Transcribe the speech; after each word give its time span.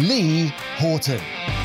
Lee 0.00 0.46
Horton. 0.78 1.18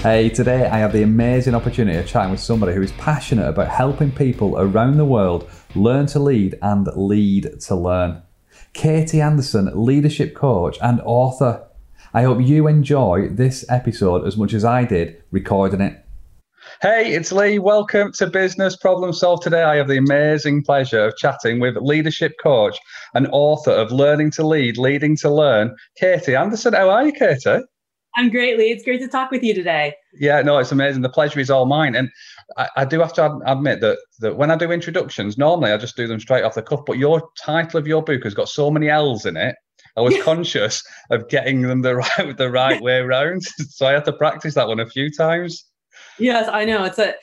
Hey, 0.03 0.27
today 0.27 0.67
I 0.67 0.77
have 0.79 0.91
the 0.91 1.03
amazing 1.03 1.55
opportunity 1.55 1.97
of 1.97 2.05
chatting 2.05 2.31
with 2.31 2.41
somebody 2.41 2.73
who 2.73 2.81
is 2.81 2.91
passionate 2.93 3.47
about 3.47 3.69
helping 3.69 4.11
people 4.11 4.59
around 4.59 4.97
the 4.97 5.05
world 5.05 5.49
learn 5.75 6.07
to 6.07 6.19
lead 6.19 6.59
and 6.61 6.87
lead 6.95 7.61
to 7.61 7.75
learn. 7.75 8.21
Katie 8.73 9.21
Anderson, 9.21 9.71
leadership 9.73 10.35
coach 10.35 10.77
and 10.81 11.01
author. 11.05 11.65
I 12.13 12.23
hope 12.23 12.41
you 12.41 12.67
enjoy 12.67 13.29
this 13.29 13.63
episode 13.69 14.27
as 14.27 14.35
much 14.35 14.53
as 14.53 14.65
I 14.65 14.83
did 14.83 15.23
recording 15.31 15.79
it. 15.79 16.03
Hey, 16.81 17.13
it's 17.13 17.31
Lee. 17.31 17.59
Welcome 17.59 18.11
to 18.13 18.27
Business 18.27 18.75
Problem 18.75 19.13
Solved. 19.13 19.43
Today, 19.43 19.63
I 19.63 19.77
have 19.77 19.87
the 19.87 19.97
amazing 19.97 20.63
pleasure 20.63 21.05
of 21.05 21.15
chatting 21.15 21.61
with 21.61 21.77
leadership 21.77 22.33
coach 22.43 22.77
and 23.13 23.29
author 23.31 23.71
of 23.71 23.93
Learning 23.93 24.29
to 24.31 24.45
Lead, 24.45 24.77
Leading 24.77 25.15
to 25.17 25.29
Learn, 25.29 25.73
Katie 25.95 26.35
Anderson. 26.35 26.73
How 26.73 26.89
are 26.89 27.05
you, 27.05 27.13
Katie? 27.13 27.63
I'm 28.15 28.29
great, 28.29 28.57
Lee. 28.57 28.71
It's 28.71 28.83
great 28.83 28.99
to 29.01 29.07
talk 29.07 29.29
with 29.29 29.43
you 29.43 29.53
today. 29.53 29.93
Yeah, 30.13 30.41
no, 30.41 30.57
it's 30.57 30.71
amazing. 30.71 31.03
The 31.03 31.09
pleasure 31.09 31.39
is 31.39 31.49
all 31.49 31.65
mine. 31.65 31.95
And 31.95 32.09
I, 32.57 32.67
I, 32.77 32.85
do 32.85 32.99
have 32.99 33.13
to 33.13 33.39
admit 33.45 33.81
that, 33.81 33.99
that 34.19 34.37
when 34.37 34.49
I 34.49 34.55
do 34.55 34.71
introductions, 34.71 35.37
normally 35.37 35.71
I 35.71 35.77
just 35.77 35.95
do 35.95 36.07
them 36.07 36.19
straight 36.19 36.43
off 36.43 36.55
the 36.55 36.63
cuff. 36.63 36.81
But 36.85 36.97
your 36.97 37.29
title 37.37 37.79
of 37.79 37.85
your 37.85 38.03
book 38.03 38.23
has 38.23 38.33
got 38.33 38.49
so 38.49 38.71
many 38.71 38.89
L's 38.89 39.25
in 39.25 39.37
it. 39.37 39.55
I 39.95 40.01
was 40.01 40.15
conscious 40.23 40.83
of 41.11 41.29
getting 41.29 41.61
them 41.61 41.81
the 41.81 41.97
right 41.97 42.37
the 42.37 42.49
right 42.49 42.81
way 42.81 42.97
around, 42.97 43.43
so 43.69 43.85
I 43.85 43.91
had 43.93 44.05
to 44.05 44.13
practice 44.13 44.55
that 44.55 44.67
one 44.67 44.79
a 44.79 44.89
few 44.89 45.11
times. 45.11 45.65
Yes, 46.19 46.49
I 46.51 46.65
know. 46.65 46.83
It's 46.85 46.99
a 46.99 47.15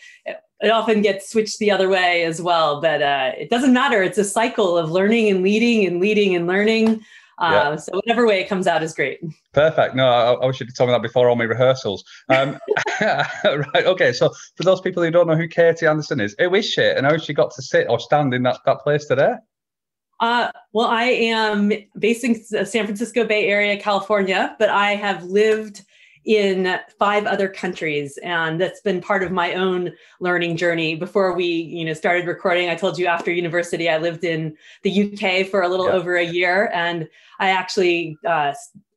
it 0.60 0.70
often 0.70 1.02
gets 1.02 1.30
switched 1.30 1.58
the 1.58 1.70
other 1.70 1.88
way 1.88 2.24
as 2.24 2.40
well, 2.40 2.80
but 2.80 3.02
uh, 3.02 3.32
it 3.36 3.50
doesn't 3.50 3.72
matter. 3.72 4.02
It's 4.02 4.18
a 4.18 4.24
cycle 4.24 4.78
of 4.78 4.90
learning 4.90 5.28
and 5.28 5.42
leading 5.42 5.86
and 5.86 6.00
leading 6.00 6.34
and 6.34 6.46
learning. 6.46 7.04
Uh, 7.38 7.50
yeah. 7.52 7.76
So 7.76 7.92
whatever 7.94 8.26
way 8.26 8.40
it 8.40 8.48
comes 8.48 8.66
out 8.66 8.82
is 8.82 8.94
great. 8.94 9.20
Perfect. 9.52 9.94
No, 9.94 10.06
I, 10.06 10.32
I 10.34 10.46
wish 10.46 10.60
you'd 10.60 10.74
told 10.76 10.88
me 10.88 10.94
that 10.94 11.02
before 11.02 11.28
all 11.28 11.36
my 11.36 11.44
rehearsals. 11.44 12.04
Um, 12.28 12.58
right. 13.00 13.84
Okay. 13.86 14.12
So 14.12 14.30
for 14.56 14.62
those 14.62 14.80
people 14.80 15.02
who 15.02 15.10
don't 15.10 15.26
know 15.26 15.36
who 15.36 15.48
Katie 15.48 15.86
Anderson 15.86 16.20
is, 16.20 16.34
who 16.38 16.54
is 16.54 16.66
she, 16.66 16.84
and 16.84 17.06
how 17.06 17.16
she 17.16 17.34
got 17.34 17.52
to 17.54 17.62
sit 17.62 17.88
or 17.88 17.98
stand 17.98 18.34
in 18.34 18.42
that 18.44 18.58
that 18.66 18.80
place 18.80 19.06
today? 19.06 19.34
Uh, 20.20 20.50
well, 20.72 20.86
I 20.86 21.04
am 21.04 21.72
based 21.98 22.24
in 22.24 22.36
San 22.44 22.84
Francisco 22.84 23.24
Bay 23.24 23.48
Area, 23.48 23.78
California, 23.78 24.54
but 24.58 24.70
I 24.70 24.94
have 24.94 25.24
lived 25.24 25.82
in 26.24 26.78
five 26.98 27.26
other 27.26 27.48
countries 27.48 28.18
and 28.22 28.58
that's 28.60 28.80
been 28.80 29.00
part 29.00 29.22
of 29.22 29.30
my 29.30 29.52
own 29.54 29.92
learning 30.20 30.56
journey 30.56 30.94
before 30.94 31.34
we 31.34 31.44
you 31.44 31.84
know 31.84 31.92
started 31.92 32.26
recording 32.26 32.70
i 32.70 32.74
told 32.74 32.98
you 32.98 33.06
after 33.06 33.30
university 33.30 33.90
i 33.90 33.98
lived 33.98 34.24
in 34.24 34.56
the 34.82 35.12
uk 35.12 35.46
for 35.48 35.62
a 35.62 35.68
little 35.68 35.86
yeah. 35.86 35.92
over 35.92 36.16
a 36.16 36.24
year 36.24 36.70
and 36.72 37.08
i 37.40 37.50
actually 37.50 38.16
uh, 38.26 38.52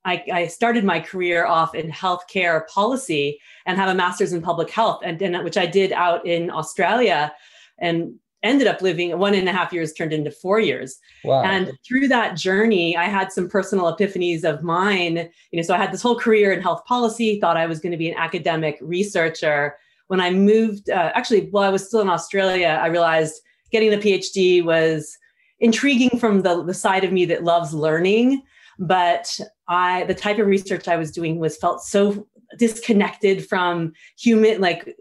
I, 0.05 0.23
I, 0.31 0.47
started 0.47 0.85
my 0.85 1.01
career 1.01 1.45
off 1.45 1.75
in 1.75 1.91
healthcare 1.91 2.65
policy 2.69 3.41
and 3.65 3.77
have 3.77 3.89
a 3.89 3.93
master's 3.93 4.31
in 4.31 4.41
public 4.41 4.69
health 4.69 5.01
and, 5.03 5.21
and 5.21 5.43
which 5.43 5.57
i 5.57 5.65
did 5.65 5.91
out 5.91 6.25
in 6.25 6.49
australia 6.49 7.33
and 7.77 8.15
ended 8.43 8.67
up 8.67 8.81
living 8.81 9.17
one 9.17 9.33
and 9.33 9.49
a 9.49 9.51
half 9.51 9.73
years 9.73 9.93
turned 9.93 10.13
into 10.13 10.31
four 10.31 10.59
years. 10.59 10.97
Wow. 11.23 11.43
And 11.43 11.71
through 11.85 12.07
that 12.09 12.37
journey, 12.37 12.95
I 12.95 13.05
had 13.05 13.31
some 13.31 13.49
personal 13.49 13.93
epiphanies 13.93 14.43
of 14.43 14.63
mine. 14.63 15.29
You 15.51 15.57
know, 15.57 15.63
so 15.63 15.73
I 15.73 15.77
had 15.77 15.91
this 15.91 16.01
whole 16.01 16.19
career 16.19 16.51
in 16.51 16.61
health 16.61 16.85
policy, 16.85 17.39
thought 17.39 17.57
I 17.57 17.65
was 17.65 17.79
going 17.79 17.91
to 17.91 17.97
be 17.97 18.09
an 18.09 18.17
academic 18.17 18.77
researcher. 18.81 19.75
When 20.07 20.21
I 20.21 20.29
moved, 20.29 20.89
uh, 20.89 21.11
actually, 21.15 21.47
while 21.49 21.63
I 21.63 21.69
was 21.69 21.85
still 21.85 22.01
in 22.01 22.09
Australia, 22.09 22.79
I 22.81 22.87
realized 22.87 23.41
getting 23.71 23.89
the 23.89 23.97
PhD 23.97 24.63
was 24.63 25.17
intriguing 25.59 26.19
from 26.19 26.43
the, 26.43 26.63
the 26.63 26.73
side 26.73 27.03
of 27.03 27.11
me 27.11 27.25
that 27.25 27.43
loves 27.43 27.73
learning. 27.73 28.43
But 28.79 29.39
I, 29.67 30.03
the 30.03 30.13
type 30.13 30.37
of 30.37 30.47
research 30.47 30.87
I 30.87 30.97
was 30.97 31.11
doing 31.11 31.39
was 31.39 31.57
felt 31.57 31.81
so 31.81 32.27
disconnected 32.57 33.47
from 33.47 33.93
human, 34.17 34.61
like 34.61 34.95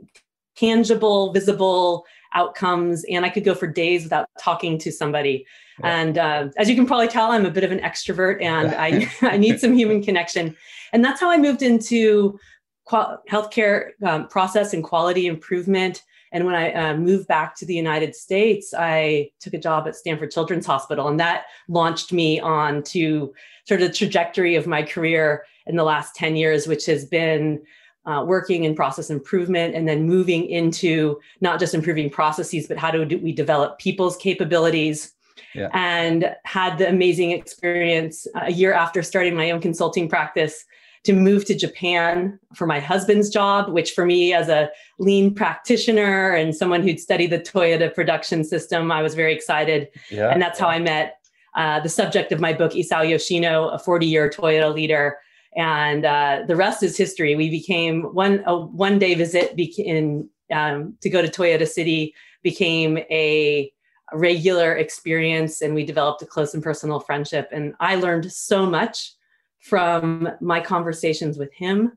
tangible, 0.56 1.32
visible 1.32 2.04
outcomes 2.34 3.04
and 3.10 3.25
i 3.25 3.28
could 3.28 3.44
go 3.44 3.54
for 3.54 3.66
days 3.66 4.04
without 4.04 4.28
talking 4.38 4.78
to 4.78 4.92
somebody. 4.92 5.47
Yeah. 5.81 6.00
and 6.00 6.19
uh, 6.19 6.48
as 6.56 6.70
you 6.70 6.75
can 6.75 6.87
probably 6.87 7.09
tell 7.09 7.31
i'm 7.31 7.47
a 7.47 7.50
bit 7.50 7.64
of 7.64 7.72
an 7.72 7.81
extrovert 7.81 8.42
and 8.42 8.75
I, 8.75 9.10
I 9.22 9.37
need 9.37 9.60
some 9.60 9.75
human 9.75 10.03
connection. 10.03 10.56
And 10.92 11.04
that's 11.04 11.20
how 11.20 11.31
i 11.31 11.37
moved 11.37 11.62
into 11.62 12.38
qual- 12.84 13.22
healthcare 13.31 13.91
um, 14.03 14.28
process 14.28 14.72
and 14.72 14.82
quality 14.82 15.26
improvement. 15.26 16.03
And 16.32 16.44
when 16.44 16.54
i 16.54 16.72
uh, 16.72 16.97
moved 16.97 17.28
back 17.28 17.56
to 17.56 17.66
the 17.66 17.75
united 17.75 18.14
states 18.14 18.75
i 18.76 19.31
took 19.41 19.54
a 19.54 19.58
job 19.58 19.87
at 19.87 19.97
stanford 19.97 20.31
children's 20.31 20.66
hospital 20.66 21.08
and 21.08 21.20
that 21.20 21.44
launched 21.69 22.12
me 22.12 22.41
on 22.41 22.82
to 22.84 23.32
sort 23.66 23.81
of 23.81 23.88
the 23.88 23.94
trajectory 23.94 24.54
of 24.54 24.66
my 24.66 24.82
career 24.82 25.44
in 25.66 25.76
the 25.76 25.84
last 25.84 26.14
10 26.14 26.37
years 26.37 26.66
which 26.66 26.84
has 26.87 27.04
been 27.04 27.62
uh, 28.06 28.25
working 28.27 28.65
in 28.65 28.75
process 28.75 29.11
improvement 29.11 29.75
and 29.75 29.89
then 29.89 30.06
moving 30.06 30.49
into 30.49 31.19
not 31.41 31.59
just 31.59 31.75
improving 31.75 32.09
processes, 32.09 32.67
but 32.67 32.78
how 32.78 32.91
do 32.91 33.19
we 33.19 33.33
develop 33.33 33.78
people's 33.78 34.17
capabilities. 34.17 35.12
Yeah. 35.55 35.69
And 35.72 36.34
had 36.44 36.78
the 36.78 36.89
amazing 36.89 37.31
experience 37.31 38.27
uh, 38.34 38.44
a 38.44 38.53
year 38.53 38.72
after 38.72 39.03
starting 39.03 39.34
my 39.34 39.50
own 39.50 39.61
consulting 39.61 40.09
practice 40.09 40.65
to 41.05 41.12
move 41.12 41.44
to 41.47 41.55
Japan 41.55 42.39
for 42.55 42.67
my 42.67 42.81
husband's 42.81 43.31
job, 43.31 43.71
which 43.71 43.93
for 43.93 44.05
me, 44.05 44.34
as 44.34 44.49
a 44.49 44.69
lean 44.99 45.34
practitioner 45.34 46.33
and 46.33 46.55
someone 46.55 46.83
who'd 46.83 47.00
studied 47.00 47.31
the 47.31 47.38
Toyota 47.38 47.94
production 47.94 48.44
system, 48.44 48.91
I 48.91 49.03
was 49.03 49.15
very 49.15 49.33
excited. 49.33 49.88
Yeah. 50.11 50.31
And 50.31 50.43
that's 50.43 50.59
how 50.59 50.67
I 50.67 50.78
met 50.78 51.19
uh, 51.55 51.81
the 51.81 51.88
subject 51.88 52.33
of 52.33 52.41
my 52.41 52.53
book, 52.53 52.73
Isao 52.73 53.09
Yoshino, 53.09 53.69
a 53.69 53.78
40 53.78 54.06
year 54.06 54.28
Toyota 54.28 54.75
leader 54.75 55.19
and 55.56 56.05
uh, 56.05 56.43
the 56.47 56.55
rest 56.55 56.83
is 56.83 56.97
history. 56.97 57.34
We 57.34 57.50
became 57.50 58.03
one 58.15 58.43
a 58.47 58.56
one 58.59 58.99
day 58.99 59.15
visit 59.15 59.59
in 59.78 60.28
um, 60.53 60.94
to 61.00 61.11
go 61.11 61.22
to 61.22 61.28
Toyota 61.28 61.67
City 61.67 62.15
became 62.43 62.99
a 63.11 63.72
regular 64.12 64.77
experience, 64.77 65.62
and 65.62 65.75
we 65.75 65.84
developed 65.84 66.22
a 66.22 66.27
close 66.27 66.55
and 66.55 66.62
personal 66.62 67.00
friendship. 67.00 67.49
And 67.50 67.75
I 67.81 67.97
learned 67.97 68.31
so 68.31 68.67
much 68.67 69.12
from 69.59 70.28
my 70.41 70.61
conversations 70.61 71.39
with 71.39 71.53
him. 71.53 71.93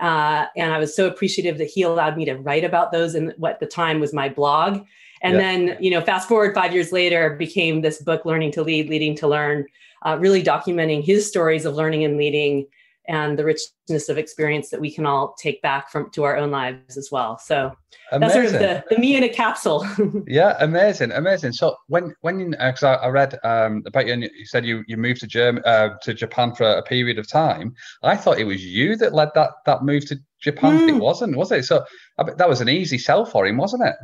Uh, 0.00 0.46
and 0.56 0.72
I 0.72 0.78
was 0.78 0.94
so 0.94 1.08
appreciative 1.08 1.58
that 1.58 1.66
he 1.66 1.82
allowed 1.82 2.16
me 2.16 2.24
to 2.26 2.34
write 2.34 2.62
about 2.62 2.92
those 2.92 3.16
in 3.16 3.34
what 3.38 3.54
at 3.54 3.60
the 3.60 3.66
time 3.66 3.98
was 3.98 4.14
my 4.14 4.28
blog. 4.28 4.84
And 5.22 5.34
yeah. 5.34 5.40
then, 5.40 5.76
you 5.80 5.90
know, 5.90 6.00
fast 6.00 6.28
forward 6.28 6.54
five 6.54 6.72
years 6.72 6.92
later, 6.92 7.34
became 7.34 7.80
this 7.80 8.00
book, 8.00 8.24
Learning 8.24 8.52
to 8.52 8.62
Lead, 8.62 8.88
Leading 8.88 9.16
to 9.16 9.26
Learn, 9.26 9.66
uh, 10.06 10.16
really 10.20 10.44
documenting 10.44 11.02
his 11.02 11.26
stories 11.26 11.64
of 11.64 11.74
learning 11.74 12.04
and 12.04 12.16
leading 12.16 12.66
and 13.08 13.38
the 13.38 13.44
richness 13.44 14.10
of 14.10 14.18
experience 14.18 14.68
that 14.68 14.80
we 14.80 14.92
can 14.92 15.06
all 15.06 15.34
take 15.38 15.62
back 15.62 15.90
from 15.90 16.10
to 16.10 16.24
our 16.24 16.36
own 16.36 16.50
lives 16.50 16.98
as 16.98 17.08
well. 17.10 17.38
So 17.38 17.72
amazing. 18.12 18.20
that's 18.20 18.32
sort 18.34 18.44
of 18.46 18.52
the, 18.52 18.94
the 18.94 19.00
me 19.00 19.16
in 19.16 19.24
a 19.24 19.28
capsule. 19.28 19.86
yeah, 20.26 20.56
amazing, 20.60 21.12
amazing. 21.12 21.52
So 21.52 21.74
when 21.88 22.14
when 22.20 22.50
because 22.50 22.82
uh, 22.82 22.90
I, 22.90 23.06
I, 23.06 23.08
read 23.08 23.38
um, 23.44 23.82
about 23.86 24.06
you, 24.06 24.12
and 24.12 24.22
you 24.22 24.44
said 24.44 24.66
you 24.66 24.84
you 24.86 24.96
moved 24.98 25.20
to 25.20 25.26
Germany 25.26 25.64
uh, 25.64 25.90
to 26.02 26.12
Japan 26.12 26.54
for 26.54 26.70
a 26.70 26.82
period 26.82 27.18
of 27.18 27.26
time. 27.26 27.74
I 28.02 28.16
thought 28.16 28.38
it 28.38 28.44
was 28.44 28.64
you 28.64 28.94
that 28.96 29.14
led 29.14 29.30
that 29.34 29.50
that 29.64 29.82
move 29.82 30.06
to 30.06 30.18
Japan. 30.40 30.80
Mm. 30.80 30.88
It 30.96 31.00
wasn't, 31.00 31.36
was 31.36 31.50
it? 31.50 31.64
So 31.64 31.84
I, 32.18 32.24
that 32.24 32.48
was 32.48 32.60
an 32.60 32.68
easy 32.68 32.98
sell 32.98 33.24
for 33.24 33.46
him, 33.46 33.56
wasn't 33.56 33.86
it? 33.86 33.96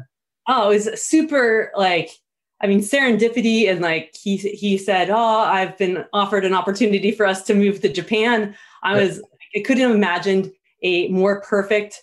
Oh, 0.48 0.70
it 0.70 0.74
was 0.74 1.02
super 1.02 1.70
like 1.76 2.10
I 2.64 2.66
mean, 2.66 2.80
serendipity 2.80 3.70
and 3.70 3.80
like 3.80 4.14
he 4.18 4.36
he 4.38 4.78
said, 4.78 5.10
"Oh, 5.10 5.16
I've 5.40 5.76
been 5.76 6.04
offered 6.14 6.46
an 6.46 6.54
opportunity 6.54 7.10
for 7.10 7.26
us 7.26 7.42
to 7.42 7.54
move 7.54 7.80
to 7.82 7.92
Japan." 7.92 8.54
I 8.84 8.96
was 8.96 9.22
I 9.56 9.60
couldn't 9.60 9.82
have 9.82 9.94
imagined 9.94 10.52
a 10.82 11.08
more 11.08 11.40
perfect 11.40 12.02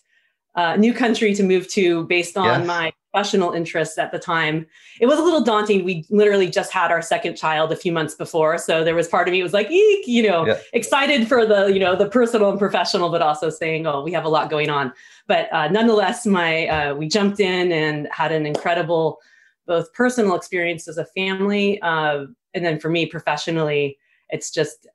uh, 0.56 0.75
new 0.75 0.94
country 0.94 1.33
to 1.33 1.44
move 1.44 1.68
to 1.69 2.06
based 2.07 2.36
on 2.36 2.60
yes. 2.60 2.68
my 2.68 2.92
professional 3.12 3.51
interests 3.51 3.98
at 3.98 4.12
the 4.12 4.19
time. 4.19 4.66
It 5.00 5.06
was 5.06 5.19
a 5.19 5.24
little 5.24 5.44
daunting. 5.44 5.83
We 5.83 6.06
literally 6.10 6.50
just 6.50 6.72
had 6.72 6.92
our 6.92 7.01
second 7.01 7.36
child 7.36 7.72
a 7.72 7.75
few 7.75 7.92
months 7.92 8.16
before, 8.16 8.57
so 8.57 8.83
there 8.83 8.95
was 8.95 9.07
part 9.07 9.28
of 9.28 9.31
me 9.33 9.44
was 9.44 9.54
like, 9.54 9.69
eek, 9.69 10.07
you 10.07 10.28
know, 10.28 10.45
yeah. 10.45 10.57
excited 10.74 11.28
for 11.28 11.45
the 11.45 11.68
you 11.68 11.80
know 11.80 11.95
the 11.95 12.10
personal 12.10 12.50
and 12.50 12.60
professional, 12.60 13.10
but 13.10 13.22
also 13.22 13.50
saying, 13.50 13.86
oh, 13.86 14.01
we 14.01 14.12
have 14.12 14.25
a 14.25 14.30
lot 14.30 14.50
going 14.50 14.69
on. 14.69 14.92
But 15.28 15.51
uh, 15.54 15.68
nonetheless, 15.69 16.25
my 16.25 16.68
uh, 16.68 16.95
we 16.95 17.07
jumped 17.07 17.39
in 17.39 17.72
and 17.72 18.07
had 18.12 18.31
an 18.31 18.45
incredible 18.45 19.19
both 19.68 19.94
personal 19.94 20.36
experience 20.36 20.88
as 20.88 20.98
a 20.98 21.06
family, 21.06 21.81
uh, 21.81 22.25
and 22.54 22.66
then 22.66 22.80
for 22.80 22.89
me 22.89 23.06
professionally, 23.06 23.98
it's 24.30 24.51
just 24.51 24.88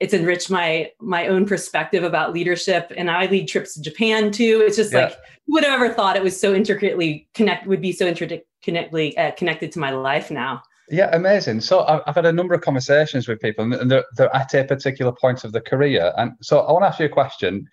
it's 0.00 0.14
enriched 0.14 0.50
my 0.50 0.90
my 1.00 1.28
own 1.28 1.46
perspective 1.46 2.04
about 2.04 2.32
leadership. 2.32 2.92
And 2.96 3.10
i 3.10 3.26
lead 3.26 3.48
trips 3.48 3.74
to 3.74 3.82
japan 3.82 4.30
too. 4.30 4.62
It's 4.66 4.76
just 4.76 4.92
yeah. 4.92 5.04
like 5.04 5.16
who 5.46 5.54
would 5.54 5.64
have 5.64 5.80
ever 5.80 5.92
thought 5.92 6.16
it 6.16 6.22
was 6.22 6.38
so 6.38 6.54
intricately 6.54 7.28
connect 7.34 7.66
would 7.66 7.80
be 7.80 7.92
so 7.92 8.06
intricately 8.06 9.16
uh, 9.16 9.32
connected 9.32 9.72
to 9.72 9.78
my 9.78 9.90
life 9.90 10.30
now? 10.30 10.62
Yeah 10.90 11.14
amazing. 11.14 11.60
So 11.60 11.84
i've 12.06 12.14
had 12.14 12.26
a 12.26 12.32
number 12.32 12.54
of 12.54 12.60
conversations 12.60 13.28
with 13.28 13.40
people 13.40 13.72
and 13.72 13.90
they're, 13.90 14.04
they're 14.16 14.34
at 14.34 14.54
a 14.54 14.64
particular 14.64 15.12
point 15.12 15.44
of 15.44 15.52
the 15.52 15.60
career. 15.60 16.12
And 16.16 16.32
so 16.42 16.60
i 16.60 16.72
want 16.72 16.82
to 16.82 16.88
ask 16.88 17.00
you 17.00 17.06
a 17.06 17.08
question. 17.08 17.66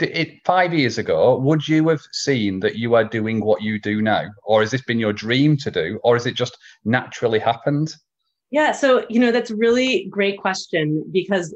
It, 0.00 0.38
five 0.44 0.72
years 0.72 0.96
ago 0.96 1.38
would 1.38 1.66
you 1.66 1.88
have 1.88 2.02
seen 2.12 2.60
that 2.60 2.76
you 2.76 2.94
are 2.94 3.04
doing 3.04 3.44
what 3.44 3.62
you 3.62 3.80
do 3.80 4.00
now? 4.00 4.26
Or 4.44 4.60
has 4.60 4.70
this 4.70 4.82
been 4.82 5.00
your 5.00 5.12
dream 5.12 5.56
to 5.58 5.70
do? 5.72 5.98
Or 6.04 6.14
has 6.14 6.24
it 6.24 6.36
just 6.36 6.56
naturally 6.84 7.40
happened 7.40 7.94
yeah, 8.50 8.72
so 8.72 9.04
you 9.08 9.20
know 9.20 9.30
that's 9.30 9.50
really 9.50 10.06
great 10.10 10.38
question 10.38 11.04
because 11.10 11.54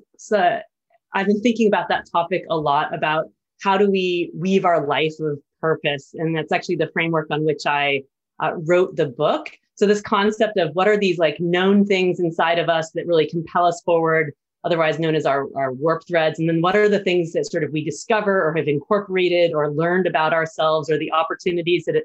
I've 1.14 1.26
been 1.26 1.40
thinking 1.40 1.68
about 1.68 1.88
that 1.88 2.06
topic 2.10 2.44
a 2.50 2.56
lot 2.56 2.94
about 2.94 3.26
how 3.62 3.76
do 3.78 3.90
we 3.90 4.30
weave 4.34 4.64
our 4.64 4.86
life 4.86 5.14
of 5.20 5.38
purpose, 5.60 6.14
and 6.14 6.36
that's 6.36 6.52
actually 6.52 6.76
the 6.76 6.90
framework 6.92 7.28
on 7.30 7.44
which 7.44 7.66
I 7.66 8.02
uh, 8.42 8.52
wrote 8.66 8.96
the 8.96 9.06
book. 9.06 9.50
So 9.74 9.86
this 9.86 10.02
concept 10.02 10.58
of 10.58 10.74
what 10.74 10.86
are 10.86 10.98
these 10.98 11.18
like 11.18 11.40
known 11.40 11.86
things 11.86 12.20
inside 12.20 12.58
of 12.58 12.68
us 12.68 12.90
that 12.92 13.06
really 13.06 13.26
compel 13.26 13.64
us 13.64 13.80
forward, 13.84 14.32
otherwise 14.64 14.98
known 14.98 15.14
as 15.14 15.24
our, 15.24 15.46
our 15.56 15.72
warp 15.72 16.06
threads, 16.06 16.38
and 16.38 16.48
then 16.48 16.60
what 16.60 16.76
are 16.76 16.88
the 16.88 17.02
things 17.02 17.32
that 17.32 17.50
sort 17.50 17.64
of 17.64 17.72
we 17.72 17.82
discover 17.84 18.46
or 18.46 18.54
have 18.54 18.68
incorporated 18.68 19.54
or 19.54 19.72
learned 19.72 20.06
about 20.06 20.34
ourselves, 20.34 20.90
or 20.90 20.98
the 20.98 21.12
opportunities 21.12 21.84
that 21.86 22.02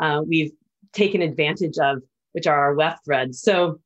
uh, 0.00 0.20
we've 0.26 0.52
taken 0.92 1.22
advantage 1.22 1.78
of, 1.78 2.02
which 2.32 2.46
are 2.46 2.58
our 2.58 2.74
weft 2.74 3.04
threads. 3.04 3.40
So 3.40 3.80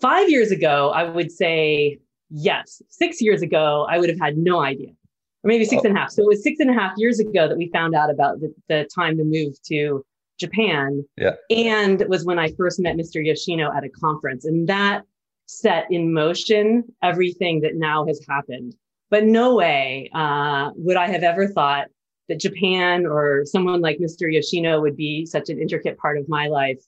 Five 0.00 0.30
years 0.30 0.50
ago, 0.50 0.90
I 0.94 1.04
would 1.04 1.30
say 1.30 1.98
yes. 2.30 2.82
Six 2.88 3.20
years 3.20 3.42
ago, 3.42 3.86
I 3.88 3.98
would 3.98 4.08
have 4.08 4.20
had 4.20 4.36
no 4.36 4.60
idea, 4.60 4.88
or 4.88 5.48
maybe 5.48 5.64
six 5.64 5.82
oh. 5.84 5.88
and 5.88 5.96
a 5.96 6.00
half. 6.00 6.10
So 6.10 6.22
it 6.22 6.28
was 6.28 6.42
six 6.42 6.60
and 6.60 6.70
a 6.70 6.74
half 6.74 6.92
years 6.96 7.20
ago 7.20 7.48
that 7.48 7.56
we 7.56 7.70
found 7.72 7.94
out 7.94 8.10
about 8.10 8.40
the, 8.40 8.54
the 8.68 8.88
time 8.94 9.16
to 9.18 9.24
move 9.24 9.54
to 9.66 10.04
Japan. 10.38 11.04
Yeah. 11.16 11.34
And 11.50 12.04
was 12.08 12.24
when 12.24 12.38
I 12.38 12.52
first 12.52 12.80
met 12.80 12.96
Mr. 12.96 13.24
Yoshino 13.24 13.70
at 13.76 13.84
a 13.84 13.88
conference. 13.88 14.44
And 14.44 14.68
that 14.68 15.02
set 15.46 15.86
in 15.90 16.12
motion 16.12 16.84
everything 17.02 17.60
that 17.60 17.74
now 17.74 18.06
has 18.06 18.24
happened. 18.28 18.74
But 19.10 19.24
no 19.24 19.56
way 19.56 20.08
uh, 20.14 20.70
would 20.76 20.96
I 20.96 21.08
have 21.08 21.22
ever 21.22 21.48
thought 21.48 21.88
that 22.28 22.38
Japan 22.38 23.04
or 23.06 23.44
someone 23.44 23.80
like 23.80 23.98
Mr. 23.98 24.32
Yoshino 24.32 24.80
would 24.80 24.96
be 24.96 25.26
such 25.26 25.50
an 25.50 25.60
intricate 25.60 25.98
part 25.98 26.16
of 26.16 26.28
my 26.28 26.46
life 26.46 26.78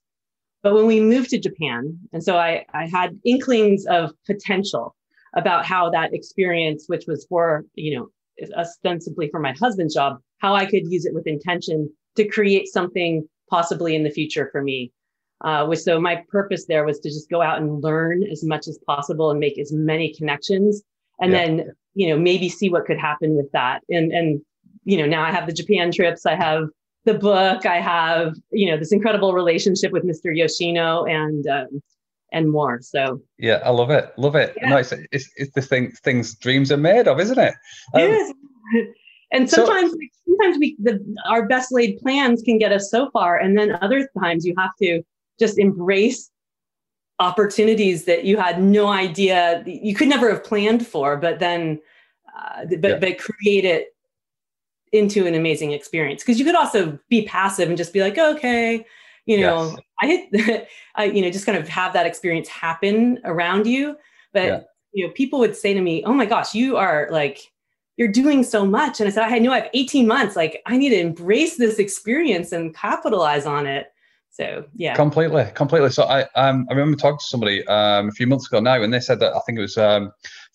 but 0.63 0.75
when 0.75 0.87
we 0.87 1.01
moved 1.01 1.31
to 1.31 1.39
Japan, 1.39 1.99
and 2.13 2.23
so 2.23 2.37
I, 2.37 2.65
I 2.73 2.87
had 2.87 3.19
inklings 3.25 3.85
of 3.87 4.13
potential 4.27 4.95
about 5.35 5.65
how 5.65 5.91
that 5.91 6.15
experience, 6.15 6.85
which 6.87 7.05
was 7.07 7.27
for, 7.29 7.65
you 7.75 7.99
know, 7.99 8.09
ostensibly 8.57 9.29
for 9.29 9.41
my 9.41 9.53
husband's 9.53 9.95
job, 9.95 10.19
how 10.39 10.55
I 10.55 10.67
could 10.67 10.91
use 10.91 11.05
it 11.05 11.15
with 11.15 11.27
intention 11.27 11.91
to 12.17 12.27
create 12.29 12.69
something 12.69 13.27
possibly 13.51 13.95
in 13.95 14.05
the 14.05 14.11
future 14.11 14.49
for 14.53 14.63
me. 14.63 14.93
Uh, 15.43 15.67
which 15.67 15.81
so 15.81 16.01
my 16.01 16.23
purpose 16.29 16.67
there 16.67 16.85
was 16.85 17.01
to 17.01 17.09
just 17.09 17.29
go 17.29 17.43
out 17.43 17.61
and 17.61 17.83
learn 17.83 18.23
as 18.31 18.45
much 18.45 18.69
as 18.69 18.79
possible 18.87 19.33
and 19.33 19.41
make 19.41 19.59
as 19.59 19.73
many 19.73 20.15
connections, 20.15 20.83
and 21.21 21.33
yeah. 21.33 21.39
then 21.39 21.73
you 21.95 22.09
know 22.09 22.17
maybe 22.17 22.49
see 22.49 22.71
what 22.71 22.85
could 22.85 22.99
happen 22.99 23.35
with 23.35 23.51
that. 23.51 23.81
And 23.89 24.13
and 24.13 24.41
you 24.85 24.97
know 24.97 25.07
now 25.07 25.25
I 25.25 25.33
have 25.33 25.49
the 25.49 25.53
Japan 25.53 25.91
trips, 25.91 26.27
I 26.27 26.37
have 26.37 26.69
the 27.05 27.15
book. 27.15 27.67
I 27.67 27.81
have, 27.81 28.35
you 28.51 28.71
know, 28.71 28.77
this 28.77 28.93
incredible 28.93 29.33
relationship 29.33 29.93
with 29.93 30.05
Mr. 30.05 30.35
Yoshino 30.37 31.05
and 31.05 31.47
um, 31.47 31.83
and 32.33 32.51
more. 32.51 32.81
So 32.83 33.21
yeah, 33.39 33.61
I 33.65 33.71
love 33.71 33.91
it, 33.91 34.13
love 34.17 34.35
it. 34.35 34.55
Yeah. 34.57 34.71
No, 34.71 34.77
it's, 34.79 34.93
it's, 35.13 35.31
it's 35.37 35.53
the 35.55 35.63
thing 35.63 35.93
things 36.03 36.35
dreams 36.35 36.73
are 36.73 36.77
made 36.77 37.07
of, 37.07 37.21
isn't 37.21 37.39
it? 37.39 37.55
Um, 37.95 38.01
yes. 38.01 38.33
And 39.35 39.49
sometimes, 39.49 39.93
so, 39.93 39.97
sometimes 40.27 40.59
we 40.59 40.77
the, 40.79 41.03
our 41.27 41.47
best 41.47 41.73
laid 41.73 41.99
plans 41.99 42.43
can 42.43 42.59
get 42.59 42.71
us 42.71 42.91
so 42.91 43.09
far, 43.13 43.39
and 43.39 43.57
then 43.57 43.79
other 43.81 44.07
times 44.21 44.45
you 44.45 44.55
have 44.59 44.73
to 44.83 45.03
just 45.39 45.59
embrace 45.59 46.31
opportunities 47.19 48.05
that 48.05 48.25
you 48.25 48.37
had 48.37 48.63
no 48.63 48.89
idea 48.89 49.63
you 49.67 49.95
could 49.95 50.09
never 50.09 50.29
have 50.29 50.45
planned 50.45 50.87
for, 50.87 51.17
but 51.17 51.39
then, 51.39 51.81
uh, 52.39 52.67
but 52.79 52.91
yeah. 52.91 52.99
but 52.99 53.19
create 53.19 53.65
it 53.65 53.92
into 54.93 55.27
an 55.27 55.35
amazing 55.35 55.73
experience. 55.73 56.23
Because 56.23 56.39
you 56.39 56.45
could 56.45 56.55
also 56.55 56.99
be 57.09 57.25
passive 57.27 57.69
and 57.69 57.77
just 57.77 57.93
be 57.93 58.01
like 58.01 58.19
okay 58.19 58.85
you 59.27 59.41
know 59.41 59.69
yes. 59.69 59.79
i 60.01 60.07
hit 60.07 60.69
I, 60.97 61.05
you 61.05 61.23
know 61.23 61.31
just 61.31 61.47
kind 61.47 61.57
of 61.57 61.69
have 61.69 61.93
that 61.93 62.07
experience 62.07 62.49
happen 62.49 63.19
around 63.25 63.67
you. 63.67 63.97
But 64.33 64.45
yeah. 64.45 64.61
you 64.93 65.07
know 65.07 65.13
people 65.13 65.39
would 65.41 65.57
say 65.57 65.75
to 65.75 65.81
me 65.81 66.05
oh 66.05 66.13
my 66.13 66.27
gosh 66.27 66.55
you 66.55 66.77
are 66.77 67.09
like 67.11 67.53
you're 67.97 68.09
doing 68.09 68.43
so 68.43 68.65
much. 68.67 69.01
And 69.01 69.09
i 69.09 69.13
said 69.13 69.25
i 69.25 69.39
know 69.39 69.53
i 69.53 69.61
have 69.61 69.71
18 69.75 70.07
months. 70.07 70.37
Like 70.37 70.63
i 70.67 70.77
need 70.77 70.91
to 70.91 71.01
embrace 71.01 71.57
this 71.57 71.79
experience 71.79 72.53
and 72.53 72.75
capitalize 72.75 73.47
on 73.47 73.67
it 73.67 73.92
so 74.33 74.65
yeah 74.75 74.95
completely 74.95 75.45
completely 75.55 75.91
so 75.91 76.05
i 76.05 76.23
um 76.35 76.67
i 76.71 76.75
remember 76.75 76.97
talking 76.97 77.19
to 77.19 77.25
somebody 77.25 77.67
um 77.67 78.09
a 78.09 78.13
few 78.13 78.27
months 78.27 78.47
ago 78.49 78.61
now 78.61 78.83
and 78.83 78.93
they 78.93 79.01
said 79.01 79.21
that 79.21 79.35
i 79.35 79.41
think 79.47 79.59
it 79.59 79.63
was 79.63 79.79
um 79.79 80.11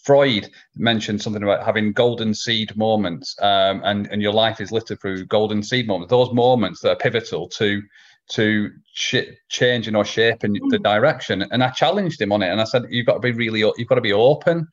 Freud 0.07 0.49
mentioned 0.77 1.21
something 1.21 1.43
about 1.43 1.65
having 1.65 1.91
golden 1.91 2.33
seed 2.33 2.75
moments, 2.77 3.35
um, 3.41 3.81
and 3.83 4.07
and 4.07 4.21
your 4.21 4.31
life 4.31 4.61
is 4.61 4.71
littered 4.71 5.01
through 5.01 5.25
golden 5.25 5.61
seed 5.61 5.85
moments. 5.85 6.11
Those 6.11 6.31
moments 6.31 6.79
that 6.81 6.91
are 6.91 6.95
pivotal 6.95 7.49
to 7.49 7.81
to 8.29 8.71
sh- 8.93 9.33
changing 9.49 9.95
or 9.95 10.05
shaping 10.05 10.53
the 10.69 10.79
direction. 10.79 11.45
And 11.51 11.63
I 11.63 11.69
challenged 11.71 12.21
him 12.21 12.31
on 12.31 12.41
it, 12.41 12.49
and 12.49 12.61
I 12.61 12.65
said, 12.65 12.83
"You've 12.89 13.05
got 13.05 13.15
to 13.15 13.19
be 13.19 13.31
really, 13.31 13.59
you've 13.59 13.87
got 13.87 13.95
to 13.95 14.01
be 14.01 14.13
open 14.13 14.67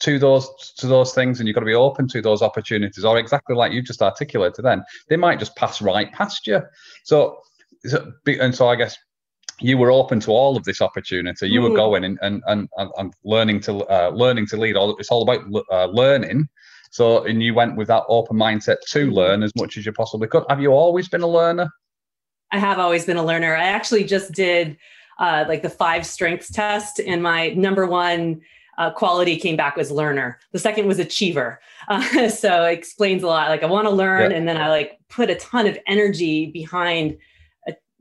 to 0.00 0.18
those 0.18 0.48
to 0.78 0.86
those 0.86 1.14
things, 1.14 1.40
and 1.40 1.48
you've 1.48 1.54
got 1.54 1.60
to 1.60 1.66
be 1.66 1.74
open 1.74 2.06
to 2.08 2.22
those 2.22 2.42
opportunities." 2.42 3.04
Or 3.04 3.18
exactly 3.18 3.56
like 3.56 3.72
you 3.72 3.82
just 3.82 4.02
articulated, 4.02 4.64
then 4.64 4.84
they 5.08 5.16
might 5.16 5.38
just 5.38 5.56
pass 5.56 5.82
right 5.82 6.12
past 6.12 6.46
you. 6.46 6.60
So, 7.04 7.38
and 8.26 8.54
so 8.54 8.68
I 8.68 8.76
guess 8.76 8.96
you 9.60 9.78
were 9.78 9.90
open 9.90 10.20
to 10.20 10.30
all 10.30 10.56
of 10.56 10.64
this 10.64 10.80
opportunity. 10.80 11.48
You 11.48 11.60
mm. 11.60 11.70
were 11.70 11.76
going 11.76 12.04
and, 12.04 12.18
and 12.22 12.42
and 12.46 12.68
and 12.78 13.14
learning 13.24 13.60
to 13.60 13.84
uh, 13.84 14.10
learning 14.10 14.46
to 14.48 14.56
lead. 14.56 14.76
All 14.76 14.96
it's 14.96 15.10
all 15.10 15.22
about 15.22 15.44
uh, 15.70 15.86
learning. 15.86 16.48
So, 16.90 17.24
and 17.24 17.42
you 17.42 17.52
went 17.52 17.76
with 17.76 17.88
that 17.88 18.04
open 18.08 18.36
mindset 18.36 18.76
to 18.88 19.10
learn 19.10 19.42
as 19.42 19.52
much 19.56 19.76
as 19.76 19.84
you 19.84 19.92
possibly 19.92 20.28
could. 20.28 20.44
Have 20.48 20.60
you 20.60 20.72
always 20.72 21.08
been 21.08 21.20
a 21.20 21.26
learner? 21.26 21.68
I 22.52 22.58
have 22.58 22.78
always 22.78 23.04
been 23.04 23.16
a 23.16 23.24
learner. 23.24 23.56
I 23.56 23.64
actually 23.64 24.04
just 24.04 24.32
did 24.32 24.76
uh, 25.18 25.44
like 25.48 25.62
the 25.62 25.70
five 25.70 26.06
strengths 26.06 26.50
test, 26.50 27.00
and 27.00 27.22
my 27.22 27.50
number 27.50 27.86
one 27.86 28.40
uh, 28.78 28.90
quality 28.90 29.36
came 29.36 29.56
back 29.56 29.76
was 29.76 29.90
learner. 29.90 30.38
The 30.52 30.58
second 30.58 30.86
was 30.86 30.98
achiever. 30.98 31.60
Uh, 31.88 32.28
so 32.28 32.64
it 32.64 32.78
explains 32.78 33.22
a 33.22 33.26
lot. 33.26 33.48
Like 33.48 33.62
I 33.62 33.66
want 33.66 33.86
to 33.86 33.94
learn, 33.94 34.30
yeah. 34.30 34.36
and 34.36 34.46
then 34.46 34.56
I 34.56 34.68
like 34.68 34.98
put 35.08 35.30
a 35.30 35.34
ton 35.36 35.66
of 35.66 35.78
energy 35.86 36.46
behind 36.46 37.16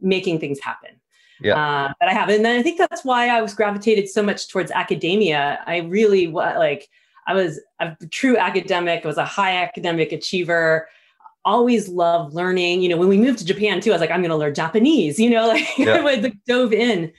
making 0.02 0.40
things 0.40 0.60
happen 0.60 1.00
yeah. 1.42 1.56
uh, 1.56 1.94
that 2.00 2.10
I 2.10 2.14
have. 2.14 2.30
And 2.30 2.46
then 2.46 2.60
I 2.60 2.64
think 2.64 2.78
that's 2.78 3.04
why 3.04 3.30
I 3.30 3.42
was 3.42 3.54
gravitated 3.54 4.10
so 4.10 4.24
much 4.24 4.48
towards 4.48 4.72
academia. 4.72 5.64
I 5.66 5.80
really 5.80 6.28
like, 6.28 6.88
I 7.28 7.34
was 7.34 7.60
a 7.80 7.96
true 8.12 8.38
academic. 8.38 9.04
I 9.04 9.08
was 9.08 9.18
a 9.18 9.25
high 9.25 9.58
academic 9.58 10.12
achiever. 10.12 10.88
Always 11.44 11.88
loved 11.90 12.34
learning. 12.34 12.82
You 12.82 12.90
know, 12.90 12.98
when 12.98 13.08
we 13.08 13.18
moved 13.18 13.40
to 13.40 13.46
Japan 13.46 13.82
too, 13.82 13.92
I 13.92 13.94
was 13.94 14.02
like, 14.02 14.12
I'm 14.12 14.22
going 14.22 14.30
to 14.30 14.38
learn 14.38 14.54
Japanese. 14.54 15.20
You 15.25 15.30
know, 15.30 15.48
like 15.48 15.78
yeah. 15.78 15.90
I 15.96 16.02
would 16.02 16.24
like, 16.24 16.44
dove 16.46 16.74
in. 16.74 17.12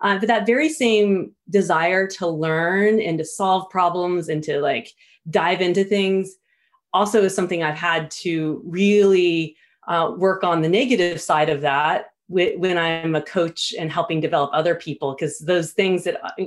Uh, 0.00 0.18
but 0.18 0.28
that 0.28 0.46
very 0.46 0.68
same 0.68 1.32
desire 1.50 2.06
to 2.06 2.26
learn 2.26 3.00
and 3.00 3.18
to 3.18 3.24
solve 3.24 3.68
problems 3.68 4.28
and 4.28 4.42
to 4.44 4.60
like 4.60 4.92
dive 5.28 5.60
into 5.60 5.84
things 5.84 6.36
also 6.92 7.22
is 7.22 7.34
something 7.34 7.62
I've 7.62 7.76
had 7.76 8.10
to 8.22 8.62
really 8.64 9.56
uh, 9.90 10.12
work 10.16 10.44
on 10.44 10.62
the 10.62 10.68
negative 10.68 11.20
side 11.20 11.50
of 11.50 11.60
that 11.60 12.12
when 12.28 12.78
I'm 12.78 13.16
a 13.16 13.22
coach 13.22 13.74
and 13.76 13.90
helping 13.90 14.20
develop 14.20 14.50
other 14.54 14.76
people, 14.76 15.16
because 15.16 15.40
those 15.40 15.72
things 15.72 16.04
that 16.04 16.24
uh, 16.24 16.44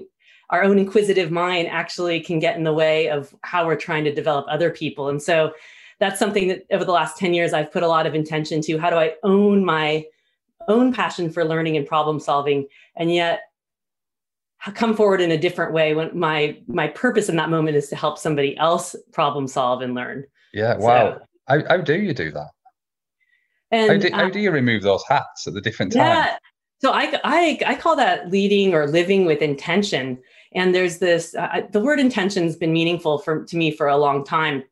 our 0.50 0.64
own 0.64 0.80
inquisitive 0.80 1.30
mind 1.30 1.68
actually 1.68 2.22
can 2.22 2.40
get 2.40 2.56
in 2.56 2.64
the 2.64 2.74
way 2.74 3.10
of 3.10 3.36
how 3.42 3.66
we're 3.66 3.76
trying 3.76 4.06
to 4.06 4.16
develop 4.16 4.46
other 4.48 4.70
people. 4.70 5.10
And 5.10 5.22
so 5.22 5.54
that's 6.00 6.20
something 6.20 6.48
that 6.48 6.66
over 6.72 6.86
the 6.86 6.94
last 6.94 7.18
10 7.18 7.34
years 7.34 7.52
I've 7.52 7.72
put 7.72 7.84
a 7.84 7.88
lot 7.88 8.08
of 8.08 8.16
intention 8.16 8.62
to. 8.62 8.78
How 8.78 8.90
do 8.90 8.96
I 8.96 9.16
own 9.24 9.66
my 9.66 10.06
own 10.70 10.94
passion 10.94 11.30
for 11.30 11.44
learning 11.44 11.76
and 11.76 11.86
problem 11.86 12.22
solving 12.22 12.68
and 12.96 13.14
yet 13.14 13.42
come 14.76 14.96
forward 14.96 15.20
in 15.20 15.32
a 15.32 15.38
different 15.38 15.74
way 15.74 15.94
when 15.94 16.18
my 16.18 16.58
my 16.68 16.88
purpose 16.88 17.28
in 17.28 17.36
that 17.36 17.50
moment 17.50 17.76
is 17.76 17.90
to 17.90 17.98
help 17.98 18.18
somebody 18.18 18.58
else 18.58 18.96
problem 19.12 19.48
solve 19.48 19.82
and 19.82 19.94
learn. 19.94 20.24
Yeah, 20.54 20.78
wow. 20.78 21.16
So, 21.16 21.22
how, 21.48 21.68
how 21.68 21.78
do 21.78 21.96
you 21.96 22.14
do 22.14 22.32
that? 22.32 22.52
And 23.74 23.92
how 23.92 23.98
do, 23.98 24.16
how 24.16 24.30
do 24.30 24.40
you 24.40 24.52
remove 24.52 24.84
those 24.84 25.04
hats 25.10 25.48
at 25.48 25.54
the 25.54 25.62
different 25.62 25.92
times? 25.94 26.06
Yeah. 26.06 26.38
So 26.82 26.92
I, 26.92 27.20
I, 27.24 27.60
I 27.66 27.76
call 27.76 27.96
that 27.96 28.30
leading 28.30 28.74
or 28.74 28.88
living 28.88 29.26
with 29.26 29.42
intention. 29.42 30.20
And 30.54 30.76
there's 30.76 31.00
this, 31.00 31.34
uh, 31.34 31.62
the 31.72 31.80
word 31.80 32.00
intention 32.00 32.44
has 32.44 32.56
been 32.56 32.72
meaningful 32.72 33.18
for, 33.18 33.44
to 33.46 33.58
me 33.58 33.72
for 33.72 33.88
a 33.88 33.98
long 33.98 34.24
time. 34.24 34.64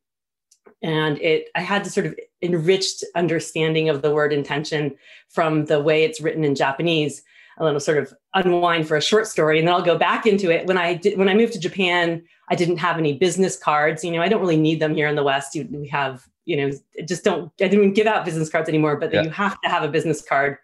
And 0.83 1.19
it, 1.19 1.49
I 1.55 1.61
had 1.61 1.83
to 1.85 1.89
sort 1.89 2.05
of 2.05 2.15
enriched 2.41 3.03
understanding 3.15 3.89
of 3.89 4.01
the 4.01 4.13
word 4.13 4.33
intention 4.33 4.95
from 5.29 5.65
the 5.65 5.81
way 5.81 6.03
it's 6.03 6.21
written 6.21 6.43
in 6.43 6.53
Japanese. 6.53 7.23
and 7.57 7.67
then 7.67 7.75
I'll 7.75 7.79
sort 7.79 7.99
of 7.99 8.13
unwind 8.33 8.87
for 8.87 8.97
a 8.97 9.01
short 9.01 9.27
story, 9.27 9.59
and 9.59 9.67
then 9.67 9.75
I'll 9.75 9.83
go 9.83 9.97
back 9.97 10.25
into 10.25 10.49
it. 10.49 10.65
When 10.65 10.77
I 10.77 10.95
did, 10.95 11.17
when 11.17 11.29
I 11.29 11.35
moved 11.35 11.53
to 11.53 11.59
Japan, 11.59 12.23
I 12.49 12.55
didn't 12.55 12.77
have 12.77 12.97
any 12.97 13.13
business 13.13 13.55
cards. 13.55 14.03
You 14.03 14.11
know, 14.11 14.21
I 14.21 14.29
don't 14.29 14.41
really 14.41 14.57
need 14.57 14.79
them 14.79 14.95
here 14.95 15.07
in 15.07 15.15
the 15.15 15.23
West. 15.23 15.53
You, 15.53 15.67
we 15.71 15.87
have, 15.89 16.27
you 16.45 16.57
know, 16.57 16.71
just 17.05 17.23
don't. 17.23 17.51
I 17.61 17.67
didn't 17.67 17.93
give 17.93 18.07
out 18.07 18.25
business 18.25 18.49
cards 18.49 18.69
anymore, 18.69 18.97
but 18.97 19.13
yeah. 19.13 19.23
you 19.23 19.29
have 19.29 19.59
to 19.61 19.69
have 19.69 19.83
a 19.83 19.87
business 19.87 20.21
card 20.21 20.57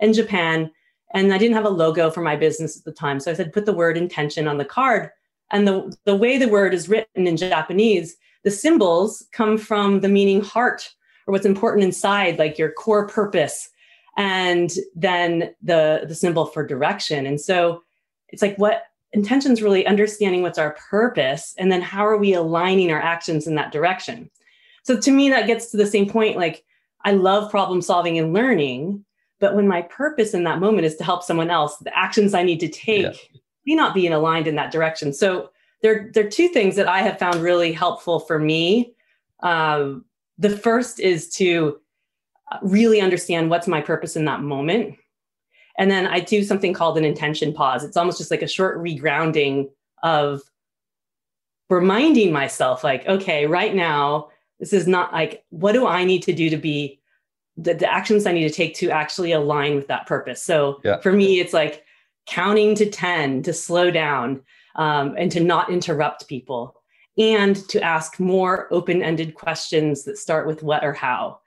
in 0.00 0.12
Japan. 0.12 0.70
And 1.12 1.32
I 1.32 1.38
didn't 1.38 1.56
have 1.56 1.64
a 1.64 1.70
logo 1.70 2.10
for 2.10 2.20
my 2.20 2.36
business 2.36 2.78
at 2.78 2.84
the 2.84 2.92
time, 2.92 3.18
so 3.18 3.30
I 3.30 3.34
said, 3.34 3.52
put 3.52 3.66
the 3.66 3.72
word 3.72 3.96
intention 3.96 4.46
on 4.46 4.58
the 4.58 4.64
card. 4.64 5.10
And 5.50 5.66
the 5.66 5.96
the 6.04 6.16
way 6.16 6.38
the 6.38 6.48
word 6.48 6.74
is 6.74 6.88
written 6.88 7.26
in 7.26 7.36
Japanese, 7.36 8.16
the 8.44 8.50
symbols 8.50 9.26
come 9.32 9.58
from 9.58 10.00
the 10.00 10.08
meaning 10.08 10.40
heart 10.40 10.94
or 11.26 11.32
what's 11.32 11.46
important 11.46 11.84
inside, 11.84 12.38
like 12.38 12.58
your 12.58 12.72
core 12.72 13.06
purpose 13.06 13.70
and 14.16 14.72
then 14.94 15.54
the 15.62 16.04
the 16.06 16.14
symbol 16.14 16.46
for 16.46 16.66
direction 16.66 17.26
and 17.26 17.40
so 17.40 17.82
it's 18.28 18.42
like 18.42 18.56
what 18.56 18.84
intentions 19.12 19.62
really 19.62 19.86
understanding 19.86 20.42
what's 20.42 20.58
our 20.58 20.76
purpose 20.90 21.54
and 21.58 21.70
then 21.70 21.80
how 21.80 22.06
are 22.06 22.16
we 22.16 22.34
aligning 22.34 22.90
our 22.90 23.00
actions 23.00 23.46
in 23.46 23.54
that 23.54 23.72
direction 23.72 24.30
so 24.90 25.00
to 25.00 25.10
me 25.10 25.28
that 25.30 25.46
gets 25.46 25.70
to 25.70 25.76
the 25.76 25.86
same 25.86 26.08
point 26.08 26.36
like 26.36 26.64
i 27.04 27.12
love 27.12 27.50
problem 27.50 27.80
solving 27.82 28.18
and 28.18 28.32
learning 28.32 29.04
but 29.38 29.54
when 29.54 29.68
my 29.68 29.82
purpose 29.82 30.34
in 30.34 30.44
that 30.44 30.60
moment 30.60 30.84
is 30.84 30.96
to 30.96 31.04
help 31.04 31.22
someone 31.22 31.50
else 31.50 31.76
the 31.78 31.96
actions 31.96 32.34
i 32.34 32.42
need 32.42 32.60
to 32.60 32.68
take 32.68 33.02
yeah. 33.02 33.40
may 33.66 33.74
not 33.74 33.94
be 33.94 34.06
aligned 34.06 34.46
in 34.46 34.56
that 34.56 34.72
direction 34.72 35.12
so 35.12 35.50
there, 35.82 36.10
there 36.12 36.26
are 36.26 36.30
two 36.30 36.48
things 36.48 36.76
that 36.76 36.88
i 36.88 37.00
have 37.00 37.18
found 37.18 37.42
really 37.42 37.72
helpful 37.72 38.20
for 38.20 38.38
me 38.38 38.92
um, 39.42 40.04
the 40.38 40.56
first 40.56 41.00
is 41.00 41.28
to 41.34 41.80
really 42.62 43.00
understand 43.00 43.50
what's 43.50 43.68
my 43.68 43.80
purpose 43.80 44.16
in 44.16 44.24
that 44.24 44.42
moment. 44.42 44.96
And 45.78 45.90
then 45.90 46.06
I 46.06 46.20
do 46.20 46.42
something 46.42 46.72
called 46.72 46.98
an 46.98 47.04
intention 47.04 47.52
pause. 47.52 47.84
It's 47.84 47.96
almost 47.96 48.18
just 48.18 48.30
like 48.30 48.42
a 48.42 48.48
short 48.48 48.78
regrounding 48.78 49.70
of 50.02 50.42
reminding 51.68 52.32
myself, 52.32 52.82
like, 52.82 53.06
okay, 53.06 53.46
right 53.46 53.74
now, 53.74 54.28
this 54.60 54.72
is 54.72 54.86
not 54.86 55.12
like, 55.12 55.44
what 55.50 55.72
do 55.72 55.86
I 55.86 56.04
need 56.04 56.22
to 56.24 56.32
do 56.32 56.50
to 56.50 56.56
be 56.56 57.00
the, 57.56 57.74
the 57.74 57.92
actions 57.92 58.26
I 58.26 58.32
need 58.32 58.48
to 58.48 58.54
take 58.54 58.74
to 58.76 58.90
actually 58.90 59.32
align 59.32 59.74
with 59.74 59.88
that 59.88 60.06
purpose? 60.06 60.42
So 60.42 60.80
yeah. 60.84 61.00
for 61.00 61.12
me, 61.12 61.40
it's 61.40 61.52
like 61.52 61.84
counting 62.26 62.74
to 62.76 62.88
10 62.88 63.42
to 63.42 63.52
slow 63.52 63.90
down 63.90 64.42
um, 64.76 65.16
and 65.18 65.32
to 65.32 65.40
not 65.40 65.70
interrupt 65.70 66.28
people 66.28 66.76
and 67.18 67.56
to 67.68 67.82
ask 67.82 68.20
more 68.20 68.72
open 68.72 69.02
ended 69.02 69.34
questions 69.34 70.04
that 70.04 70.16
start 70.16 70.46
with 70.46 70.62
what 70.62 70.84
or 70.84 70.92
how 70.92 71.40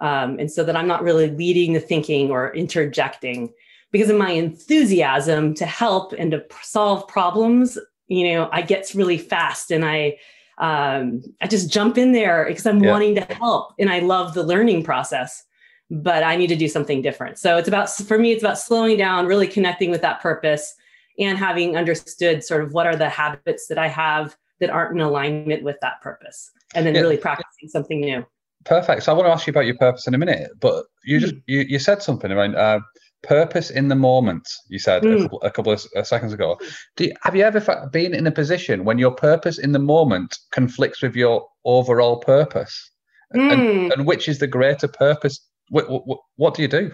um, 0.00 0.38
and 0.38 0.50
so 0.50 0.64
that 0.64 0.76
I'm 0.76 0.86
not 0.86 1.02
really 1.02 1.30
leading 1.30 1.74
the 1.74 1.80
thinking 1.80 2.30
or 2.30 2.54
interjecting 2.54 3.52
because 3.92 4.08
of 4.08 4.16
my 4.16 4.30
enthusiasm 4.30 5.54
to 5.54 5.66
help 5.66 6.12
and 6.12 6.30
to 6.30 6.44
solve 6.62 7.06
problems. 7.06 7.78
You 8.08 8.32
know, 8.32 8.48
I 8.52 8.62
get 8.62 8.92
really 8.94 9.18
fast 9.18 9.70
and 9.70 9.84
I 9.84 10.18
um, 10.60 11.22
I 11.40 11.48
just 11.48 11.70
jump 11.70 11.98
in 11.98 12.12
there 12.12 12.44
because 12.46 12.66
I'm 12.66 12.82
yeah. 12.82 12.90
wanting 12.90 13.14
to 13.16 13.22
help 13.34 13.74
and 13.78 13.90
I 13.90 13.98
love 13.98 14.34
the 14.34 14.44
learning 14.44 14.84
process. 14.84 15.44
But 15.92 16.22
I 16.22 16.36
need 16.36 16.46
to 16.46 16.56
do 16.56 16.68
something 16.68 17.02
different. 17.02 17.36
So 17.36 17.56
it's 17.56 17.66
about 17.66 17.90
for 17.90 18.16
me, 18.16 18.30
it's 18.30 18.44
about 18.44 18.58
slowing 18.58 18.96
down, 18.96 19.26
really 19.26 19.48
connecting 19.48 19.90
with 19.90 20.02
that 20.02 20.20
purpose, 20.20 20.72
and 21.18 21.36
having 21.36 21.76
understood 21.76 22.44
sort 22.44 22.62
of 22.62 22.72
what 22.72 22.86
are 22.86 22.94
the 22.94 23.08
habits 23.08 23.66
that 23.66 23.76
I 23.76 23.88
have 23.88 24.36
that 24.60 24.70
aren't 24.70 24.92
in 24.92 25.00
alignment 25.00 25.64
with 25.64 25.76
that 25.82 26.00
purpose, 26.00 26.48
and 26.76 26.86
then 26.86 26.94
yeah. 26.94 27.00
really 27.00 27.16
practicing 27.16 27.68
something 27.68 28.00
new. 28.00 28.24
Perfect. 28.64 29.02
So 29.02 29.12
I 29.12 29.16
want 29.16 29.26
to 29.26 29.32
ask 29.32 29.48
you 29.48 29.50
about 29.50 29.66
your 29.66 29.76
purpose 29.78 30.06
in 30.06 30.14
a 30.14 30.18
minute, 30.18 30.52
but 30.60 30.84
you 31.04 31.18
just 31.18 31.34
mm. 31.34 31.42
you, 31.48 31.60
you 31.60 31.78
said 31.80 32.02
something 32.02 32.30
around 32.30 32.54
uh, 32.54 32.78
purpose 33.22 33.70
in 33.70 33.88
the 33.88 33.94
moment. 33.94 34.48
You 34.68 34.78
said 34.78 35.02
mm. 35.02 35.12
a, 35.12 35.16
hmm. 35.16 35.22
couple, 35.22 35.42
a, 35.42 35.50
couple, 35.50 35.72
of 35.72 35.84
uh, 35.96 36.02
seconds 36.02 36.32
ago. 36.32 36.58
You, 36.98 37.12
have 37.22 37.36
you 37.36 37.42
ever 37.42 37.88
been 37.92 38.14
in 38.14 38.26
a 38.26 38.30
position 38.30 38.84
when 38.84 38.98
your 38.98 39.10
purpose 39.12 39.58
in 39.58 39.72
the 39.72 39.78
moment 39.78 40.38
conflicts 40.52 41.02
with 41.02 41.14
your 41.14 41.46
overall 41.64 42.18
purpose, 42.18 42.90
mm. 43.34 43.52
and, 43.52 43.60
hmm. 43.60 43.92
and, 43.92 44.06
which 44.06 44.28
is 44.28 44.38
the 44.38 44.46
greater 44.46 44.88
purpose? 44.88 45.40
What, 45.68 45.88
what, 45.88 46.18
what 46.36 46.54
do 46.54 46.62
you 46.62 46.68
do? 46.68 46.92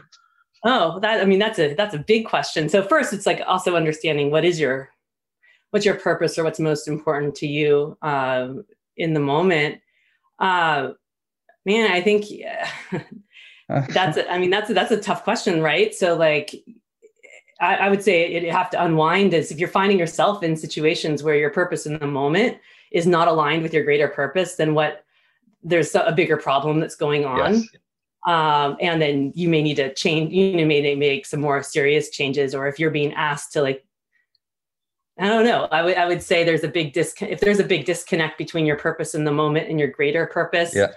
Oh, 0.64 0.98
that 1.00 1.20
I 1.20 1.24
mean 1.24 1.38
that's 1.38 1.58
a 1.58 1.74
that's 1.74 1.94
a 1.94 1.98
big 1.98 2.26
question. 2.26 2.68
So 2.68 2.82
first, 2.82 3.12
it's 3.12 3.26
like 3.26 3.40
also 3.46 3.76
understanding 3.76 4.30
what 4.30 4.44
is 4.44 4.58
your 4.58 4.90
what's 5.70 5.86
your 5.86 5.94
purpose 5.94 6.38
or 6.38 6.44
what's 6.44 6.58
most 6.58 6.88
important 6.88 7.34
to 7.36 7.46
you 7.46 7.96
uh, 8.02 8.48
in 8.96 9.14
the 9.14 9.20
moment. 9.20 9.80
Uh, 10.38 10.90
man 11.66 11.90
i 11.90 12.00
think 12.00 12.24
that's 13.68 14.16
a, 14.16 14.30
i 14.30 14.38
mean 14.38 14.50
that's 14.50 14.70
a, 14.70 14.74
that's 14.74 14.92
a 14.92 15.00
tough 15.00 15.24
question 15.24 15.62
right 15.62 15.94
so 15.94 16.14
like 16.16 16.54
I, 17.60 17.76
I 17.76 17.88
would 17.88 18.02
say 18.02 18.34
it 18.34 18.50
have 18.50 18.70
to 18.70 18.84
unwind 18.84 19.32
is 19.32 19.50
if 19.50 19.58
you're 19.58 19.68
finding 19.68 19.98
yourself 19.98 20.42
in 20.42 20.56
situations 20.56 21.22
where 21.22 21.36
your 21.36 21.50
purpose 21.50 21.86
in 21.86 21.98
the 21.98 22.06
moment 22.06 22.58
is 22.92 23.06
not 23.06 23.28
aligned 23.28 23.62
with 23.62 23.72
your 23.72 23.84
greater 23.84 24.08
purpose 24.08 24.56
then 24.56 24.74
what 24.74 25.04
there's 25.62 25.94
a 25.94 26.12
bigger 26.12 26.36
problem 26.36 26.80
that's 26.80 26.96
going 26.96 27.24
on 27.24 27.54
yes. 27.54 27.68
um, 28.26 28.76
and 28.80 29.02
then 29.02 29.32
you 29.34 29.48
may 29.48 29.62
need 29.62 29.76
to 29.76 29.92
change 29.94 30.32
you 30.32 30.56
know 30.56 30.66
may 30.66 30.94
make 30.94 31.26
some 31.26 31.40
more 31.40 31.62
serious 31.62 32.10
changes 32.10 32.54
or 32.54 32.68
if 32.68 32.78
you're 32.78 32.90
being 32.90 33.12
asked 33.14 33.52
to 33.52 33.62
like 33.62 33.82
I 35.18 35.28
don't 35.28 35.46
know. 35.46 35.66
I 35.72 35.82
would 35.82 35.96
I 35.96 36.06
would 36.06 36.22
say 36.22 36.44
there's 36.44 36.62
a 36.62 36.68
big 36.68 36.92
disconnect. 36.92 37.32
If 37.32 37.40
there's 37.40 37.58
a 37.58 37.64
big 37.64 37.86
disconnect 37.86 38.36
between 38.36 38.66
your 38.66 38.76
purpose 38.76 39.14
in 39.14 39.24
the 39.24 39.32
moment 39.32 39.70
and 39.70 39.80
your 39.80 39.88
greater 39.88 40.26
purpose, 40.26 40.74
yeah 40.74 40.88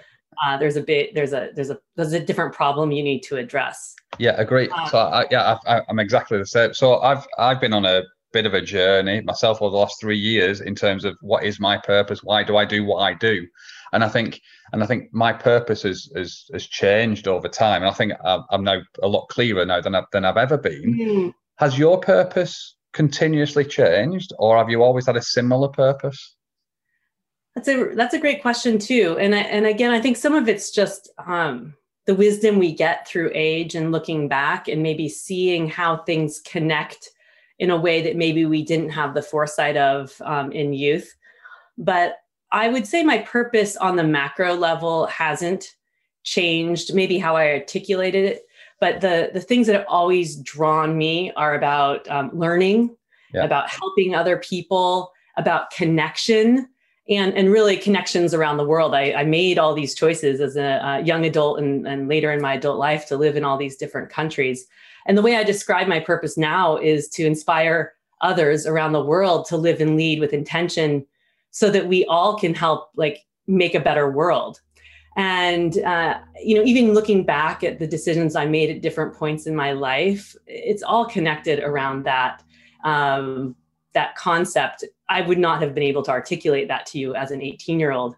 uh, 0.44 0.56
there's 0.56 0.76
a 0.76 0.82
bit 0.82 1.14
there's 1.14 1.32
a 1.32 1.50
there's 1.54 1.70
a 1.70 1.78
there's 1.96 2.12
a 2.12 2.20
different 2.20 2.54
problem 2.54 2.90
you 2.90 3.02
need 3.02 3.20
to 3.20 3.36
address. 3.36 3.94
Yeah 4.18 4.34
agree 4.40 4.68
uh, 4.68 4.88
so 4.88 4.98
I, 4.98 5.26
yeah 5.30 5.58
I, 5.66 5.82
i'm 5.88 5.98
exactly 5.98 6.38
the 6.38 6.46
same. 6.46 6.74
So 6.74 7.00
i've 7.00 7.26
i've 7.38 7.60
been 7.60 7.72
on 7.72 7.84
a 7.84 8.02
bit 8.32 8.46
of 8.46 8.54
a 8.54 8.60
journey 8.60 9.20
myself 9.22 9.60
over 9.60 9.72
the 9.72 9.76
last 9.76 10.00
three 10.00 10.18
years 10.18 10.60
in 10.60 10.74
terms 10.74 11.04
of 11.04 11.16
what 11.20 11.44
is 11.44 11.58
my 11.58 11.76
purpose? 11.78 12.22
Why 12.22 12.42
do 12.44 12.56
i 12.56 12.64
do 12.64 12.84
what 12.84 12.98
i 12.98 13.14
do? 13.14 13.46
And 13.92 14.04
i 14.04 14.08
think 14.08 14.40
and 14.72 14.82
i 14.82 14.86
think 14.86 15.12
my 15.12 15.32
purpose 15.32 15.82
has 15.82 16.10
has, 16.16 16.44
has 16.52 16.66
changed 16.66 17.28
over 17.28 17.48
time. 17.48 17.82
And 17.82 17.90
i 17.90 17.94
think 17.94 18.12
i'm 18.24 18.64
now 18.64 18.80
a 19.02 19.08
lot 19.08 19.28
clearer 19.28 19.64
now 19.64 19.80
than, 19.80 19.94
I, 19.94 20.02
than 20.12 20.24
i've 20.24 20.36
ever 20.36 20.58
been. 20.58 20.94
Mm. 20.94 21.34
has 21.56 21.78
your 21.78 21.98
purpose 21.98 22.76
continuously 22.92 23.64
changed 23.64 24.32
or 24.38 24.56
have 24.56 24.68
you 24.68 24.82
always 24.82 25.06
had 25.06 25.16
a 25.16 25.22
similar 25.22 25.68
purpose 25.68 26.36
that's 27.54 27.68
a 27.68 27.94
that's 27.94 28.14
a 28.14 28.20
great 28.20 28.42
question 28.42 28.78
too, 28.78 29.16
and 29.18 29.34
I, 29.34 29.40
and 29.40 29.66
again, 29.66 29.90
I 29.90 30.00
think 30.00 30.16
some 30.16 30.34
of 30.34 30.48
it's 30.48 30.70
just 30.70 31.10
um, 31.26 31.74
the 32.06 32.14
wisdom 32.14 32.58
we 32.58 32.72
get 32.72 33.06
through 33.08 33.32
age 33.34 33.74
and 33.74 33.92
looking 33.92 34.28
back 34.28 34.68
and 34.68 34.82
maybe 34.82 35.08
seeing 35.08 35.68
how 35.68 35.98
things 35.98 36.40
connect 36.40 37.10
in 37.58 37.70
a 37.70 37.76
way 37.76 38.02
that 38.02 38.16
maybe 38.16 38.46
we 38.46 38.64
didn't 38.64 38.90
have 38.90 39.14
the 39.14 39.22
foresight 39.22 39.76
of 39.76 40.14
um, 40.24 40.52
in 40.52 40.72
youth. 40.72 41.14
But 41.76 42.16
I 42.52 42.68
would 42.68 42.86
say 42.86 43.02
my 43.02 43.18
purpose 43.18 43.76
on 43.76 43.96
the 43.96 44.04
macro 44.04 44.54
level 44.54 45.06
hasn't 45.06 45.66
changed. 46.22 46.94
Maybe 46.94 47.18
how 47.18 47.36
I 47.36 47.52
articulated 47.52 48.24
it, 48.24 48.42
but 48.80 49.00
the 49.00 49.30
the 49.34 49.40
things 49.40 49.66
that 49.66 49.74
have 49.74 49.86
always 49.88 50.36
drawn 50.36 50.96
me 50.96 51.32
are 51.36 51.56
about 51.56 52.08
um, 52.08 52.30
learning, 52.32 52.96
yeah. 53.34 53.44
about 53.44 53.68
helping 53.68 54.14
other 54.14 54.36
people, 54.36 55.10
about 55.36 55.70
connection 55.72 56.68
and 57.10 57.34
and 57.34 57.50
really 57.50 57.76
connections 57.76 58.32
around 58.32 58.56
the 58.56 58.64
world. 58.64 58.94
I, 58.94 59.12
I 59.12 59.24
made 59.24 59.58
all 59.58 59.74
these 59.74 59.94
choices 59.94 60.40
as 60.40 60.56
a, 60.56 61.02
young 61.04 61.26
adult 61.26 61.58
and, 61.58 61.86
and 61.86 62.08
later 62.08 62.32
in 62.32 62.40
my 62.40 62.54
adult 62.54 62.78
life 62.78 63.06
to 63.08 63.16
live 63.16 63.36
in 63.36 63.44
all 63.44 63.58
these 63.58 63.76
different 63.76 64.10
countries. 64.10 64.66
And 65.06 65.18
the 65.18 65.22
way 65.22 65.36
I 65.36 65.44
describe 65.44 65.88
my 65.88 66.00
purpose 66.00 66.38
now 66.38 66.76
is 66.76 67.08
to 67.10 67.26
inspire 67.26 67.94
others 68.20 68.66
around 68.66 68.92
the 68.92 69.04
world 69.04 69.46
to 69.46 69.56
live 69.56 69.80
and 69.80 69.96
lead 69.96 70.20
with 70.20 70.32
intention 70.32 71.06
so 71.50 71.70
that 71.70 71.88
we 71.88 72.04
all 72.04 72.38
can 72.38 72.54
help 72.54 72.90
like 72.94 73.18
make 73.46 73.74
a 73.74 73.80
better 73.80 74.10
world 74.10 74.60
and 75.16 75.78
uh, 75.78 76.18
you 76.40 76.54
know 76.54 76.62
even 76.62 76.92
looking 76.92 77.24
back 77.24 77.64
at 77.64 77.80
the 77.80 77.86
decisions 77.86 78.36
i 78.36 78.46
made 78.46 78.70
at 78.70 78.82
different 78.82 79.12
points 79.12 79.46
in 79.46 79.56
my 79.56 79.72
life 79.72 80.36
it's 80.46 80.84
all 80.84 81.04
connected 81.04 81.58
around 81.60 82.04
that 82.04 82.44
um, 82.84 83.56
that 83.92 84.14
concept, 84.14 84.84
I 85.10 85.22
would 85.22 85.38
not 85.38 85.60
have 85.60 85.74
been 85.74 85.82
able 85.82 86.02
to 86.04 86.10
articulate 86.10 86.68
that 86.68 86.86
to 86.86 86.98
you 86.98 87.14
as 87.14 87.30
an 87.32 87.42
18 87.42 87.78
year 87.78 87.92
old. 87.92 88.16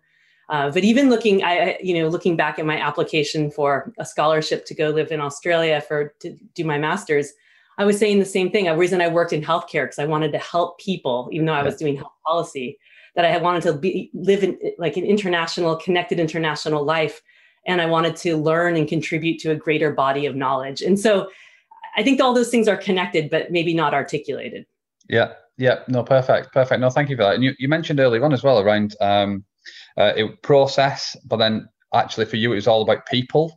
Uh, 0.48 0.70
but 0.70 0.84
even 0.84 1.08
looking, 1.08 1.42
I, 1.42 1.78
you 1.82 1.94
know, 1.94 2.08
looking 2.08 2.36
back 2.36 2.58
at 2.58 2.66
my 2.66 2.78
application 2.78 3.50
for 3.50 3.92
a 3.98 4.04
scholarship 4.04 4.66
to 4.66 4.74
go 4.74 4.90
live 4.90 5.10
in 5.10 5.20
Australia 5.20 5.80
for 5.80 6.14
to 6.20 6.36
do 6.54 6.64
my 6.64 6.76
master's, 6.76 7.32
I 7.78 7.86
was 7.86 7.98
saying 7.98 8.18
the 8.18 8.26
same 8.26 8.50
thing. 8.50 8.68
A 8.68 8.76
reason 8.76 9.00
I 9.00 9.08
worked 9.08 9.32
in 9.32 9.40
healthcare 9.40 9.84
because 9.84 9.98
I 9.98 10.04
wanted 10.04 10.30
to 10.32 10.38
help 10.38 10.78
people, 10.78 11.30
even 11.32 11.46
though 11.46 11.54
I 11.54 11.62
was 11.62 11.76
doing 11.76 11.96
health 11.96 12.12
policy. 12.26 12.78
That 13.14 13.26
I 13.26 13.28
had 13.28 13.42
wanted 13.42 13.62
to 13.64 13.74
be 13.74 14.10
live 14.14 14.42
in 14.42 14.58
like 14.78 14.96
an 14.96 15.04
international, 15.04 15.76
connected 15.76 16.18
international 16.18 16.82
life, 16.82 17.20
and 17.66 17.82
I 17.82 17.86
wanted 17.86 18.16
to 18.16 18.38
learn 18.38 18.74
and 18.74 18.88
contribute 18.88 19.38
to 19.40 19.50
a 19.50 19.54
greater 19.54 19.92
body 19.92 20.24
of 20.24 20.34
knowledge. 20.34 20.80
And 20.80 20.98
so, 20.98 21.30
I 21.94 22.02
think 22.02 22.22
all 22.22 22.32
those 22.32 22.48
things 22.48 22.68
are 22.68 22.76
connected, 22.76 23.28
but 23.28 23.52
maybe 23.52 23.74
not 23.74 23.92
articulated. 23.92 24.64
Yeah, 25.10 25.34
yeah, 25.62 25.78
no, 25.86 26.02
perfect, 26.02 26.52
perfect. 26.52 26.80
No, 26.80 26.90
thank 26.90 27.08
you 27.08 27.14
for 27.14 27.22
that. 27.22 27.36
And 27.36 27.44
you, 27.44 27.54
you 27.56 27.68
mentioned 27.68 28.00
earlier 28.00 28.24
on 28.24 28.32
as 28.32 28.42
well 28.42 28.58
around 28.58 28.96
um, 29.00 29.44
uh, 29.96 30.12
it, 30.16 30.42
process, 30.42 31.16
but 31.24 31.36
then 31.36 31.68
actually 31.94 32.24
for 32.24 32.34
you 32.34 32.50
it 32.50 32.56
was 32.56 32.66
all 32.66 32.82
about 32.82 33.06
people. 33.06 33.56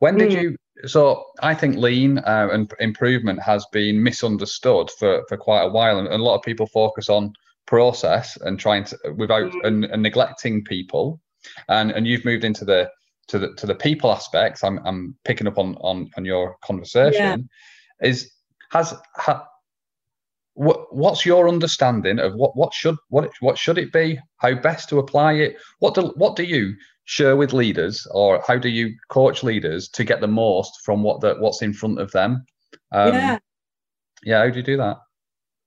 When 0.00 0.18
did 0.18 0.32
mm. 0.32 0.42
you 0.42 0.56
so 0.84 1.24
I 1.40 1.54
think 1.54 1.76
lean 1.76 2.18
uh, 2.18 2.48
and 2.52 2.70
improvement 2.80 3.40
has 3.40 3.64
been 3.72 4.02
misunderstood 4.02 4.90
for, 4.98 5.24
for 5.26 5.38
quite 5.38 5.62
a 5.62 5.70
while, 5.70 5.98
and, 5.98 6.08
a 6.08 6.18
lot 6.18 6.34
of 6.34 6.42
people 6.42 6.66
focus 6.66 7.08
on 7.08 7.32
process 7.66 8.36
and 8.42 8.60
trying 8.60 8.84
to 8.84 8.98
without 9.16 9.52
mm. 9.52 9.64
and, 9.64 9.86
and, 9.86 10.02
neglecting 10.02 10.62
people, 10.64 11.18
and 11.70 11.92
and 11.92 12.06
you've 12.06 12.26
moved 12.26 12.44
into 12.44 12.66
the 12.66 12.90
to 13.28 13.38
the 13.38 13.54
to 13.54 13.64
the 13.64 13.74
people 13.74 14.12
aspects. 14.12 14.62
I'm 14.62 14.80
I'm 14.84 15.16
picking 15.24 15.46
up 15.46 15.56
on 15.56 15.76
on 15.76 16.10
on 16.18 16.26
your 16.26 16.56
conversation. 16.62 17.48
Yeah. 18.02 18.06
Is 18.06 18.30
has 18.70 18.94
ha, 19.16 19.46
what 20.54 20.94
what's 20.94 21.24
your 21.24 21.48
understanding 21.48 22.18
of 22.18 22.34
what 22.34 22.56
what 22.56 22.74
should 22.74 22.96
what 23.08 23.30
what 23.40 23.58
should 23.58 23.78
it 23.78 23.92
be? 23.92 24.18
How 24.36 24.54
best 24.54 24.88
to 24.90 24.98
apply 24.98 25.34
it? 25.34 25.56
What 25.78 25.94
do 25.94 26.12
what 26.16 26.36
do 26.36 26.44
you 26.44 26.74
share 27.04 27.36
with 27.36 27.52
leaders, 27.52 28.06
or 28.12 28.42
how 28.46 28.56
do 28.58 28.68
you 28.68 28.94
coach 29.08 29.42
leaders 29.42 29.88
to 29.90 30.04
get 30.04 30.20
the 30.20 30.28
most 30.28 30.80
from 30.84 31.02
what 31.02 31.20
the 31.20 31.36
what's 31.38 31.62
in 31.62 31.72
front 31.72 32.00
of 32.00 32.10
them? 32.12 32.44
Um, 32.92 33.14
yeah, 33.14 33.38
yeah. 34.24 34.38
How 34.40 34.50
do 34.50 34.58
you 34.58 34.62
do 34.62 34.76
that? 34.76 34.98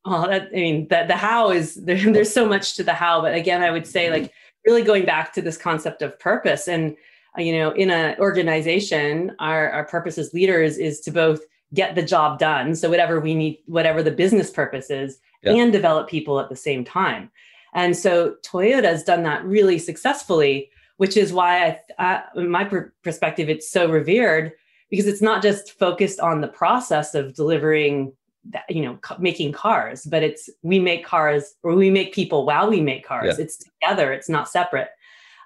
Oh, 0.08 0.28
that, 0.28 0.50
I 0.54 0.56
mean, 0.56 0.88
the, 0.90 1.06
the 1.08 1.16
how 1.16 1.50
is 1.50 1.76
there, 1.86 1.98
there's 2.12 2.32
so 2.32 2.48
much 2.48 2.76
to 2.76 2.84
the 2.84 2.94
how, 2.94 3.22
but 3.22 3.34
again, 3.34 3.64
I 3.64 3.72
would 3.72 3.88
say 3.88 4.12
like 4.12 4.32
really 4.66 4.84
going 4.84 5.06
back 5.06 5.34
to 5.34 5.42
this 5.42 5.58
concept 5.58 6.02
of 6.02 6.18
purpose 6.20 6.68
and 6.68 6.96
uh, 7.38 7.42
you 7.42 7.58
know 7.58 7.72
in 7.72 7.92
an 7.92 8.18
organization 8.20 9.32
our, 9.40 9.70
our 9.70 9.86
purpose 9.86 10.18
as 10.18 10.34
leaders 10.34 10.78
is 10.78 11.00
to 11.02 11.12
both 11.12 11.42
get 11.76 11.94
the 11.94 12.02
job 12.02 12.40
done 12.40 12.76
so 12.76 12.90
whatever 12.90 13.20
we 13.20 13.36
need 13.36 13.60
whatever 13.68 14.02
the 14.02 14.12
business 14.12 14.50
purpose 14.50 14.90
is 14.90 15.20
yeah. 15.44 15.54
and 15.54 15.72
develop 15.72 16.10
people 16.10 16.40
at 16.40 16.50
the 16.50 16.56
same 16.56 16.84
time 16.84 17.30
and 17.74 17.96
so 17.96 18.36
toyota 18.44 18.86
has 18.86 19.04
done 19.04 19.24
that 19.24 19.44
really 19.46 19.78
successfully 19.78 20.70
which 20.98 21.18
is 21.18 21.34
why 21.34 21.80
I, 22.00 22.24
in 22.36 22.50
my 22.50 22.64
per- 22.64 22.94
perspective, 23.04 23.50
it's 23.50 23.70
so 23.70 23.90
revered 23.90 24.54
because 24.90 25.08
it's 25.08 25.22
not 25.22 25.42
just 25.42 25.78
focused 25.78 26.20
on 26.20 26.42
the 26.42 26.48
process 26.48 27.16
of 27.16 27.36
delivering, 27.36 28.14
that, 28.52 28.64
you 28.70 28.82
know, 28.82 29.00
making 29.20 29.52
cars, 29.52 30.06
but 30.06 30.24
it's 30.24 30.50
we 30.62 30.80
make 30.80 31.04
cars 31.04 31.56
or 31.64 31.74
we 31.76 31.90
make 31.90 32.14
people 32.14 32.46
while 32.46 32.70
we 32.70 32.80
make 32.80 33.06
cars. 33.06 33.38
Yeah. 33.38 33.44
It's 33.44 33.58
together. 33.58 34.14
It's 34.14 34.30
not 34.30 34.48
separate. 34.48 34.90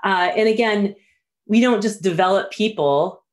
Uh, 0.03 0.31
and 0.36 0.48
again, 0.48 0.95
we 1.48 1.62
don't 1.62 1.81
just 1.81 2.01
develop 2.01 2.51
people 2.51 3.24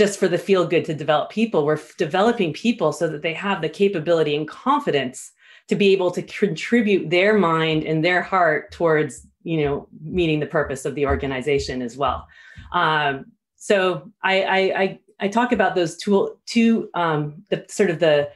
just 0.00 0.18
for 0.18 0.28
the 0.28 0.38
feel 0.38 0.66
good 0.66 0.86
to 0.86 0.94
develop 0.94 1.28
people. 1.28 1.66
We're 1.66 1.78
developing 1.98 2.54
people 2.54 2.90
so 2.90 3.06
that 3.08 3.20
they 3.20 3.34
have 3.34 3.60
the 3.60 3.68
capability 3.68 4.34
and 4.34 4.48
confidence 4.48 5.30
to 5.68 5.76
be 5.76 5.92
able 5.92 6.10
to 6.12 6.22
contribute 6.22 7.10
their 7.10 7.36
mind 7.36 7.84
and 7.84 8.02
their 8.02 8.22
heart 8.22 8.72
towards 8.72 9.26
you 9.42 9.62
know 9.62 9.86
meeting 10.02 10.40
the 10.40 10.46
purpose 10.46 10.86
of 10.86 10.94
the 10.94 11.04
organization 11.04 11.82
as 11.82 11.98
well 11.98 12.26
um, 12.72 13.26
so 13.56 14.10
I, 14.22 14.42
I, 14.42 14.58
I 14.82 14.98
i 15.20 15.28
talk 15.28 15.52
about 15.52 15.74
those 15.74 15.96
two 15.96 16.36
two 16.46 16.90
um, 16.94 17.42
the 17.50 17.64
sort 17.68 17.90
of 17.90 18.00
the 18.00 18.30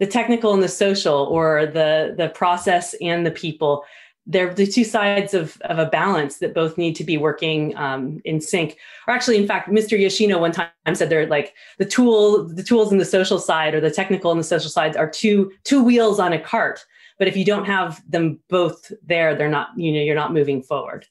the 0.00 0.06
technical 0.06 0.52
and 0.52 0.62
the 0.62 0.68
social 0.68 1.20
or 1.36 1.66
the 1.66 2.14
the 2.16 2.28
process 2.28 2.94
and 3.00 3.24
the 3.24 3.30
people 3.30 3.84
they're 4.26 4.54
the 4.54 4.66
two 4.66 4.84
sides 4.84 5.34
of, 5.34 5.60
of 5.62 5.78
a 5.78 5.84
balance 5.86 6.38
that 6.38 6.54
both 6.54 6.78
need 6.78 6.96
to 6.96 7.04
be 7.04 7.18
working 7.18 7.76
um, 7.76 8.22
in 8.24 8.40
sync 8.40 8.78
or 9.06 9.12
actually 9.14 9.36
in 9.36 9.46
fact 9.46 9.68
mr 9.68 9.98
yoshino 9.98 10.38
one 10.38 10.52
time 10.52 10.68
said 10.94 11.10
they're 11.10 11.26
like 11.26 11.54
the 11.78 11.84
tool 11.84 12.44
the 12.48 12.62
tools 12.62 12.90
in 12.90 12.98
the 12.98 13.04
social 13.04 13.38
side 13.38 13.74
or 13.74 13.80
the 13.80 13.90
technical 13.90 14.30
and 14.30 14.40
the 14.40 14.44
social 14.44 14.70
sides 14.70 14.96
are 14.96 15.08
two 15.08 15.52
two 15.64 15.82
wheels 15.82 16.18
on 16.18 16.32
a 16.32 16.40
cart 16.40 16.84
but 17.18 17.28
if 17.28 17.36
you 17.36 17.44
don't 17.44 17.64
have 17.64 18.02
them 18.10 18.40
both 18.48 18.92
there, 19.06 19.34
they're 19.34 19.48
not, 19.48 19.68
you 19.76 19.92
know, 19.92 20.00
you're 20.00 20.14
not 20.14 20.32
moving 20.32 20.62
forward. 20.62 21.06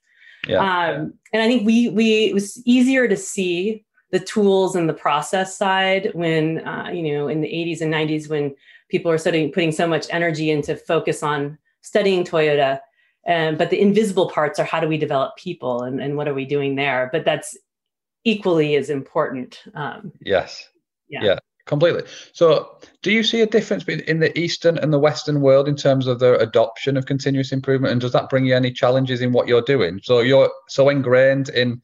Yeah. 0.47 0.59
Um, 0.59 1.13
and 1.31 1.41
I 1.41 1.47
think 1.47 1.65
we 1.65 1.89
we 1.89 2.25
it 2.25 2.33
was 2.33 2.61
easier 2.65 3.07
to 3.07 3.15
see 3.15 3.85
the 4.11 4.19
tools 4.19 4.75
and 4.75 4.89
the 4.89 4.93
process 4.93 5.57
side 5.57 6.11
when 6.13 6.67
uh, 6.67 6.89
you 6.93 7.13
know 7.13 7.29
in 7.29 7.39
the 7.39 7.47
80s 7.47 7.81
and 7.81 7.93
90s 7.93 8.29
when 8.29 8.53
people 8.89 9.09
were 9.09 9.17
studying 9.17 9.51
putting 9.51 9.71
so 9.71 9.87
much 9.87 10.05
energy 10.09 10.51
into 10.51 10.75
focus 10.75 11.23
on 11.23 11.57
studying 11.81 12.25
Toyota. 12.25 12.79
Um, 13.27 13.55
but 13.55 13.69
the 13.69 13.79
invisible 13.79 14.29
parts 14.29 14.59
are 14.59 14.65
how 14.65 14.79
do 14.79 14.87
we 14.87 14.97
develop 14.97 15.37
people 15.37 15.83
and, 15.83 16.01
and 16.01 16.17
what 16.17 16.27
are 16.27 16.33
we 16.33 16.45
doing 16.45 16.75
there? 16.75 17.09
But 17.11 17.23
that's 17.23 17.57
equally 18.25 18.75
as 18.75 18.89
important. 18.89 19.61
Um, 19.75 20.11
yes. 20.21 20.67
Yeah. 21.07 21.23
yeah 21.23 21.39
completely. 21.65 22.03
So, 22.33 22.77
do 23.01 23.11
you 23.11 23.23
see 23.23 23.41
a 23.41 23.45
difference 23.45 23.83
between 23.83 24.05
in 24.07 24.19
the 24.19 24.37
Eastern 24.37 24.77
and 24.77 24.91
the 24.91 24.99
Western 24.99 25.41
world 25.41 25.67
in 25.67 25.75
terms 25.75 26.07
of 26.07 26.19
the 26.19 26.37
adoption 26.39 26.97
of 26.97 27.05
continuous 27.05 27.51
improvement, 27.51 27.91
and 27.91 28.01
does 28.01 28.11
that 28.13 28.29
bring 28.29 28.45
you 28.45 28.55
any 28.55 28.71
challenges 28.71 29.21
in 29.21 29.31
what 29.31 29.47
you're 29.47 29.61
doing? 29.61 29.99
So 30.03 30.19
you're 30.19 30.51
so 30.67 30.89
ingrained 30.89 31.49
in 31.49 31.81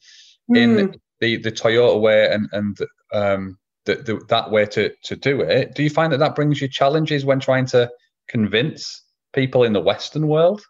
in 0.50 0.76
mm. 0.76 0.96
the 1.20 1.38
the 1.38 1.52
Toyota 1.52 2.00
way 2.00 2.30
and 2.32 2.50
and 2.52 2.78
um, 3.14 3.58
the, 3.86 3.96
the, 3.96 4.22
that 4.30 4.52
way 4.52 4.66
to 4.68 4.92
to 5.04 5.16
do 5.16 5.42
it. 5.42 5.76
Do 5.76 5.84
you 5.84 5.90
find 5.90 6.12
that 6.14 6.20
that 6.20 6.36
brings 6.36 6.62
you 6.62 6.68
challenges 6.68 7.26
when 7.26 7.40
trying 7.40 7.66
to 7.68 7.90
convince 8.28 9.04
people 9.34 9.64
in 9.64 9.74
the 9.74 9.82
Western 9.82 10.28
world? 10.28 10.62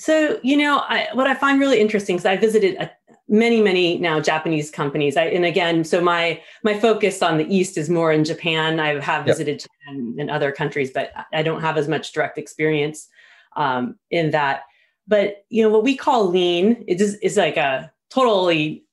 So, 0.00 0.40
you 0.42 0.56
know, 0.56 0.78
I, 0.78 1.08
what 1.12 1.26
I 1.26 1.34
find 1.34 1.60
really 1.60 1.78
interesting 1.78 2.16
is 2.16 2.24
I 2.24 2.36
visited 2.36 2.76
a 2.76 2.90
many 3.28 3.60
many 3.60 3.96
now 3.96 4.18
japanese 4.18 4.72
companies. 4.72 5.16
I, 5.16 5.26
and 5.26 5.44
again 5.44 5.84
so 5.84 6.00
my 6.00 6.42
my 6.64 6.76
focus 6.76 7.22
on 7.22 7.38
the 7.38 7.46
east 7.54 7.78
is 7.78 7.88
more 7.88 8.10
in 8.10 8.24
japan. 8.24 8.80
I 8.80 9.00
have 9.00 9.24
visited 9.24 9.60
yep. 9.60 9.60
japan 9.60 10.16
and 10.18 10.28
other 10.28 10.50
countries 10.50 10.90
but 10.92 11.12
i 11.32 11.40
don't 11.40 11.60
have 11.60 11.76
as 11.76 11.86
much 11.86 12.12
direct 12.12 12.38
experience 12.38 13.08
um, 13.56 13.96
in 14.10 14.30
that. 14.32 14.62
But 15.06 15.44
you 15.48 15.62
know 15.62 15.70
what 15.70 15.84
we 15.84 15.96
call 15.96 16.28
lean 16.28 16.84
it 16.86 17.00
is, 17.00 17.16
is 17.16 17.36
like 17.36 17.56
a 17.56 17.92
totally 18.10 18.84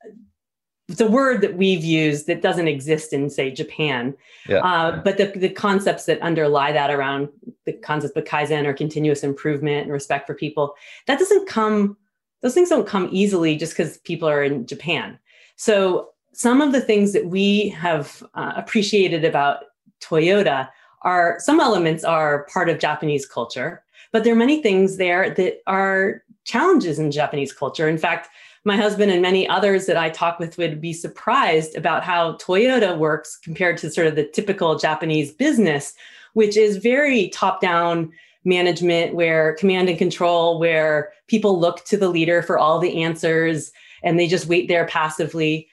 it's 0.90 1.02
a 1.02 1.08
word 1.08 1.42
that 1.42 1.56
we've 1.56 1.84
used 1.84 2.28
that 2.28 2.42
doesn't 2.42 2.68
exist 2.68 3.14
in 3.14 3.30
say 3.30 3.52
japan 3.52 4.16
yeah. 4.48 4.58
uh, 4.58 5.02
but 5.04 5.18
the, 5.18 5.26
the 5.36 5.50
concepts 5.50 6.06
that 6.06 6.22
underlie 6.22 6.72
that 6.72 6.90
around 6.90 7.30
the 7.66 7.74
concepts 7.74 8.16
of 8.16 8.24
kaizen 8.24 8.66
or 8.66 8.74
continuous 8.74 9.24
improvement 9.24 9.84
and 9.84 9.92
respect 9.92 10.26
for 10.26 10.34
people 10.34 10.76
that 11.06 11.20
doesn't 11.20 11.48
come 11.48 11.98
those 12.42 12.54
things 12.54 12.70
don't 12.70 12.88
come 12.88 13.10
easily 13.12 13.56
just 13.56 13.74
because 13.74 13.98
people 14.00 14.30
are 14.30 14.44
in 14.44 14.66
Japan. 14.66 15.18
So 15.56 16.10
some 16.34 16.62
of 16.62 16.72
the 16.72 16.82
things 16.82 17.14
that 17.14 17.28
we 17.28 17.70
have 17.70 18.24
uh, 18.36 18.54
appreciated 18.56 19.26
about 19.26 19.66
Toyota 20.02 20.70
are 21.02 21.38
some 21.40 21.60
elements 21.60 22.04
are 22.04 22.46
part 22.54 22.70
of 22.70 22.80
Japanese 22.80 23.26
culture, 23.26 23.84
but 24.12 24.24
there 24.24 24.34
are 24.34 24.38
many 24.38 24.62
things 24.62 24.98
there 24.98 25.30
that 25.32 25.62
are 25.68 26.24
challenges 26.44 27.00
in 27.00 27.12
Japanese 27.12 27.52
culture. 27.52 27.88
In 27.88 27.98
fact, 27.98 28.30
my 28.68 28.76
husband 28.76 29.10
and 29.10 29.22
many 29.22 29.48
others 29.48 29.86
that 29.86 29.96
I 29.96 30.10
talk 30.10 30.40
with 30.40 30.58
would 30.58 30.82
be 30.82 30.92
surprised 30.92 31.74
about 31.78 32.04
how 32.04 32.34
Toyota 32.34 32.98
works 32.98 33.38
compared 33.38 33.78
to 33.78 33.90
sort 33.90 34.08
of 34.08 34.18
the 34.18 34.26
typical 34.26 34.78
Japanese 34.78 35.32
business, 35.32 35.94
which 36.34 36.58
is 36.58 36.76
very 36.76 37.30
top 37.30 37.62
down 37.62 38.12
management 38.44 39.16
where 39.16 39.56
command 39.56 39.88
and 39.88 39.98
control 39.98 40.60
where 40.60 41.14
people 41.28 41.58
look 41.58 41.86
to 41.86 41.96
the 41.96 42.10
leader 42.10 42.42
for 42.42 42.60
all 42.60 42.78
the 42.78 43.02
answers 43.02 43.72
and 44.04 44.20
they 44.20 44.28
just 44.28 44.48
wait 44.48 44.68
there 44.68 44.86
passively. 44.86 45.70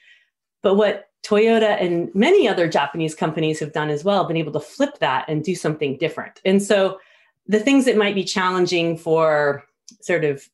But 0.61 0.75
what 0.75 1.09
toyota 1.21 1.81
and 1.81 2.13
many 2.13 2.47
other 2.47 2.69
japanese 2.69 3.15
companies 3.15 3.59
have 3.59 3.73
done 3.73 3.89
as 3.89 4.03
well 4.03 4.25
been 4.25 4.37
able 4.37 4.51
to 4.51 4.59
flip 4.59 4.99
that 4.99 5.25
and 5.27 5.43
do 5.43 5.55
something 5.55 5.97
different. 5.97 6.39
And 6.45 6.61
so 6.61 6.99
the 7.47 7.59
things 7.59 7.85
that 7.85 7.97
might 7.97 8.13
be 8.13 8.23
challenging 8.23 8.95
for 8.95 9.63
sort 10.01 10.23
of 10.23 10.47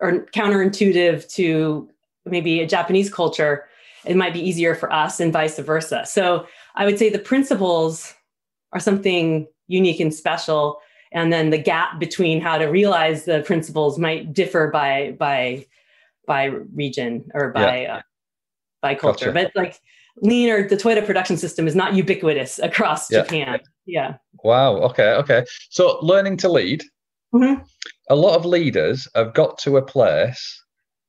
or 0.00 0.26
counterintuitive 0.34 1.28
to 1.34 1.88
maybe 2.24 2.60
a 2.60 2.66
japanese 2.66 3.12
culture 3.12 3.64
it 4.06 4.16
might 4.16 4.32
be 4.32 4.40
easier 4.40 4.74
for 4.74 4.90
us 4.90 5.20
and 5.20 5.32
vice 5.32 5.58
versa. 5.58 6.04
So 6.06 6.46
i 6.74 6.84
would 6.84 6.98
say 6.98 7.10
the 7.10 7.18
principles 7.18 8.14
are 8.72 8.80
something 8.80 9.46
unique 9.70 10.00
and 10.00 10.12
special. 10.12 10.80
And 11.12 11.32
then 11.32 11.50
the 11.50 11.58
gap 11.58 11.98
between 11.98 12.40
how 12.40 12.58
to 12.58 12.66
realize 12.66 13.24
the 13.24 13.42
principles 13.42 13.98
might 13.98 14.32
differ 14.32 14.70
by 14.70 15.16
by 15.18 15.66
by 16.26 16.44
region 16.44 17.24
or 17.34 17.50
by 17.50 17.82
yeah. 17.82 17.96
uh, 17.96 18.02
by 18.80 18.94
culture. 18.94 19.32
Gotcha. 19.32 19.50
but 19.54 19.60
like 19.60 19.80
lean 20.22 20.50
or 20.50 20.68
the 20.68 20.76
toyota 20.76 21.04
production 21.04 21.36
system 21.36 21.66
is 21.66 21.74
not 21.74 21.94
ubiquitous 21.94 22.58
across 22.60 23.10
yeah. 23.10 23.22
japan. 23.22 23.60
Yeah. 23.86 24.16
Wow. 24.44 24.76
Okay. 24.90 25.12
Okay. 25.14 25.44
So 25.70 25.98
learning 26.00 26.36
to 26.38 26.48
lead. 26.48 26.84
Mm-hmm. 27.34 27.62
A 28.10 28.14
lot 28.14 28.36
of 28.36 28.44
leaders 28.44 29.08
have 29.14 29.32
got 29.32 29.58
to 29.58 29.78
a 29.78 29.82
place 29.82 30.62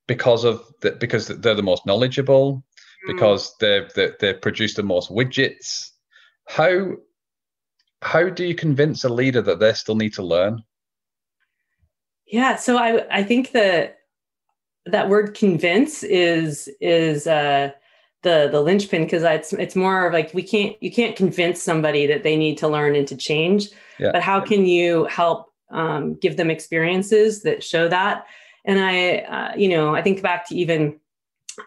because 0.08 0.46
of 0.46 0.64
the, 0.82 0.92
because 0.92 1.28
they're 1.28 1.56
the 1.56 1.62
most 1.62 1.86
knowledgeable 1.86 2.56
mm. 2.56 3.14
because 3.14 3.54
they've 3.60 3.92
they, 3.94 4.12
they've 4.20 4.42
produced 4.42 4.78
the 4.78 4.84
most 4.84 5.10
widgets 5.12 5.92
how 6.48 6.96
how 8.02 8.30
do 8.30 8.46
you 8.46 8.56
convince 8.56 9.04
a 9.04 9.10
leader 9.10 9.42
that 9.42 9.60
they 9.60 9.74
still 9.74 9.96
need 9.96 10.14
to 10.14 10.24
learn? 10.24 10.64
Yeah, 12.26 12.56
so 12.56 12.78
I 12.78 13.06
I 13.12 13.24
think 13.24 13.52
that 13.52 14.00
that 14.86 15.10
word 15.10 15.36
convince 15.36 16.04
is 16.04 16.70
is 16.80 17.28
uh, 17.28 17.72
the 18.24 18.50
the 18.52 18.62
linchpin 18.62 19.04
because 19.04 19.24
it's 19.24 19.54
it's 19.54 19.76
more 19.76 20.08
of 20.08 20.14
like 20.14 20.34
we 20.34 20.44
can't 20.44 20.76
you 20.82 20.92
can't 20.92 21.16
convince 21.16 21.62
somebody 21.62 22.08
that 22.08 22.24
they 22.24 22.36
need 22.36 22.58
to 22.60 22.68
learn 22.68 22.96
and 22.96 23.08
to 23.08 23.16
change, 23.16 23.70
yeah. 24.00 24.12
but 24.12 24.22
how 24.22 24.40
can 24.40 24.66
you 24.66 25.06
help 25.06 25.51
um, 25.72 26.16
give 26.16 26.38
them 26.38 26.50
experiences 26.50 27.44
that 27.44 27.64
show 27.64 27.88
that? 27.88 28.26
And 28.66 28.80
I 28.80 29.18
uh, 29.18 29.56
you 29.56 29.70
know 29.70 29.96
I 29.96 30.02
think 30.02 30.22
back 30.22 30.48
to 30.50 30.56
even 30.56 31.00